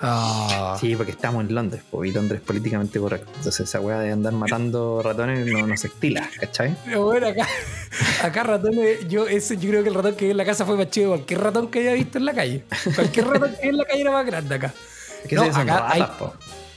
Ah. 0.03 0.75
Sí, 0.81 0.95
porque 0.95 1.11
estamos 1.11 1.45
en 1.45 1.53
Londres, 1.53 1.83
po, 1.89 2.03
y 2.03 2.11
Londres 2.11 2.41
es 2.41 2.47
políticamente 2.47 2.99
correcto. 2.99 3.29
Entonces 3.35 3.67
esa 3.69 3.79
weá 3.79 3.99
de 3.99 4.11
andar 4.11 4.33
matando 4.33 4.99
ratones 5.03 5.45
no, 5.45 5.67
no 5.67 5.77
se 5.77 5.87
estila, 5.87 6.27
¿cachai? 6.39 6.75
Pero 6.85 7.03
bueno, 7.05 7.27
acá, 7.27 7.47
acá 8.23 8.41
ratones, 8.43 9.07
yo, 9.07 9.27
ese, 9.27 9.57
yo 9.57 9.69
creo 9.69 9.83
que 9.83 9.89
el 9.89 9.95
ratón 9.95 10.15
que 10.15 10.25
vi 10.25 10.31
en 10.31 10.37
la 10.37 10.45
casa 10.45 10.65
fue 10.65 10.75
más 10.75 10.89
chido 10.89 11.11
que 11.11 11.17
cualquier 11.17 11.41
ratón 11.41 11.67
que 11.69 11.79
haya 11.81 11.93
visto 11.93 12.17
en 12.17 12.25
la 12.25 12.33
calle. 12.33 12.63
Cualquier 12.95 13.27
ratón 13.27 13.51
que 13.51 13.61
vi 13.61 13.67
en 13.69 13.77
la 13.77 13.85
calle 13.85 14.01
era 14.01 14.11
más 14.11 14.25
grande 14.25 14.55
acá. 14.55 14.73
Es 15.21 15.27
que 15.29 15.35
No, 15.35 15.43
acá 15.43 15.63
ratas, 15.65 15.91
hay- 15.91 16.03
po. 16.17 16.33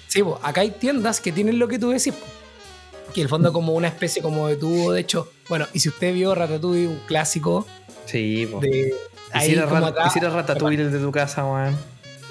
Sí, 0.07 0.23
po, 0.23 0.39
acá 0.43 0.61
hay 0.61 0.73
tiendas 0.73 1.19
que 1.23 1.33
tienen 1.33 1.59
lo 1.59 1.67
que 1.67 1.79
tú 1.79 1.91
decís. 1.91 2.13
po. 2.13 2.27
Que 3.15 3.23
el 3.23 3.29
fondo 3.29 3.53
como 3.53 3.73
una 3.75 3.89
especie 3.89 4.21
como 4.21 4.49
de 4.49 4.57
tubo, 4.57 4.93
de 4.93 5.01
hecho. 5.01 5.31
Bueno, 5.49 5.67
y 5.73 5.79
si 5.81 5.89
usted 5.89 6.13
vio 6.13 6.35
Ratatouille, 6.35 6.89
un 6.89 6.99
clásico 7.07 7.67
Sí, 8.07 8.47
po. 8.51 8.61
de... 8.61 8.93
Ahí 9.33 9.49
Hiciera, 9.51 9.67
como 9.69 9.81
rat- 9.81 9.91
atrás- 9.93 10.07
hiciera 10.09 10.31
ratatouille 10.31 10.83
el 10.83 10.93
de 10.93 10.99
tu 10.99 11.11
casa, 11.13 11.45
weón. 11.45 11.77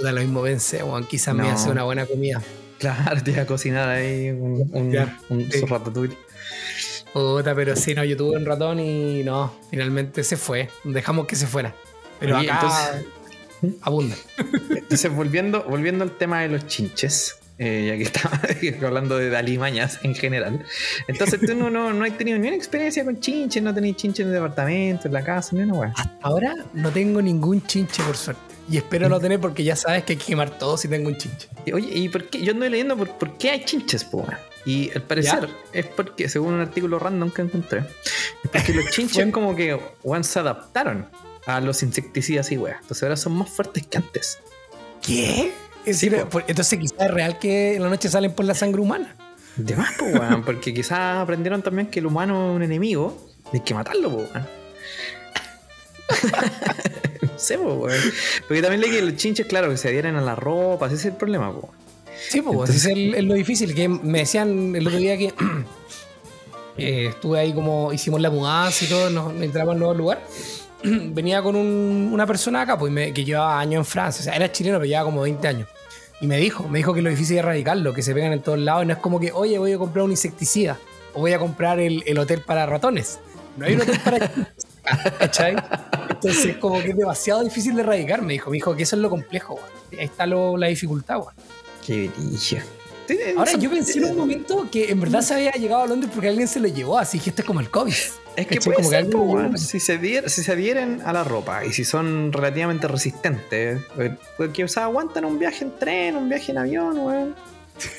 Da 0.02 0.12
lo 0.12 0.22
mismo 0.22 0.42
vence, 0.42 0.84
weón. 0.84 1.06
Quizás 1.08 1.34
me 1.36 1.50
hace 1.50 1.70
una 1.70 1.84
buena 1.84 2.06
comida. 2.06 2.42
Claro, 2.80 3.22
te 3.24 3.32
iba 3.32 3.44
a 3.44 3.46
cocinar 3.46 3.88
ahí 3.90 4.30
un, 4.32 4.70
un, 4.74 4.92
Ya, 4.92 5.18
un 5.30 5.50
sí. 5.52 5.62
ratatouille. 5.66 6.18
Puta, 7.14 7.54
pero 7.56 7.76
sí, 7.76 7.94
no, 7.94 8.04
yo 8.04 8.18
tuve 8.18 8.38
un 8.38 8.46
ratón 8.46 8.80
y 8.80 9.24
no, 9.24 9.54
finalmente 9.70 10.24
se 10.24 10.36
fue. 10.36 10.70
Dejamos 10.84 11.28
que 11.28 11.36
se 11.36 11.46
fuera. 11.48 11.74
Pero 12.20 12.38
Oye, 12.40 12.50
acá 12.52 12.62
entonces- 13.62 13.78
abunda. 13.82 14.16
Entonces, 14.70 15.14
volviendo, 15.16 15.64
volviendo 15.64 16.04
al 16.04 16.12
tema 16.18 16.42
de 16.42 16.50
los 16.50 16.68
chinches, 16.68 17.38
eh, 17.64 17.86
ya 17.88 17.98
que 17.98 18.04
estaba 18.04 18.40
hablando 18.88 19.18
de 19.18 19.36
alimañas 19.36 20.00
en 20.04 20.16
general. 20.16 20.66
Entonces, 21.08 21.40
tú 21.40 21.56
no, 21.56 21.70
no, 21.70 21.94
no 21.94 22.04
has 22.04 22.18
tenido 22.18 22.38
ni 22.38 22.48
una 22.48 22.58
experiencia 22.58 23.06
con 23.06 23.20
chinches, 23.20 23.64
no 23.64 23.74
tenéis 23.74 23.96
chinches 23.96 24.22
en 24.26 24.28
el 24.28 24.34
departamento, 24.34 25.08
en 25.08 25.14
la 25.14 25.24
casa, 25.24 25.56
ni 25.56 25.62
una 25.62 25.74
weá. 25.74 25.94
Hasta 25.96 26.18
ahora 26.22 26.54
no 26.74 26.92
tengo 26.92 27.22
ningún 27.22 27.66
chinche, 27.66 28.04
por 28.04 28.18
suerte. 28.18 28.42
Y 28.70 28.78
espero 28.78 29.10
no 29.10 29.20
tener 29.20 29.40
porque 29.40 29.64
ya 29.64 29.76
sabes 29.76 30.04
que 30.04 30.14
hay 30.14 30.18
que 30.20 30.26
quemar 30.26 30.58
todo 30.58 30.78
si 30.78 30.88
tengo 30.88 31.08
un 31.10 31.18
chinche. 31.18 31.48
Oye, 31.74 31.90
¿y 31.98 32.10
por 32.10 32.30
qué? 32.30 32.42
Yo 32.44 32.52
ando 32.54 32.68
leyendo 32.68 32.98
por, 32.98 33.10
por 33.18 33.38
qué 33.38 33.52
hay 33.52 33.66
chinches, 33.66 34.04
po. 34.04 34.26
Y 34.66 34.90
al 34.96 35.04
parecer 35.04 35.50
es 35.74 35.86
porque, 35.86 36.30
según 36.30 36.54
un 36.56 36.62
artículo 36.62 36.98
random 37.00 37.32
que 37.32 37.42
encontré, 37.42 37.80
es 38.44 38.50
porque 38.50 38.74
los 38.74 38.86
chinches 38.92 39.18
Bueno. 39.18 39.32
como 39.32 39.56
que 39.56 39.78
weón, 40.04 40.24
se 40.24 40.40
adaptaron 40.40 41.08
a 41.46 41.60
los 41.60 41.84
insecticidas 41.84 42.52
y 42.52 42.58
weá. 42.58 42.78
Entonces 42.82 43.04
ahora 43.04 43.18
son 43.18 43.34
más 43.34 43.50
fuertes 43.50 43.86
que 43.88 43.98
antes. 43.98 44.40
¿Qué? 45.06 45.52
Sí, 45.92 46.10
po. 46.10 46.30
por- 46.30 46.46
entonces 46.48 46.80
quizás 46.80 47.00
es 47.02 47.12
real 47.12 47.40
que 47.40 47.76
en 47.76 47.84
la 47.84 47.90
noche 47.90 48.10
salen 48.10 48.32
por 48.34 48.46
la 48.46 48.54
sangre 48.54 48.82
humana. 48.82 49.16
De 49.56 49.76
más, 49.76 49.94
po, 49.94 50.06
weón, 50.06 50.44
porque 50.44 50.74
quizás 50.74 51.18
aprendieron 51.20 51.62
también 51.62 51.88
que 51.88 52.00
el 52.00 52.06
humano 52.06 52.52
es 52.52 52.56
un 52.56 52.64
enemigo 52.64 53.30
y 53.52 53.58
hay 53.58 53.62
que 53.64 53.74
matarlo, 53.74 54.10
po, 54.10 54.18
weón. 54.18 54.48
no 57.22 57.38
sé, 57.40 57.58
po, 57.58 57.74
weón. 57.74 58.02
Porque 58.48 58.62
también 58.62 58.82
leí 58.82 58.92
que 58.92 59.02
los 59.02 59.16
chinches, 59.16 59.46
claro, 59.46 59.70
que 59.70 59.78
se 59.78 59.90
adhieren 59.90 60.16
a 60.16 60.22
la 60.22 60.36
ropa, 60.36 60.88
ese 60.88 60.96
es 60.96 61.06
el 61.06 61.14
problema, 61.14 61.52
po. 61.54 61.70
Sí, 62.30 62.42
pues 62.42 62.54
Entonces- 62.54 62.76
ese 62.78 62.92
es, 62.92 62.98
el- 62.98 63.16
es 63.16 63.24
lo 63.26 63.34
difícil. 63.34 63.76
Que 63.76 63.88
me 63.90 64.20
decían 64.20 64.76
el 64.76 64.88
otro 64.88 65.00
día 65.00 65.18
que 65.18 65.34
eh, 66.78 67.08
estuve 67.10 67.40
ahí 67.40 67.54
como 67.54 67.92
hicimos 67.94 68.22
la 68.22 68.30
mudanza 68.30 68.86
y 68.86 68.88
todo, 68.88 69.10
nos 69.10 69.34
nos 69.34 69.44
entramos 69.44 69.74
en 69.74 69.80
nuevo 69.80 69.94
lugar. 69.94 70.22
Venía 71.14 71.42
con 71.42 71.56
un- 71.56 72.10
una 72.12 72.26
persona 72.28 72.62
acá, 72.62 72.78
pues 72.78 72.92
me- 72.92 73.14
que 73.14 73.24
llevaba 73.24 73.60
años 73.60 73.80
en 73.80 73.86
Francia. 73.86 74.22
O 74.22 74.24
sea, 74.24 74.36
era 74.36 74.52
chileno, 74.52 74.78
pero 74.78 74.86
llevaba 74.88 75.06
como 75.06 75.22
20 75.22 75.48
años. 75.48 75.68
Y 76.22 76.28
me 76.28 76.38
dijo, 76.38 76.68
me 76.70 76.78
dijo 76.80 76.94
que 76.94 77.02
lo 77.02 77.10
difícil 77.10 77.38
es 77.38 77.44
erradicarlo, 77.44 77.94
que 77.94 78.02
se 78.02 78.14
pegan 78.14 78.32
en 78.34 78.42
todos 78.42 78.60
lados. 78.60 78.84
Y 78.84 78.88
no 78.88 78.94
es 78.94 79.00
como 79.00 79.20
que, 79.20 79.32
oye, 79.32 79.58
voy 79.58 79.74
a 79.74 79.78
comprar 79.78 80.06
un 80.06 80.12
insecticida 80.12 80.78
o 81.14 81.20
voy 81.20 81.34
a 81.34 81.40
comprar 81.40 81.80
el, 81.80 82.04
el 82.06 82.18
hotel 82.18 82.42
para 82.42 82.66
ratones. 82.66 83.20
No 83.58 83.66
hay 83.66 83.74
un 83.76 83.82
hotel 83.82 84.00
para 84.04 84.32
¿Cachai? 85.20 85.56
Entonces, 86.10 86.58
como 86.58 86.82
que 86.82 86.90
es 86.92 86.98
demasiado 86.98 87.44
difícil 87.44 87.76
de 87.76 87.82
erradicar, 87.82 88.22
me 88.22 88.34
dijo. 88.34 88.50
Me 88.50 88.56
dijo 88.56 88.76
que 88.76 88.84
eso 88.84 88.96
es 88.96 89.02
lo 89.02 89.10
complejo. 89.10 89.60
Ahí 89.92 90.06
está 90.06 90.26
lo- 90.26 90.58
la 90.58 90.68
dificultad, 90.68 91.18
weón. 91.20 91.34
Qué 91.86 92.10
brillo. 92.16 92.58
Ahora, 93.38 93.54
yo 93.58 93.70
pensé 93.70 93.98
en 94.00 94.06
un 94.06 94.18
momento 94.18 94.66
que 94.72 94.90
en 94.90 95.00
verdad 95.02 95.22
se 95.22 95.34
había 95.34 95.52
llegado 95.52 95.84
a 95.84 95.88
Londres 95.88 96.10
porque 96.14 96.30
alguien 96.30 96.48
se 96.48 96.60
lo 96.62 96.68
llevó, 96.70 96.98
así 96.98 97.20
que 97.20 97.30
esto 97.32 97.42
es 97.42 97.46
como 97.46 97.60
el 97.60 97.70
COVID. 97.70 97.94
Es 98.36 98.48
que 98.48 98.60
puede 98.62 98.78
Como 98.78 98.90
que 98.90 98.96
ser, 98.96 99.06
lleva. 99.10 99.58
si, 99.58 99.80
se 99.80 99.94
adhieren, 99.94 100.30
si 100.30 100.44
se 100.44 100.52
adhieren 100.52 101.02
a 101.06 101.14
la 101.14 101.24
ropa 101.24 101.64
y 101.66 101.72
si 101.74 101.84
son 101.86 102.34
relativamente 102.34 102.88
resistentes, 102.88 103.80
eh, 104.00 104.16
porque 104.38 104.64
o 104.64 104.68
sea, 104.68 104.86
aguantan 104.86 105.26
un 105.26 105.38
viaje 105.38 105.64
en 105.66 105.78
tren, 105.78 106.16
un 106.16 106.30
viaje 106.30 106.52
en 106.52 106.58
avión, 106.58 106.98
weón. 107.00 107.36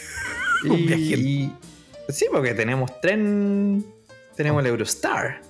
Un 0.65 0.79
Y- 0.79 0.87
viaje 0.87 1.15
en- 1.15 1.27
y- 1.27 1.53
sí, 2.09 2.27
porque 2.33 2.55
tenemos 2.55 3.01
tren, 3.01 3.85
tenemos 4.37 4.61
el 4.63 4.67
Eurostar. 4.69 5.41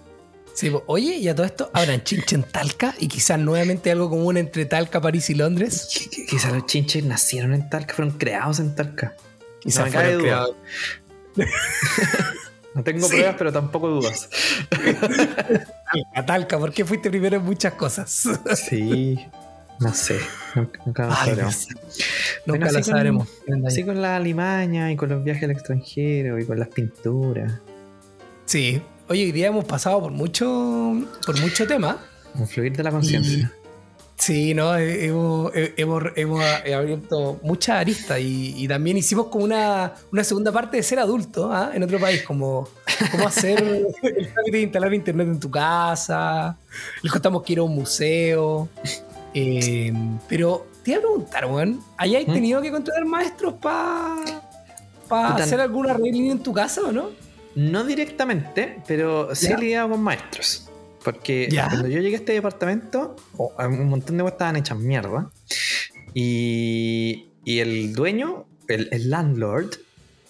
Sí, 0.53 0.71
oye, 0.87 1.17
y 1.17 1.29
a 1.29 1.35
todo 1.35 1.47
esto, 1.47 1.71
habrán 1.73 2.05
chinche 2.05 2.37
en 2.37 2.43
Talca 2.45 2.95
y 2.99 3.09
quizás 3.09 3.39
nuevamente 3.41 3.91
algo 3.91 4.09
común 4.11 4.37
entre 4.37 4.65
Talca, 4.67 5.01
París 5.01 5.29
y 5.31 5.35
Londres. 5.35 5.89
Qu- 5.93 6.11
qu- 6.11 6.27
Quizás 6.29 6.53
los 6.53 6.67
chinches 6.67 7.03
nacieron 7.05 7.55
en 7.55 7.69
Talca, 7.71 7.95
fueron 7.95 8.17
creados 8.19 8.61
en 8.61 8.75
Talca. 8.75 9.17
Quizás 9.61 9.91
cabe 9.91 10.05
fueron 10.19 10.21
creados. 10.21 10.57
No 12.75 12.83
tengo 12.83 13.07
Sí. 13.07 13.15
pruebas, 13.17 13.37
pero 13.39 13.53
tampoco 13.53 13.89
dudas. 13.89 14.29
A 16.15 16.27
Talca, 16.27 16.59
¿por 16.59 16.73
qué 16.73 16.85
fuiste 16.85 17.09
primero 17.11 17.37
en 17.37 17.45
muchas 17.45 17.75
cosas? 17.75 18.27
Sí, 18.57 19.19
no 19.81 19.95
sé. 19.95 20.19
Nunca, 20.55 20.81
nunca 20.85 21.07
lo 21.07 21.13
sabremos. 21.15 21.69
Nunca 22.47 22.73
lo 22.73 22.83
sabremos. 22.83 23.29
Así 23.67 23.85
con 23.85 24.01
la 24.03 24.17
alimaña 24.17 24.91
y 24.91 24.97
con 24.97 25.09
los 25.09 25.23
viajes 25.23 25.45
al 25.45 25.51
extranjero 25.53 26.39
y 26.39 26.45
con 26.47 26.59
las 26.59 26.69
pinturas. 26.69 27.53
Sí. 28.47 28.83
Oye, 29.09 29.25
hoy 29.25 29.33
día 29.33 29.49
hemos 29.49 29.65
pasado 29.67 30.01
por 30.01 30.11
mucho, 30.13 30.95
por 31.27 31.41
mucho 31.41 31.67
tema. 31.67 31.99
Un 32.35 32.49
fluir 32.49 32.77
de 32.77 32.83
la 32.83 32.91
conciencia. 32.91 33.53
Sí, 34.17 34.55
no, 34.55 34.77
Eh, 34.79 35.07
hemos, 35.07 35.55
eh, 35.55 35.75
hemos, 35.77 36.03
hemos 36.17 36.43
abierto 36.45 37.41
muchas 37.43 37.81
aristas 37.81 38.21
y, 38.21 38.55
y 38.57 38.69
también 38.69 38.97
hicimos 38.97 39.27
como 39.27 39.45
una, 39.45 39.93
una 40.13 40.25
segunda 40.25 40.53
parte 40.53 40.77
de 40.77 40.83
ser 40.83 40.99
adulto 40.99 41.53
¿ah? 41.53 41.73
en 41.75 41.83
otro 41.83 41.99
país, 41.99 42.23
como 42.23 42.69
cómo 43.11 43.27
hacer 43.27 43.59
el 44.03 44.33
trámite 44.33 44.57
de 44.57 44.63
instalar 44.63 44.95
internet 44.95 45.29
en 45.29 45.41
tu 45.41 45.51
casa. 45.51 46.57
Les 47.03 47.13
contamos 47.13 47.43
que 47.43 47.55
ir 47.55 47.59
a 47.59 47.63
un 47.65 47.75
museo. 47.75 48.69
Eh, 49.35 49.93
pero 50.29 50.67
te 50.85 50.93
iba 50.93 50.99
a 50.99 51.03
preguntar, 51.03 51.47
weón, 51.47 51.81
¿hayáis 51.97 52.29
¿Mm? 52.29 52.33
tenido 52.33 52.63
que 52.63 52.71
contratar 52.71 53.05
maestros 53.05 53.55
para 53.55 55.35
hacer 55.35 55.61
alguna 55.61 55.91
arreglín 55.91 56.31
en 56.31 56.39
tu 56.39 56.53
casa 56.53 56.83
o 56.83 56.93
no? 56.93 57.11
No 57.57 57.85
directamente, 57.85 58.81
pero 58.87 59.35
sí 59.35 59.49
he 59.53 59.59
lidiado 59.59 59.91
con 59.91 60.01
maestros. 60.03 60.69
Porque 61.05 61.49
¿Ya? 61.51 61.69
cuando 61.69 61.89
yo 61.89 62.01
llegué 62.01 62.17
a 62.17 62.19
este 62.19 62.33
departamento, 62.33 63.15
oh, 63.37 63.53
un 63.59 63.89
montón 63.89 64.17
de 64.17 64.23
cosas 64.23 64.35
estaban 64.35 64.57
hechas 64.57 64.79
mierda. 64.79 65.31
Y, 66.15 67.27
y 67.45 67.59
el 67.59 67.93
dueño, 67.93 68.47
el, 68.69 68.89
el 68.91 69.11
landlord, 69.11 69.75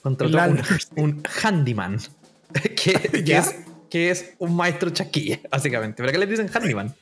contrató 0.02 0.28
El 0.28 0.34
un- 0.34 0.36
landlord. 0.56 0.80
Un, 0.96 1.22
handyman. 1.42 1.98
Que, 2.76 2.92
que 3.24 3.36
es, 3.36 3.54
que 3.90 4.10
es 4.10 4.34
un 4.38 4.54
maestro 4.54 4.90
chaquilla, 4.90 5.40
básicamente. 5.50 5.96
¿Pero 6.02 6.12
qué 6.12 6.18
le 6.18 6.26
dicen 6.26 6.48
handyman? 6.52 6.94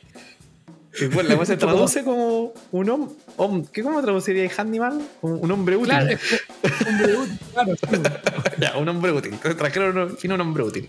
Y 1.00 1.06
bueno, 1.06 1.30
la 1.30 1.36
cosa 1.36 1.52
se 1.52 1.56
traduce 1.58 2.04
como 2.04 2.52
un 2.70 2.90
hombre. 2.90 3.68
¿Qué 3.72 3.82
cómo 3.82 4.00
traduciría 4.02 4.50
handyman? 4.56 5.00
Un, 5.22 5.38
un 5.42 5.50
hombre 5.50 5.76
útil. 5.76 5.88
Claro, 5.94 6.06
que- 6.18 6.88
hombre 6.88 7.16
útil, 7.16 7.38
claro. 7.52 7.72
Ya, 8.60 8.76
un 8.76 8.88
hombre 8.88 9.12
útil. 9.12 9.32
Entonces 9.32 9.56
trajeron 9.56 9.96
un, 9.96 10.32
un 10.32 10.40
hombre 10.40 10.62
útil. 10.64 10.88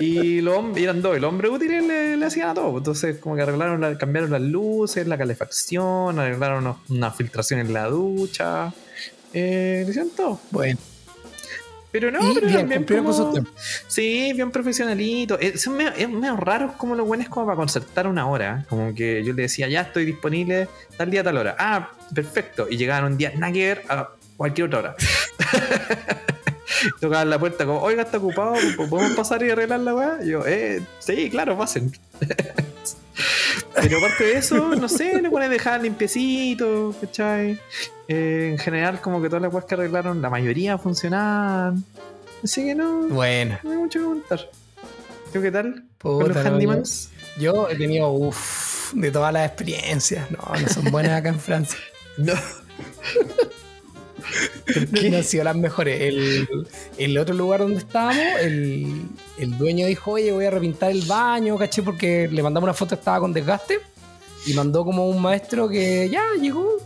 Y 0.00 0.40
los 0.42 0.56
hombres, 0.58 0.84
eran 0.84 1.00
dos, 1.02 1.16
y 1.16 1.20
los 1.20 1.28
hombres 1.30 1.50
útiles 1.50 1.84
le, 1.84 2.16
le 2.16 2.26
hacían 2.26 2.50
a 2.50 2.54
todo. 2.54 2.76
Entonces, 2.76 3.18
como 3.18 3.36
que 3.36 3.42
arreglaron, 3.42 3.80
la- 3.80 3.96
cambiaron 3.96 4.30
las 4.30 4.42
luces, 4.42 5.06
la 5.06 5.16
calefacción, 5.16 6.18
arreglaron 6.18 6.76
una 6.90 7.10
filtración 7.10 7.60
en 7.60 7.72
la 7.72 7.86
ducha. 7.86 8.72
Eh, 9.32 9.82
le 9.84 9.90
hicieron 9.90 10.10
todo. 10.10 10.40
Bueno, 10.50 10.78
Pero 11.92 12.10
no, 12.10 12.18
y 12.30 12.34
pero 12.34 12.46
bien, 12.48 12.58
también 12.60 12.80
cumplieron 12.80 13.04
con 13.06 13.14
como- 13.14 13.24
sus 13.24 13.32
tiempos. 13.32 13.54
Sí, 13.86 14.32
bien 14.34 14.50
profesionalito. 14.50 15.38
Eh, 15.40 15.56
son 15.56 15.76
medio, 15.76 15.92
es 15.96 16.08
medio 16.08 16.36
raros 16.36 16.72
como 16.72 16.94
los 16.94 17.06
buenos 17.06 17.28
como 17.28 17.46
para 17.46 17.56
concertar 17.56 18.06
una 18.06 18.26
hora. 18.26 18.66
Como 18.68 18.94
que 18.94 19.22
yo 19.24 19.32
le 19.32 19.42
decía, 19.42 19.68
ya 19.68 19.82
estoy 19.82 20.04
disponible 20.04 20.68
tal 20.96 21.10
día, 21.10 21.22
tal 21.24 21.38
hora. 21.38 21.56
Ah, 21.58 21.90
perfecto. 22.14 22.66
Y 22.68 22.76
llegaban 22.76 23.12
un 23.12 23.16
día, 23.16 23.32
nada 23.36 23.52
que 23.52 23.66
ver, 23.66 23.82
a 23.88 24.10
cualquier 24.36 24.66
otra 24.66 24.78
hora. 24.80 24.96
Tocaban 27.00 27.30
la 27.30 27.38
puerta 27.38 27.64
como, 27.64 27.80
oiga, 27.80 28.02
está 28.02 28.18
ocupado, 28.18 28.54
¿podemos 28.90 29.12
pasar 29.12 29.42
y 29.42 29.50
arreglar 29.50 29.80
la 29.80 29.94
weá? 29.94 30.18
Y 30.22 30.28
yo, 30.28 30.44
eh, 30.46 30.82
sí, 30.98 31.30
claro, 31.30 31.56
pasen. 31.56 31.90
Pero 33.74 33.98
aparte 33.98 34.24
de 34.24 34.38
eso, 34.38 34.74
no 34.74 34.88
sé, 34.88 35.20
le 35.20 35.30
ponen 35.30 35.50
dejar 35.50 35.82
limpiecito, 35.82 36.94
¿cachai? 37.00 37.58
Eh, 38.08 38.50
en 38.52 38.58
general, 38.58 39.00
como 39.00 39.20
que 39.20 39.28
todas 39.28 39.42
las 39.42 39.52
weas 39.52 39.64
que 39.64 39.74
arreglaron, 39.74 40.20
la 40.22 40.30
mayoría 40.30 40.78
funcionaban. 40.78 41.84
Así 42.44 42.64
que 42.64 42.74
no, 42.74 43.08
Bueno, 43.08 43.58
no 43.62 43.70
hay 43.70 43.76
mucho 43.78 43.98
que 43.98 44.04
contar. 44.04 44.50
¿Tú 45.32 45.42
qué 45.42 45.50
tal? 45.50 45.84
¿Con 46.00 46.18
puta, 46.18 46.28
los 46.28 46.36
no, 46.44 46.50
handymans? 46.50 47.10
yo, 47.36 47.52
yo 47.52 47.68
he 47.68 47.76
tenido, 47.76 48.10
uff, 48.10 48.92
de 48.94 49.10
todas 49.10 49.32
las 49.32 49.46
experiencias. 49.46 50.30
No, 50.30 50.38
no 50.60 50.68
son 50.68 50.84
buenas 50.90 51.12
acá 51.12 51.30
en 51.30 51.40
Francia. 51.40 51.78
No. 52.16 52.34
No 55.10 55.16
han 55.16 55.24
sido 55.24 55.44
las 55.44 55.56
mejores. 55.56 56.00
El, 56.00 56.48
el 56.98 57.18
otro 57.18 57.34
lugar 57.34 57.60
donde 57.60 57.78
estábamos, 57.78 58.24
el, 58.40 59.02
el 59.38 59.58
dueño 59.58 59.86
dijo, 59.86 60.12
oye, 60.12 60.32
voy 60.32 60.44
a 60.44 60.50
repintar 60.50 60.90
el 60.90 61.02
baño, 61.02 61.56
caché, 61.56 61.82
porque 61.82 62.28
le 62.30 62.42
mandamos 62.42 62.66
una 62.66 62.74
foto, 62.74 62.94
estaba 62.94 63.20
con 63.20 63.32
desgaste. 63.32 63.80
Y 64.46 64.54
mandó 64.54 64.84
como 64.84 65.08
un 65.08 65.20
maestro 65.20 65.68
que 65.68 66.08
ya 66.08 66.22
llegó. 66.40 66.76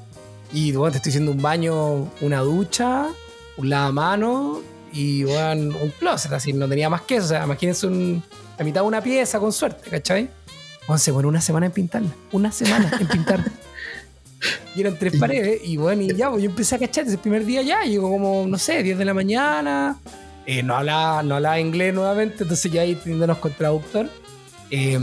Y 0.53 0.72
bueno, 0.72 0.93
te 0.93 0.99
estoy 0.99 1.11
diciendo 1.11 1.32
un 1.32 1.43
baño, 1.43 2.11
una 2.20 2.41
ducha, 2.41 3.09
un 3.57 3.68
lavamano 3.68 4.62
y 4.93 5.24
bueno, 5.24 5.76
un 5.80 5.91
closet, 5.99 6.32
así, 6.32 6.53
no 6.53 6.68
tenía 6.68 6.88
más 6.88 7.03
que 7.03 7.16
eso. 7.16 7.26
O 7.26 7.28
sea, 7.28 7.45
imagínense 7.45 7.86
un, 7.86 8.22
la 8.59 8.64
mitad 8.64 8.80
de 8.80 8.86
una 8.86 9.03
pieza 9.03 9.38
con 9.38 9.53
suerte, 9.53 9.88
¿cachai? 9.91 10.28
Bueno, 10.86 10.99
se 10.99 11.11
demoró 11.11 11.28
una 11.28 11.41
semana 11.41 11.66
en 11.66 11.72
pintarla. 11.72 12.11
Una 12.32 12.51
semana 12.51 12.91
en 12.99 13.07
pintarla. 13.07 13.53
Y 14.74 14.80
eran 14.80 14.97
tres 14.99 15.18
paredes. 15.18 15.61
Y 15.64 15.76
bueno, 15.76 16.03
y 16.03 16.14
ya, 16.14 16.30
pues 16.30 16.43
yo 16.43 16.51
empecé 16.51 16.76
a 16.76 16.78
cachar 16.78 17.07
ese 17.07 17.18
primer 17.18 17.45
día 17.45 17.62
ya. 17.62 17.82
Llegó 17.82 18.11
como, 18.11 18.47
no 18.47 18.59
sé, 18.59 18.82
10 18.82 18.99
de 18.99 19.05
la 19.05 19.14
mañana. 19.14 19.99
Eh, 20.47 20.62
no, 20.62 20.76
hablaba, 20.76 21.22
no 21.22 21.36
hablaba 21.36 21.61
inglés 21.61 21.93
nuevamente, 21.95 22.43
entonces 22.43 22.70
ya 22.72 22.82
ahí 22.82 22.95
teniéndonos 22.95 23.38
con 23.38 23.53
traductor. 23.53 24.09
Eh, 24.70 24.99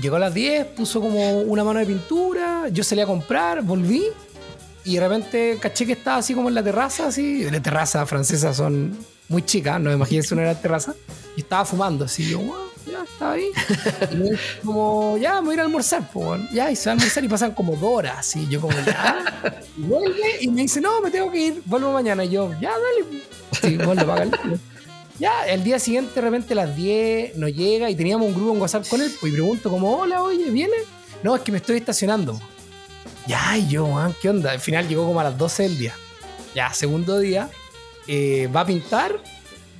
llegó 0.00 0.16
a 0.16 0.18
las 0.18 0.34
10, 0.34 0.66
puso 0.66 1.00
como 1.00 1.40
una 1.42 1.64
mano 1.64 1.78
de 1.78 1.86
pintura. 1.86 2.68
Yo 2.68 2.82
salí 2.84 3.00
a 3.00 3.06
comprar, 3.06 3.62
volví. 3.62 4.04
y 4.84 4.94
de 4.94 5.00
repente 5.00 5.58
caché 5.60 5.86
que 5.86 5.92
estaba 5.92 6.18
así 6.18 6.34
como 6.34 6.48
en 6.48 6.54
la 6.54 6.62
terraza, 6.62 7.08
así. 7.08 7.48
La 7.50 7.60
terraza 7.60 8.04
francesa 8.06 8.52
son 8.54 8.96
muy 9.28 9.42
chicas, 9.42 9.80
no 9.80 9.90
me 9.90 9.96
imagínense 9.96 10.34
una 10.34 10.42
era 10.42 10.60
terraza. 10.60 10.94
Y 11.36 11.40
estaba 11.40 11.64
fumando, 11.64 12.06
así. 12.06 12.28
Yo, 12.28 12.40
wow, 12.40 12.69
ya, 12.86 13.02
estaba 13.02 13.32
ahí. 13.32 13.50
Y 14.10 14.66
como, 14.66 15.16
ya, 15.16 15.40
me 15.40 15.46
voy 15.46 15.50
a 15.50 15.54
ir 15.54 15.60
a 15.60 15.62
almorzar, 15.64 16.10
pues. 16.12 16.40
Ya, 16.52 16.70
y 16.70 16.76
se 16.76 16.86
va 16.88 16.92
a 16.92 16.94
almorzar 16.94 17.24
y 17.24 17.28
pasan 17.28 17.52
como 17.52 17.76
dos 17.76 17.90
horas, 17.92 18.18
así. 18.18 18.46
Yo, 18.48 18.60
como, 18.60 18.76
ya. 18.84 19.24
Y 19.76 19.82
vuelve 19.82 20.38
y 20.40 20.48
me 20.48 20.62
dice, 20.62 20.80
no, 20.80 21.00
me 21.00 21.10
tengo 21.10 21.30
que 21.30 21.38
ir, 21.38 21.62
vuelvo 21.66 21.92
mañana. 21.92 22.24
Y 22.24 22.30
yo, 22.30 22.52
ya, 22.60 22.70
dale. 22.70 23.22
Sí, 23.60 23.76
vuelvo, 23.76 24.06
págale. 24.06 24.30
Ya, 25.20 25.46
el 25.46 25.62
día 25.62 25.78
siguiente, 25.78 26.14
de 26.14 26.20
repente, 26.22 26.54
a 26.54 26.56
las 26.56 26.74
10, 26.74 27.36
no 27.36 27.46
llega 27.46 27.90
y 27.90 27.94
teníamos 27.94 28.26
un 28.28 28.34
grupo 28.34 28.54
en 28.54 28.60
WhatsApp 28.60 28.88
con 28.88 29.02
él. 29.02 29.12
Pues, 29.20 29.30
y 29.30 29.36
pregunto, 29.36 29.68
como, 29.68 29.98
hola, 29.98 30.22
oye, 30.22 30.50
¿viene? 30.50 30.76
No, 31.22 31.36
es 31.36 31.42
que 31.42 31.52
me 31.52 31.58
estoy 31.58 31.76
estacionando. 31.76 32.40
Ya, 33.26 33.58
y 33.58 33.68
yo, 33.68 33.86
man, 33.86 34.14
¿qué 34.20 34.30
onda? 34.30 34.50
Al 34.52 34.60
final 34.60 34.88
llegó 34.88 35.06
como 35.06 35.20
a 35.20 35.24
las 35.24 35.36
12 35.36 35.64
del 35.64 35.78
día. 35.78 35.94
Ya, 36.54 36.72
segundo 36.72 37.18
día, 37.18 37.50
eh, 38.06 38.48
va 38.54 38.62
a 38.62 38.66
pintar, 38.66 39.22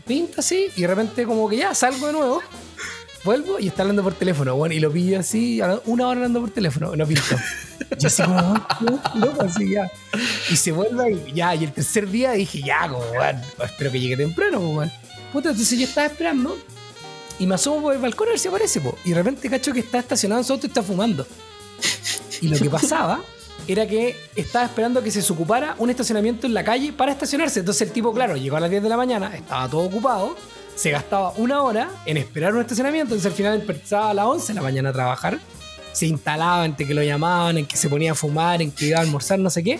pinta 0.06 0.40
así, 0.40 0.68
y 0.76 0.82
de 0.82 0.86
repente, 0.86 1.24
como 1.24 1.48
que 1.48 1.56
ya 1.56 1.74
salgo 1.74 2.06
de 2.06 2.12
nuevo. 2.12 2.42
Vuelvo 3.22 3.58
y 3.58 3.68
está 3.68 3.82
hablando 3.82 4.02
por 4.02 4.14
teléfono, 4.14 4.56
bueno, 4.56 4.74
y 4.74 4.80
lo 4.80 4.90
pillo 4.90 5.20
así, 5.20 5.60
una 5.84 6.08
hora 6.08 6.18
hablando 6.18 6.40
por 6.40 6.50
teléfono, 6.50 6.96
no 6.96 7.06
pintó. 7.06 7.36
Yo 7.98 8.06
así 8.06 8.22
como, 8.22 8.40
no, 9.14 9.32
así 9.40 9.70
ya. 9.72 9.90
Y 10.50 10.56
se 10.56 10.72
vuelve 10.72 11.18
y 11.26 11.32
ya, 11.34 11.54
y 11.54 11.64
el 11.64 11.72
tercer 11.72 12.08
día 12.08 12.32
dije, 12.32 12.62
ya, 12.62 12.88
como, 12.88 13.04
bueno, 13.08 13.40
espero 13.62 13.92
que 13.92 14.00
llegue 14.00 14.16
temprano, 14.16 14.58
como, 14.58 14.82
Puta, 15.32 15.50
entonces 15.50 15.78
yo 15.78 15.84
estaba 15.84 16.06
esperando 16.06 16.58
y 17.38 17.46
me 17.46 17.54
asomo 17.54 17.82
por 17.82 17.94
el 17.94 18.00
balcón 18.00 18.28
a 18.28 18.30
ver 18.30 18.38
si 18.38 18.48
aparece, 18.48 18.80
po. 18.80 18.96
Y 19.04 19.10
de 19.10 19.16
repente 19.16 19.48
cacho 19.48 19.72
que 19.72 19.80
está 19.80 19.98
estacionado 19.98 20.40
en 20.40 20.44
su 20.44 20.52
auto 20.52 20.66
y 20.66 20.68
está 20.68 20.82
fumando. 20.82 21.26
Y 22.40 22.48
lo 22.48 22.58
que 22.58 22.68
pasaba 22.68 23.20
era 23.68 23.86
que 23.86 24.16
estaba 24.34 24.64
esperando 24.64 25.02
que 25.02 25.10
se 25.10 25.32
ocupara 25.32 25.76
un 25.78 25.88
estacionamiento 25.90 26.46
en 26.46 26.54
la 26.54 26.64
calle 26.64 26.92
para 26.92 27.12
estacionarse. 27.12 27.60
Entonces 27.60 27.86
el 27.86 27.92
tipo, 27.92 28.12
claro, 28.12 28.36
llegó 28.36 28.56
a 28.56 28.60
las 28.60 28.70
10 28.70 28.82
de 28.82 28.88
la 28.88 28.96
mañana, 28.96 29.34
estaba 29.36 29.68
todo 29.68 29.82
ocupado, 29.82 30.36
se 30.80 30.90
gastaba 30.90 31.34
una 31.36 31.62
hora 31.62 31.90
en 32.06 32.16
esperar 32.16 32.54
un 32.54 32.62
estacionamiento, 32.62 33.12
entonces 33.12 33.30
al 33.30 33.36
final 33.36 33.60
empezaba 33.60 34.08
a 34.08 34.14
las 34.14 34.24
11 34.24 34.46
de 34.46 34.54
la 34.54 34.62
mañana 34.62 34.88
a 34.88 34.92
trabajar, 34.94 35.38
se 35.92 36.06
instalaba 36.06 36.64
entre 36.64 36.86
que 36.86 36.94
lo 36.94 37.02
llamaban, 37.02 37.58
en 37.58 37.66
que 37.66 37.76
se 37.76 37.90
ponía 37.90 38.12
a 38.12 38.14
fumar, 38.14 38.62
en 38.62 38.70
que 38.70 38.86
iba 38.86 38.96
a 38.96 39.02
almorzar, 39.02 39.38
no 39.38 39.50
sé 39.50 39.62
qué. 39.62 39.78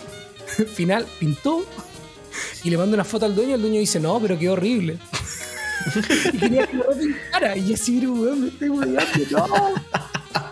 Al 0.59 0.65
final 0.75 1.07
pintó 1.19 1.65
y 2.63 2.69
le 2.69 2.77
manda 2.77 2.93
una 2.93 3.03
foto 3.03 3.25
al 3.25 3.33
dueño, 3.33 3.55
el 3.55 3.61
dueño 3.61 3.79
dice, 3.79 3.99
no, 3.99 4.19
pero 4.19 4.37
qué 4.37 4.47
horrible. 4.47 4.99
y 6.33 6.37
quería 6.37 6.67
que 6.67 6.77
lo 6.77 6.83
repintara. 6.83 7.57
Y 7.57 7.73
así, 7.73 8.05
weón, 8.05 8.41
me 8.41 8.47
estoy 8.49 8.69
no. 9.31 9.47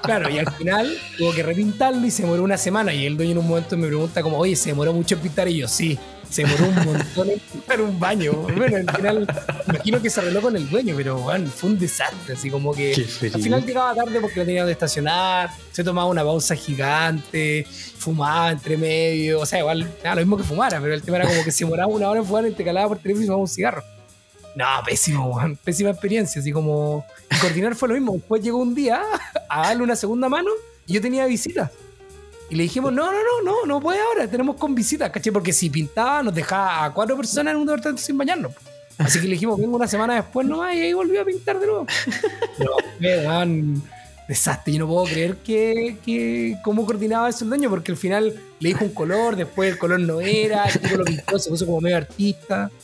Claro, 0.02 0.32
y 0.32 0.39
al 0.39 0.52
final 0.54 0.97
tuvo 1.16 1.32
que 1.32 1.43
repintarlo 1.43 2.08
y 2.08 2.10
se 2.10 2.24
demoró 2.24 2.41
una 2.41 2.58
semana. 2.58 2.91
Y 2.91 3.06
el 3.06 3.16
dueño 3.16 3.34
en 3.34 3.38
un 3.38 3.47
momento 3.47 3.78
me 3.78 3.86
pregunta 3.86 4.24
como, 4.24 4.39
oye, 4.39 4.56
¿se 4.56 4.70
demoró 4.70 4.93
mucho 4.93 5.14
en 5.14 5.22
pintar? 5.22 5.47
Y 5.47 5.58
yo, 5.58 5.68
sí, 5.68 6.00
se 6.30 6.43
demoró 6.43 6.67
un 6.67 6.75
montón 6.86 7.30
en 7.30 7.82
un 7.82 7.99
baño. 7.99 8.34
Bueno, 8.34 8.77
al 8.77 8.95
final, 8.95 9.27
imagino 9.67 10.01
que 10.01 10.09
se 10.09 10.19
arregló 10.19 10.41
con 10.41 10.55
el 10.55 10.69
dueño, 10.69 10.95
pero 10.95 11.17
bueno, 11.17 11.49
fue 11.49 11.71
un 11.71 11.80
desastre. 11.80 12.36
Así 12.36 12.49
como 12.49 12.73
que 12.73 12.93
al 13.34 13.41
final 13.41 13.65
llegaba 13.65 13.95
tarde 13.95 14.19
porque 14.19 14.39
no 14.39 14.45
tenía 14.45 14.61
donde 14.61 14.73
estacionar, 14.73 15.49
se 15.71 15.84
tomaba 15.84 16.07
una 16.07 16.23
pausa 16.23 16.55
gigante, 16.55 17.65
fumaba 17.97 18.51
entre 18.51 18.77
medio. 18.77 19.39
O 19.39 19.45
sea, 19.45 19.59
igual, 19.59 19.91
nada, 20.03 20.15
lo 20.15 20.21
mismo 20.21 20.38
que 20.38 20.43
fumara, 20.43 20.80
pero 20.80 20.93
el 20.93 21.01
tema 21.01 21.17
era 21.17 21.27
como 21.27 21.43
que 21.43 21.51
se 21.51 21.65
demoraba 21.65 21.91
una 21.91 22.09
hora 22.09 22.19
en 22.19 22.25
fumar, 22.25 22.45
te 22.51 22.63
calaba 22.63 22.89
por 22.89 22.99
teléfono 22.99 23.23
y 23.23 23.27
fumaba 23.27 23.41
un 23.41 23.47
cigarro. 23.47 23.84
No, 24.55 24.65
pésimo, 24.86 25.39
Pésima 25.63 25.91
experiencia. 25.91 26.41
Así 26.41 26.51
como. 26.51 27.05
coordinar 27.41 27.75
fue 27.75 27.89
lo 27.89 27.93
mismo. 27.95 28.13
Después 28.13 28.41
llegó 28.41 28.57
un 28.57 28.75
día 28.75 29.01
a 29.49 29.67
darle 29.67 29.84
una 29.84 29.95
segunda 29.95 30.27
mano 30.30 30.49
y 30.86 30.93
yo 30.93 31.01
tenía 31.01 31.25
visita. 31.25 31.71
Y 32.50 32.56
le 32.56 32.64
dijimos, 32.64 32.91
no, 32.91 33.12
no, 33.12 33.18
no, 33.18 33.43
no, 33.43 33.66
no 33.66 33.80
puede 33.80 34.00
ahora, 34.02 34.28
tenemos 34.28 34.56
con 34.56 34.74
visitas, 34.74 35.10
¿caché? 35.12 35.32
Porque 35.32 35.54
si 35.54 35.70
pintaba, 35.70 36.24
nos 36.24 36.34
dejaba 36.34 36.86
a 36.86 36.93
cuatro 36.93 37.16
personas 37.16 37.54
en 37.54 37.60
un 37.60 37.68
departamento 37.68 38.02
sin 38.02 38.18
bañarnos. 38.18 38.54
Así 38.97 39.20
que 39.20 39.28
le 39.28 39.34
dijimos, 39.34 39.60
vengo 39.60 39.78
una 39.78 39.88
semana 39.88 40.16
después 40.16 40.45
nomás 40.45 40.76
y 40.76 40.80
ahí 40.80 40.93
volvió 40.93 41.22
a 41.22 41.26
pintar 41.26 41.60
de 41.60 41.68
nuevo. 41.68 41.86
Man, 43.26 43.82
desastre. 44.30 44.73
Yo 44.73 44.80
no 44.80 44.88
puedo 44.88 45.05
creer 45.05 45.38
que, 45.38 45.97
que 46.05 46.55
cómo 46.63 46.86
coordinaba 46.86 47.27
eso 47.27 47.43
el 47.43 47.49
dueño, 47.49 47.69
porque 47.69 47.91
al 47.91 47.97
final 47.97 48.39
le 48.59 48.69
dijo 48.69 48.86
un 48.86 48.93
color, 48.93 49.36
después 49.36 49.71
el 49.71 49.77
color 49.80 49.99
no 49.99 50.21
era, 50.21 50.65
el 50.65 50.80
tipo 50.80 50.97
lo 50.97 51.03
pintó, 51.03 51.39
se 51.39 51.49
puso 51.49 51.65
como 51.65 51.82
medio 51.82 51.97
artista. 51.97 52.69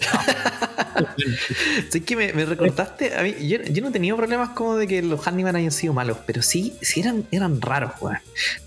¿Sabes 1.90 2.04
que 2.04 2.16
me, 2.16 2.34
me, 2.34 2.46
recordaste? 2.46 3.16
A 3.16 3.22
mí, 3.22 3.36
yo, 3.48 3.62
yo, 3.62 3.82
no 3.84 3.90
he 3.90 3.92
tenido 3.92 4.18
problemas 4.18 4.50
como 4.50 4.76
de 4.76 4.88
que 4.88 5.04
los 5.04 5.26
handyman 5.26 5.56
hayan 5.56 5.72
sido 5.72 5.94
malos, 5.94 6.18
pero 6.26 6.42
sí, 6.42 6.76
sí 6.82 7.02
eran, 7.02 7.26
eran 7.30 7.62
raros, 7.62 7.92
weón. 8.02 8.18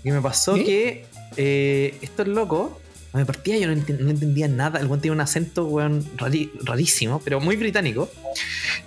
Y 0.03 0.11
me 0.11 0.21
pasó 0.21 0.55
que 0.55 1.05
eh, 1.35 1.97
estos 2.01 2.29
locos, 2.29 2.71
a 3.11 3.17
mi 3.17 3.25
partida 3.25 3.57
yo 3.57 3.67
no, 3.67 3.73
entendía 3.73 4.47
nada. 4.47 4.79
El 4.79 4.87
weón 4.87 5.01
tenía 5.01 5.13
un 5.13 5.21
acento, 5.21 5.65
weón, 5.65 6.09
rarísimo, 6.15 7.19
pero 7.25 7.41
muy 7.41 7.57
británico. 7.57 8.09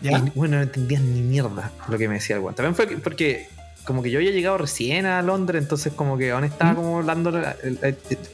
Y 0.00 0.08
bueno, 0.34 0.56
no 0.56 0.62
entendía 0.62 0.98
ni 0.98 1.20
mierda 1.20 1.72
lo 1.88 1.98
que 1.98 2.08
me 2.08 2.14
decía 2.14 2.36
el 2.36 2.42
weón. 2.42 2.54
También 2.54 2.74
fue 2.74 2.86
porque 2.86 3.48
como 3.84 4.02
que 4.02 4.10
yo 4.10 4.18
había 4.18 4.30
llegado 4.30 4.58
recién 4.58 5.06
a 5.06 5.22
Londres, 5.22 5.62
entonces 5.62 5.92
como 5.92 6.16
que 6.16 6.30
aún 6.30 6.44
estaba 6.44 6.74
como 6.74 6.98
hablando, 6.98 7.32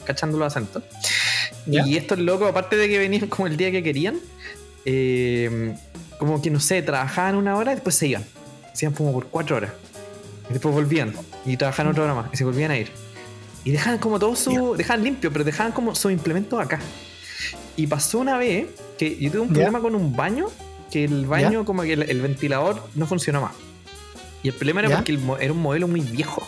cachando 0.05 0.38
los 0.38 0.46
acentos. 0.55 0.82
Y 1.66 1.96
estos 1.96 2.18
locos, 2.18 2.49
aparte 2.51 2.76
de 2.76 2.88
que 2.88 2.99
venían 2.99 3.26
como 3.28 3.46
el 3.46 3.57
día 3.57 3.70
que 3.70 3.82
querían, 3.82 4.18
eh, 4.84 5.74
como 6.18 6.40
que 6.40 6.51
no 6.51 6.61
sé, 6.61 6.82
trabajaban 6.82 7.36
una 7.36 7.57
hora 7.57 7.72
y 7.72 7.74
después 7.76 7.94
se 7.94 8.09
iban. 8.09 8.24
Se 8.72 8.86
iban 8.86 8.94
como 8.94 9.12
por 9.12 9.26
cuatro 9.26 9.57
horas. 9.57 9.72
Y 10.49 10.55
después 10.55 10.74
volvían 10.74 11.12
y 11.44 11.57
trabajaban 11.57 11.92
otra 11.92 12.05
hora 12.05 12.14
más 12.14 12.30
y 12.32 12.36
se 12.36 12.44
volvían 12.44 12.70
a 12.70 12.78
ir. 12.78 12.90
Y 13.64 13.70
dejaban 13.70 13.99
como 13.99 14.18
todo 14.18 14.34
su. 14.34 14.74
Dejaban 14.76 15.05
limpio, 15.05 15.32
pero 15.32 15.44
dejaban 15.44 15.72
como 15.72 15.94
su 15.94 16.11
implemento 16.11 16.59
acá. 16.59 16.80
Y 17.76 17.86
pasó 17.86 18.18
una 18.18 18.38
vez 18.38 18.66
que 18.99 19.16
yo 19.18 19.30
tuve 19.30 19.40
un 19.42 19.49
problema 19.49 19.80
con 19.80 19.94
un 19.94 20.16
baño, 20.16 20.49
que 20.90 21.05
el 21.05 21.26
baño, 21.26 21.64
como 21.64 21.82
que 21.82 21.92
el, 21.92 22.20
ventilador 22.20 22.82
no 22.94 23.07
funcionó 23.07 23.42
más. 23.42 23.53
Y 24.43 24.49
el 24.49 24.55
problema 24.55 24.80
era 24.80 24.97
porque 24.97 25.18
era 25.41 25.53
un 25.53 25.61
modelo 25.61 25.89
muy 25.89 26.01
viejo. 26.01 26.47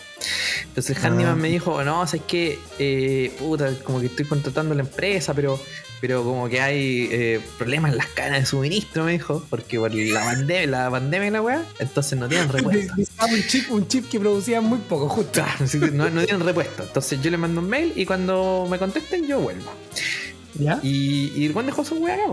Entonces 0.64 0.96
el 0.96 1.04
handyman 1.04 1.32
ah. 1.32 1.36
me 1.36 1.48
dijo, 1.48 1.82
no, 1.82 2.04
es 2.04 2.14
que, 2.26 2.58
eh, 2.78 3.32
puta, 3.38 3.74
como 3.82 4.00
que 4.00 4.06
estoy 4.06 4.26
contratando 4.26 4.72
a 4.72 4.76
la 4.76 4.82
empresa, 4.82 5.34
pero 5.34 5.60
pero 6.00 6.24
como 6.24 6.48
que 6.48 6.62
hay 6.62 7.08
eh, 7.12 7.40
problemas 7.58 7.92
en 7.92 7.98
las 7.98 8.06
cadenas 8.06 8.40
de 8.40 8.46
suministro, 8.46 9.04
me 9.04 9.12
dijo, 9.12 9.44
porque 9.50 9.78
por 9.78 9.94
la 9.94 10.24
pandemia, 10.24 10.66
la 10.66 10.90
pandemia 10.90 11.28
y 11.28 11.30
la 11.30 11.42
weá, 11.42 11.64
entonces 11.78 12.18
no 12.18 12.26
tienen 12.26 12.48
repuesto. 12.52 12.94
un 12.94 13.42
chip, 13.46 13.70
un 13.70 13.86
chip 13.86 14.08
que 14.08 14.18
producía 14.18 14.62
muy 14.62 14.78
poco, 14.78 15.08
justo. 15.10 15.44
no, 15.92 16.08
no 16.08 16.24
tienen 16.24 16.44
repuesto. 16.44 16.84
Entonces 16.84 17.20
yo 17.20 17.30
le 17.30 17.36
mando 17.36 17.60
un 17.60 17.68
mail 17.68 17.92
y 17.94 18.06
cuando 18.06 18.66
me 18.70 18.78
contesten 18.78 19.26
yo 19.26 19.40
vuelvo. 19.40 19.70
¿Ya? 20.54 20.80
Y, 20.82 21.32
y 21.36 21.46
el 21.46 21.66
dejó 21.66 21.84
su 21.84 21.96
weá 21.96 22.14
acá, 22.14 22.24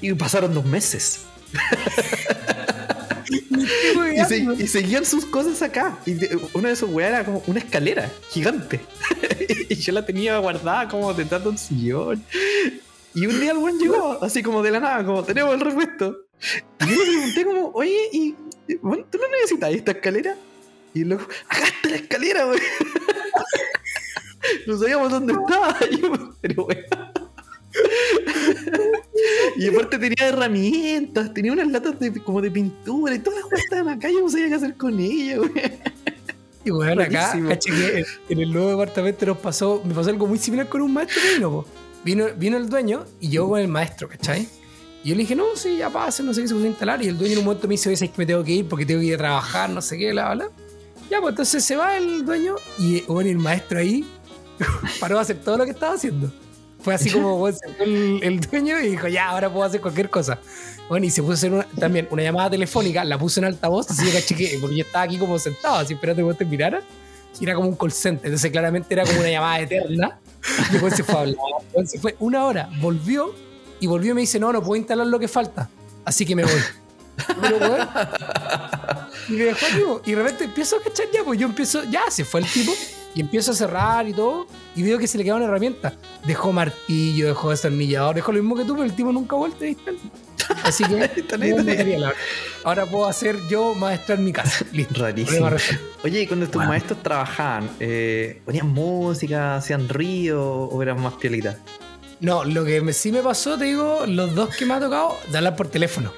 Y 0.00 0.12
pasaron 0.14 0.52
dos 0.52 0.64
meses. 0.64 1.20
y, 3.28 4.66
seguían 4.66 5.04
sus 5.04 5.24
cosas 5.24 5.62
acá. 5.62 5.98
Y 6.06 6.16
una 6.54 6.70
de 6.70 6.76
sus 6.76 6.90
weas 6.90 7.10
era 7.10 7.24
como 7.24 7.42
una 7.46 7.58
escalera 7.58 8.10
gigante. 8.30 8.80
y 9.68 9.74
yo 9.74 9.92
la 9.92 10.04
tenía 10.04 10.38
guardada 10.38 10.88
como 10.88 11.12
detrás 11.14 11.42
de 11.42 11.50
un 11.50 11.58
sillón. 11.58 12.24
Y 13.14 13.26
un 13.26 13.40
día 13.40 13.52
el 13.52 13.58
buen 13.58 13.78
llegó, 13.78 14.22
así 14.22 14.42
como 14.42 14.62
de 14.62 14.70
la 14.70 14.80
nada, 14.80 15.04
como 15.04 15.24
tenemos 15.24 15.54
el 15.54 15.60
repuesto. 15.60 16.16
Y 16.80 16.84
yo 16.84 17.04
le 17.04 17.10
pregunté 17.10 17.44
como, 17.44 17.70
oye, 17.72 18.08
y 18.12 18.34
bueno, 18.82 19.04
¿tú 19.10 19.18
no 19.18 19.28
necesitas 19.28 19.72
esta 19.72 19.92
escalera? 19.92 20.36
Y 20.92 21.04
luego, 21.04 21.24
acá 21.48 21.64
está 21.64 21.88
la 21.88 21.96
escalera, 21.96 22.46
wey. 22.46 22.58
no 24.66 24.78
sabíamos 24.78 25.10
dónde 25.10 25.32
estaba. 25.32 25.76
pero 26.40 26.64
wey. 26.64 26.84
y 29.58 29.68
aparte 29.68 29.98
tenía 29.98 30.28
herramientas, 30.28 31.32
tenía 31.32 31.52
unas 31.52 31.68
latas 31.68 31.98
de, 31.98 32.12
como 32.22 32.40
de 32.40 32.50
pintura 32.50 33.14
y 33.14 33.18
todas 33.18 33.40
las 33.40 33.44
cosas 33.44 33.60
estaban 33.60 33.88
acá. 33.88 34.10
Yo 34.10 34.20
no 34.20 34.28
sabía 34.28 34.48
qué 34.48 34.54
hacer 34.54 34.76
con 34.76 34.98
ellas, 34.98 35.40
Y 36.64 36.70
bueno, 36.70 37.02
acá, 37.02 37.32
en 37.34 38.38
el 38.40 38.52
nuevo 38.52 38.70
departamento 38.70 39.26
nos 39.26 39.38
pasó, 39.38 39.82
me 39.84 39.94
pasó 39.94 40.10
algo 40.10 40.26
muy 40.26 40.38
similar 40.38 40.68
con 40.68 40.82
un 40.82 40.92
maestro 40.92 41.20
vino, 41.34 41.64
Vino, 42.04 42.26
vino 42.36 42.56
el 42.56 42.68
dueño 42.68 43.04
y 43.18 43.30
yo 43.30 43.48
con 43.48 43.58
el 43.58 43.66
maestro, 43.66 44.08
¿cachai? 44.08 44.48
Y 45.02 45.08
yo 45.08 45.14
le 45.16 45.22
dije, 45.22 45.34
no, 45.34 45.44
sí, 45.56 45.76
ya 45.76 45.90
pasa, 45.90 46.22
no 46.22 46.32
sé 46.32 46.42
qué 46.42 46.48
se 46.48 46.54
puso 46.54 46.66
a 46.66 46.68
instalar. 46.68 47.02
Y 47.02 47.08
el 47.08 47.18
dueño 47.18 47.32
en 47.32 47.38
un 47.40 47.44
momento 47.46 47.66
me 47.66 47.74
dice, 47.74 47.88
oye, 47.88 48.04
es 48.04 48.10
que 48.10 48.18
me 48.18 48.26
tengo 48.26 48.44
que 48.44 48.52
ir 48.52 48.68
porque 48.68 48.86
tengo 48.86 49.00
que 49.00 49.06
ir 49.06 49.14
a 49.14 49.18
trabajar, 49.18 49.70
no 49.70 49.82
sé 49.82 49.98
qué, 49.98 50.12
bla, 50.12 50.34
bla. 50.34 50.48
Ya, 51.10 51.20
pues 51.20 51.32
entonces 51.32 51.64
se 51.64 51.76
va 51.76 51.96
el 51.96 52.24
dueño 52.24 52.56
y 52.78 53.02
bueno, 53.02 53.30
el 53.30 53.38
maestro 53.38 53.78
ahí 53.78 54.04
paró 55.00 55.18
a 55.18 55.22
hacer 55.22 55.38
todo 55.38 55.58
lo 55.58 55.64
que 55.64 55.70
estaba 55.70 55.94
haciendo. 55.94 56.32
Fue 56.86 56.94
así 56.94 57.10
como 57.10 57.48
el, 57.48 58.40
dueño 58.48 58.78
y 58.78 58.90
dijo, 58.90 59.08
ya, 59.08 59.30
ahora 59.30 59.52
puedo 59.52 59.64
hacer 59.64 59.80
cualquier 59.80 60.08
cosa. 60.08 60.38
Bueno, 60.88 61.04
y 61.04 61.10
se 61.10 61.20
puso 61.20 61.32
a 61.32 61.34
hacer 61.34 61.66
también 61.80 62.06
una 62.12 62.22
llamada 62.22 62.50
telefónica, 62.50 63.02
la 63.02 63.18
puse 63.18 63.40
en 63.40 63.46
altavoz, 63.46 63.90
así 63.90 64.04
que 64.36 64.56
porque 64.60 64.76
yo 64.76 64.84
estaba 64.84 65.02
aquí 65.04 65.18
como 65.18 65.36
sentado, 65.36 65.78
así 65.78 65.94
esperando 65.94 66.20
que 66.20 66.22
vos 66.22 66.38
te 66.38 66.44
mirara. 66.44 66.80
Y 67.40 67.44
era 67.44 67.56
como 67.56 67.70
un 67.70 67.74
call 67.74 67.90
center, 67.90 68.26
entonces 68.26 68.52
claramente 68.52 68.94
era 68.94 69.04
como 69.04 69.18
una 69.18 69.28
llamada 69.28 69.58
eterna. 69.58 70.20
Y 70.68 70.72
después 70.74 70.94
se 70.94 71.02
fue 71.02 71.14
a 71.16 71.18
hablar. 71.22 71.36
Entonces 71.66 72.00
fue 72.00 72.14
una 72.20 72.44
hora, 72.44 72.70
volvió 72.80 73.34
y 73.80 73.88
volvió 73.88 74.12
y 74.12 74.14
me 74.14 74.20
dice, 74.20 74.38
no, 74.38 74.52
no 74.52 74.62
puedo 74.62 74.76
instalar 74.76 75.08
lo 75.08 75.18
que 75.18 75.26
falta, 75.26 75.68
así 76.04 76.24
que 76.24 76.36
me 76.36 76.44
voy. 76.44 76.52
y 79.28 79.32
me 79.32 79.44
dejó 79.44 80.02
Y 80.06 80.12
de 80.12 80.16
repente 80.22 80.44
empiezo 80.44 80.76
a 80.76 80.82
cachar 80.84 81.06
ya, 81.12 81.24
pues 81.24 81.36
yo 81.36 81.48
empiezo, 81.48 81.82
ya, 81.82 82.02
se 82.12 82.24
fue 82.24 82.42
el 82.42 82.46
tipo 82.46 82.72
Y 83.16 83.20
empiezo 83.22 83.52
a 83.52 83.54
cerrar 83.54 84.06
y 84.06 84.12
todo, 84.12 84.46
y 84.76 84.82
veo 84.82 84.98
que 84.98 85.06
se 85.08 85.16
le 85.16 85.24
queda 85.24 85.36
una 85.36 85.46
herramienta. 85.46 85.94
Dejó 86.26 86.52
martillo, 86.52 87.26
dejó 87.28 87.48
destornillador, 87.50 88.14
dejó 88.14 88.30
lo 88.30 88.40
mismo 88.42 88.54
que 88.54 88.64
tú, 88.64 88.74
pero 88.74 88.84
el 88.84 88.94
tipo 88.94 89.10
nunca 89.10 89.34
ha 89.36 89.38
vuelto 89.38 89.64
a. 89.64 89.94
Así 90.62 90.84
que 90.84 90.96
ahí, 91.42 91.50
no 91.54 91.64
material 91.64 92.12
ahora. 92.62 92.84
Puedo 92.86 93.06
hacer 93.06 93.36
yo 93.48 93.74
maestra 93.74 94.16
en 94.16 94.24
mi 94.24 94.32
casa. 94.34 94.64
Listo. 94.72 95.02
Rarísimo. 95.02 95.48
Oye, 96.04 96.20
y 96.22 96.26
cuando 96.26 96.46
tus 96.46 96.62
maestros 96.66 97.02
trabajaban, 97.02 97.70
eh, 97.80 98.42
¿ponían 98.44 98.68
música, 98.68 99.56
hacían 99.56 99.88
río 99.88 100.44
o 100.44 100.82
eran 100.82 101.00
más 101.00 101.14
piolitas? 101.14 101.56
No, 102.20 102.44
lo 102.44 102.64
que 102.66 102.80
me- 102.82 102.92
sí 102.92 103.12
me 103.12 103.22
pasó, 103.22 103.56
te 103.58 103.64
digo, 103.64 104.04
los 104.06 104.34
dos 104.34 104.54
que 104.54 104.66
me 104.66 104.74
ha 104.74 104.80
tocado, 104.80 105.16
de 105.30 105.38
hablar 105.38 105.56
por 105.56 105.68
teléfono. 105.68 106.12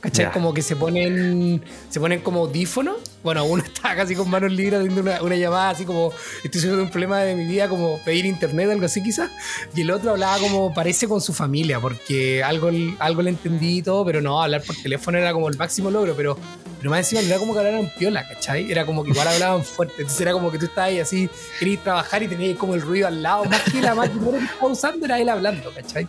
¿Cachai? 0.00 0.26
Ya. 0.26 0.32
Como 0.32 0.54
que 0.54 0.62
se 0.62 0.76
ponen 0.76 1.62
se 1.90 2.00
ponen 2.00 2.20
como 2.20 2.40
audífonos. 2.40 2.96
Bueno, 3.22 3.44
uno 3.44 3.62
está 3.66 3.94
casi 3.94 4.14
con 4.14 4.30
manos 4.30 4.50
libres 4.50 4.80
haciendo 4.80 5.02
una, 5.02 5.22
una 5.22 5.36
llamada 5.36 5.70
así 5.70 5.84
como 5.84 6.12
estoy 6.42 6.60
teniendo 6.60 6.82
un 6.82 6.90
problema 6.90 7.20
de 7.20 7.34
mi 7.34 7.44
vida, 7.44 7.68
como 7.68 7.98
pedir 8.02 8.24
internet, 8.24 8.70
algo 8.70 8.86
así 8.86 9.02
quizás. 9.02 9.30
Y 9.74 9.82
el 9.82 9.90
otro 9.90 10.12
hablaba 10.12 10.38
como 10.38 10.72
parece 10.72 11.06
con 11.06 11.20
su 11.20 11.32
familia, 11.32 11.80
porque 11.80 12.42
algo, 12.42 12.70
algo 12.98 13.22
le 13.22 13.30
entendí 13.30 13.78
y 13.78 13.82
todo, 13.82 14.04
pero 14.04 14.20
no, 14.20 14.42
hablar 14.42 14.62
por 14.62 14.76
teléfono 14.76 15.18
era 15.18 15.32
como 15.32 15.48
el 15.48 15.56
máximo 15.56 15.90
logro, 15.90 16.14
pero, 16.16 16.38
pero 16.78 16.90
más 16.90 17.00
encima 17.00 17.20
no 17.20 17.28
era 17.28 17.38
como 17.38 17.52
que 17.52 17.58
hablaran 17.58 17.92
piola, 17.98 18.26
¿cachai? 18.26 18.70
Era 18.70 18.86
como 18.86 19.04
que 19.04 19.10
igual 19.10 19.28
hablaban 19.28 19.64
fuerte. 19.64 19.94
Entonces 19.98 20.20
era 20.20 20.32
como 20.32 20.50
que 20.50 20.58
tú 20.58 20.64
estabas 20.64 20.88
ahí 20.88 21.00
así, 21.00 21.28
querías 21.58 21.82
trabajar 21.82 22.22
y 22.22 22.28
tenías 22.28 22.56
como 22.56 22.74
el 22.74 22.80
ruido 22.80 23.06
al 23.06 23.22
lado, 23.22 23.44
más 23.44 23.60
que 23.62 23.82
la 23.82 23.94
máquina 23.94 24.30
que 24.30 24.44
estaba 24.44 24.72
usando 24.72 25.04
era 25.04 25.20
él 25.20 25.28
hablando, 25.28 25.70
¿cachai? 25.74 26.08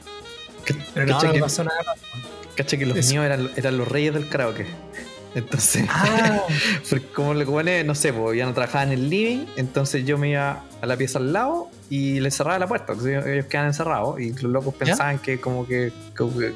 Pero 0.93 1.05
no, 1.05 1.13
¿Cachai 1.15 1.27
no 1.29 1.33
me 1.33 1.41
pasó 1.41 1.63
nada. 1.65 1.95
Cacha 2.63 2.77
que 2.77 2.85
los 2.85 2.97
Eso. 2.97 3.11
míos 3.11 3.25
eran, 3.25 3.49
eran 3.55 3.77
los 3.77 3.87
reyes 3.87 4.13
del 4.13 4.29
karaoke. 4.29 4.65
Entonces, 5.33 5.85
Ah, 5.89 6.41
como 7.15 7.33
le 7.33 7.45
pone, 7.45 7.83
no 7.83 7.95
sé, 7.95 8.11
pues 8.13 8.37
ya 8.37 8.45
no 8.45 8.53
trabajaba 8.53 8.83
en 8.83 8.91
el 8.91 9.09
living, 9.09 9.45
entonces 9.55 10.05
yo 10.05 10.17
me 10.17 10.29
iba 10.31 10.63
a 10.81 10.85
la 10.85 10.97
pieza 10.97 11.19
al 11.19 11.31
lado 11.31 11.69
y 11.89 12.19
le 12.19 12.31
cerraba 12.31 12.57
la 12.57 12.67
puerta, 12.67 12.93
porque 12.93 13.17
ellos 13.17 13.45
quedaban 13.45 13.67
encerrados 13.67 14.19
y 14.19 14.31
los 14.33 14.43
locos 14.43 14.73
¿Ya? 14.73 14.79
pensaban 14.85 15.19
que 15.19 15.39
como 15.39 15.67
que, 15.67 15.91
como 16.17 16.37
que 16.37 16.53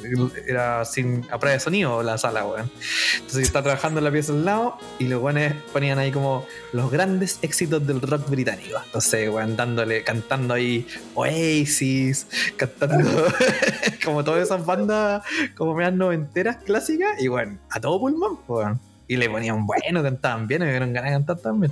era 0.47 0.83
sin 0.85 1.25
a 1.29 1.37
prueba 1.37 1.53
de 1.53 1.59
sonido 1.59 2.01
la 2.01 2.17
sala, 2.17 2.45
weón. 2.45 2.71
Entonces 3.15 3.43
estaba 3.43 3.63
trabajando 3.63 3.99
en 3.99 4.05
la 4.05 4.11
pieza 4.11 4.33
al 4.33 4.45
lado 4.45 4.77
y 4.97 5.07
los 5.07 5.21
weones 5.21 5.53
ponían 5.71 5.99
ahí 5.99 6.11
como 6.11 6.45
los 6.73 6.89
grandes 6.89 7.39
éxitos 7.41 7.85
del 7.85 8.01
rock 8.01 8.29
británico. 8.29 8.79
Entonces, 8.85 9.29
weón, 9.29 9.55
dándole, 9.55 10.03
cantando 10.03 10.53
ahí 10.53 10.87
Oasis, 11.13 12.27
cantando 12.57 13.27
como 14.03 14.23
todas 14.23 14.43
esas 14.43 14.65
bandas 14.65 15.23
como 15.55 15.75
medias 15.75 15.93
noventeras 15.93 16.57
clásicas 16.57 17.21
y 17.21 17.27
bueno, 17.27 17.59
a 17.69 17.79
todo 17.79 17.99
pulmón, 17.99 18.37
pues, 18.47 18.65
weón. 18.65 18.94
Y 19.07 19.17
le 19.17 19.29
ponían 19.29 19.67
bueno, 19.67 20.01
cantaban 20.01 20.47
bien, 20.47 20.61
me 20.61 20.69
dieron 20.69 20.91
ganas 20.91 21.11
de 21.11 21.15
cantar 21.17 21.37
también. 21.37 21.71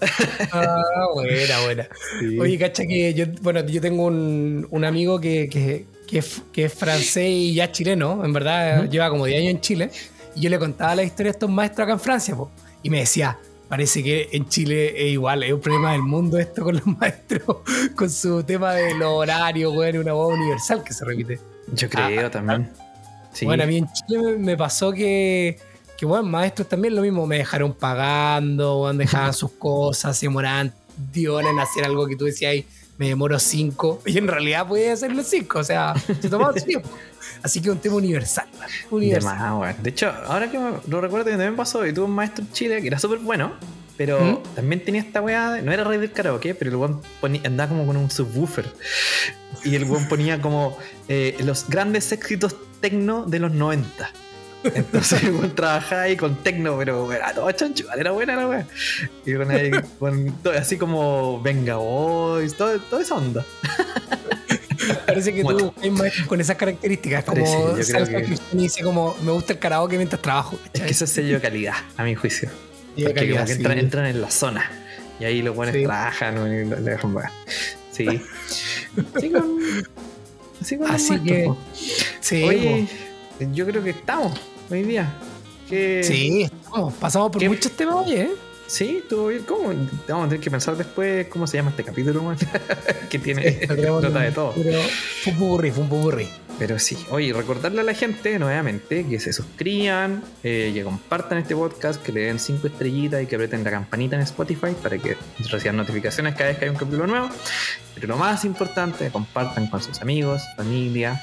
ah, 0.52 0.82
buena, 1.14 1.60
buena. 1.64 1.88
Sí. 2.20 2.38
Oye, 2.38 2.58
cacha 2.58 2.86
que 2.86 3.12
yo, 3.12 3.26
bueno, 3.42 3.64
yo 3.66 3.80
tengo 3.80 4.04
un, 4.06 4.66
un 4.70 4.84
amigo 4.84 5.20
que, 5.20 5.48
que, 5.48 5.86
que 6.08 6.18
es, 6.18 6.42
que 6.52 6.64
es 6.64 6.74
francés 6.74 7.28
y 7.28 7.54
ya 7.54 7.70
chileno, 7.70 8.24
en 8.24 8.32
verdad 8.32 8.88
lleva 8.88 9.10
como 9.10 9.26
10 9.26 9.40
años 9.40 9.50
en 9.50 9.60
Chile, 9.60 9.90
y 10.34 10.40
yo 10.40 10.50
le 10.50 10.58
contaba 10.58 10.94
la 10.94 11.02
historia 11.02 11.32
de 11.32 11.36
estos 11.36 11.50
maestros 11.50 11.84
acá 11.84 11.92
en 11.92 12.00
Francia, 12.00 12.34
po, 12.34 12.50
y 12.82 12.90
me 12.90 13.00
decía, 13.00 13.38
parece 13.68 14.02
que 14.02 14.28
en 14.32 14.48
Chile 14.48 14.92
es 14.96 15.12
igual, 15.12 15.44
es 15.44 15.52
un 15.52 15.60
problema 15.60 15.92
del 15.92 16.02
mundo 16.02 16.38
esto 16.38 16.64
con 16.64 16.74
los 16.74 16.86
maestros, 16.98 17.58
con 17.94 18.10
su 18.10 18.42
tema 18.42 18.74
de 18.74 18.94
los 18.94 19.08
horarios, 19.08 19.72
es 19.86 19.94
una 19.94 20.12
voz 20.12 20.34
universal 20.34 20.82
que 20.82 20.92
se 20.92 21.04
repite. 21.04 21.38
Yo 21.72 21.88
creo 21.88 22.30
también. 22.30 22.68
Sí. 23.32 23.44
Bueno, 23.44 23.62
a 23.62 23.66
mí 23.66 23.76
en 23.76 23.88
Chile 23.92 24.36
me 24.38 24.56
pasó 24.56 24.92
que, 24.92 25.56
que, 26.00 26.06
bueno, 26.06 26.24
maestros 26.24 26.66
también 26.66 26.96
lo 26.96 27.02
mismo, 27.02 27.26
me 27.26 27.36
dejaron 27.38 27.74
pagando, 27.74 28.80
weón, 28.82 28.96
dejaban 28.96 29.34
sus 29.34 29.50
cosas, 29.52 30.16
se 30.16 30.24
demoraban 30.26 30.72
10 31.12 31.28
horas 31.28 31.50
en 31.52 31.58
hacer 31.60 31.84
algo 31.84 32.06
que 32.06 32.16
tú 32.16 32.24
decías, 32.24 32.52
"Ay, 32.52 32.66
me 32.96 33.08
demoro 33.08 33.38
5, 33.38 34.00
y 34.06 34.16
en 34.18 34.26
realidad 34.26 34.66
podía 34.66 34.92
hacerlo 34.94 35.22
5, 35.22 35.58
o 35.58 35.64
sea, 35.64 35.94
se 36.20 36.28
tomaba 36.30 36.58
su 36.58 36.64
tiempo. 36.64 36.88
Así 37.42 37.60
que 37.60 37.70
un 37.70 37.78
tema 37.78 37.96
universal, 37.96 38.46
De 38.50 38.94
universal. 38.96 39.58
más. 39.58 39.82
De 39.82 39.90
hecho, 39.90 40.10
ahora 40.26 40.50
que 40.50 40.58
me- 40.58 40.70
lo 40.86 41.00
recuerdo 41.02 41.24
que 41.26 41.30
también 41.32 41.54
pasó, 41.56 41.86
y 41.86 41.92
tuve 41.92 42.06
un 42.06 42.12
maestro 42.12 42.44
en 42.44 42.52
Chile 42.52 42.80
que 42.80 42.86
era 42.88 42.98
súper 42.98 43.18
bueno, 43.18 43.52
pero 43.98 44.18
¿Mm? 44.20 44.54
también 44.54 44.82
tenía 44.84 45.02
esta 45.02 45.20
weá, 45.20 45.60
no 45.62 45.70
era 45.70 45.84
rey 45.84 45.98
del 45.98 46.12
karaoke, 46.12 46.54
pero 46.54 46.70
el 46.70 46.76
weón 46.76 47.02
andaba 47.44 47.68
como 47.68 47.84
con 47.86 47.98
un 47.98 48.10
subwoofer. 48.10 48.64
Y 49.64 49.74
el 49.74 49.84
weón 49.84 50.08
ponía 50.08 50.40
como 50.40 50.78
eh, 51.08 51.36
los 51.44 51.68
grandes 51.68 52.10
éxitos 52.12 52.56
tecno 52.80 53.24
de 53.26 53.38
los 53.38 53.52
90. 53.52 54.10
Entonces 54.62 55.22
weón 55.32 55.54
trabajaba 55.54 56.02
ahí 56.02 56.16
con 56.16 56.36
tecno, 56.42 56.76
pero 56.78 57.10
era 57.12 57.32
todo 57.32 57.50
chancho, 57.52 57.86
era 57.96 58.10
buena 58.10 58.36
la 58.36 58.46
weá. 58.48 58.66
Y 59.24 59.34
con 59.34 59.50
ahí, 59.50 59.70
con 59.98 60.32
todo- 60.42 60.52
así 60.58 60.76
como 60.76 61.40
Venga 61.42 61.76
Boys, 61.76 62.54
todo- 62.56 62.78
toda 62.80 63.02
esa 63.02 63.14
onda. 63.14 63.44
Parece 65.06 65.32
que 65.32 65.42
Bueno. 65.42 65.72
tú 65.80 65.92
con 66.26 66.40
esas 66.40 66.56
características, 66.56 67.24
como 67.24 67.36
Parece, 67.36 67.52
yo 67.58 67.72
creo 67.74 67.84
salsa 67.84 68.18
que- 68.18 68.24
cristiana 68.24 68.60
y 68.60 68.64
dice 68.64 68.82
como, 68.82 69.16
me 69.22 69.32
gusta 69.32 69.52
el 69.52 69.58
karaoke 69.58 69.96
mientras 69.96 70.20
trabajo. 70.22 70.58
Es 70.72 70.80
que 70.82 70.90
ese 70.90 71.04
es 71.04 71.10
sello 71.10 71.34
de 71.34 71.40
calidad, 71.40 71.74
a 71.96 72.02
mi 72.04 72.14
juicio. 72.14 72.48
Porque 72.96 73.14
calidad, 73.14 73.34
como 73.36 73.46
que 73.46 73.52
sí. 73.52 73.58
entran, 73.58 73.78
entran 73.78 74.06
en 74.06 74.20
la 74.20 74.30
zona. 74.30 74.70
Y 75.20 75.24
ahí 75.24 75.42
los 75.42 75.54
buenos 75.54 75.74
Sí. 75.76 75.84
trabajan 75.84 76.34
y 76.36 76.64
lo- 76.68 76.80
le 76.80 76.90
dejan. 76.90 77.14
Sí. 77.92 78.06
Así 79.14 79.30
con, 79.30 79.58
así 80.60 80.76
con 80.78 80.90
Así 80.90 81.18
que-. 81.20 81.50
Sí, 82.20 82.42
Oye, 82.44 82.88
yo 83.52 83.66
creo 83.66 83.82
que 83.82 83.90
estamos 83.90 84.38
hoy 84.70 84.82
día. 84.82 85.12
¿Qué- 85.68 86.00
po. 86.02 86.08
sí, 86.12 86.42
estamos, 86.42 86.94
pasamos 86.94 87.30
por 87.30 87.40
¿Qué- 87.40 87.48
muchos 87.48 87.72
temas, 87.72 87.94
oye, 87.96 88.22
¿eh? 88.22 88.30
Sí, 88.66 88.98
estuvo 89.02 89.26
bien. 89.28 89.42
¿Cómo? 89.42 89.68
Vamos 90.08 90.26
a 90.26 90.28
tener 90.28 90.40
que 90.40 90.48
pensar 90.50 90.76
después 90.76 91.26
cómo 91.26 91.44
se 91.48 91.56
llama 91.56 91.70
este 91.70 91.82
capítulo, 91.82 92.22
man. 92.22 92.36
que 93.10 93.18
tiene 93.18 93.62
Sí, 93.62 93.66
nota 93.84 94.20
de 94.20 94.30
todo. 94.30 94.52
Pero 94.54 94.80
fue 95.24 95.32
un 95.32 95.38
pupurrí, 95.40 95.70
fue 95.72 95.82
un 95.82 95.88
pupurrí. 95.88 96.28
Pero 96.56 96.78
sí, 96.78 96.96
oye, 97.10 97.32
recordarle 97.32 97.80
a 97.80 97.84
la 97.84 97.94
gente 97.94 98.38
nuevamente 98.38 99.04
que 99.08 99.18
se 99.18 99.32
suscriban, 99.32 100.22
eh, 100.44 100.70
que 100.72 100.84
compartan 100.84 101.38
este 101.38 101.56
podcast, 101.56 102.00
que 102.00 102.12
le 102.12 102.20
den 102.26 102.38
5 102.38 102.68
estrellitas 102.68 103.20
y 103.22 103.26
que 103.26 103.34
aprieten 103.34 103.64
la 103.64 103.70
campanita 103.72 104.14
en 104.14 104.22
Spotify 104.22 104.68
para 104.80 104.98
que 104.98 105.16
reciban 105.50 105.76
notificaciones 105.76 106.34
cada 106.36 106.50
vez 106.50 106.58
que 106.58 106.66
hay 106.66 106.70
un 106.70 106.76
capítulo 106.76 107.08
nuevo. 107.08 107.28
Pero 107.96 108.06
lo 108.06 108.16
más 108.18 108.44
importante, 108.44 109.10
compartan 109.10 109.66
con 109.68 109.82
sus 109.82 110.00
amigos, 110.00 110.42
familia, 110.56 111.20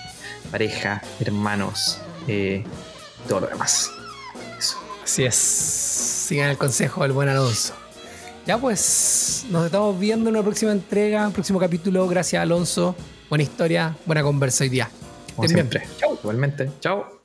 pareja, 0.52 1.02
hermanos, 1.22 2.00
eh, 2.28 2.64
todo 3.28 3.42
lo 3.42 3.48
demás. 3.48 3.92
Eso. 4.58 4.78
Así 5.04 5.26
es. 5.26 5.36
Sigan 5.36 6.50
el 6.50 6.58
consejo 6.58 7.04
del 7.04 7.12
buen 7.12 7.30
Alonso. 7.30 7.74
Ya 8.46 8.58
pues, 8.58 9.46
nos 9.50 9.66
estamos 9.66 10.00
viendo 10.00 10.30
en 10.30 10.36
una 10.36 10.44
próxima 10.44 10.72
entrega, 10.72 11.30
próximo 11.32 11.60
capítulo. 11.60 12.08
Gracias, 12.08 12.42
Alonso. 12.42 12.96
Buena 13.30 13.44
historia, 13.44 13.98
buena 14.06 14.24
conversa 14.24 14.64
hoy 14.64 14.70
día. 14.70 14.90
Como 15.36 15.48
siempre. 15.48 15.86
Igualmente. 16.24 16.72
Chao. 16.80 17.17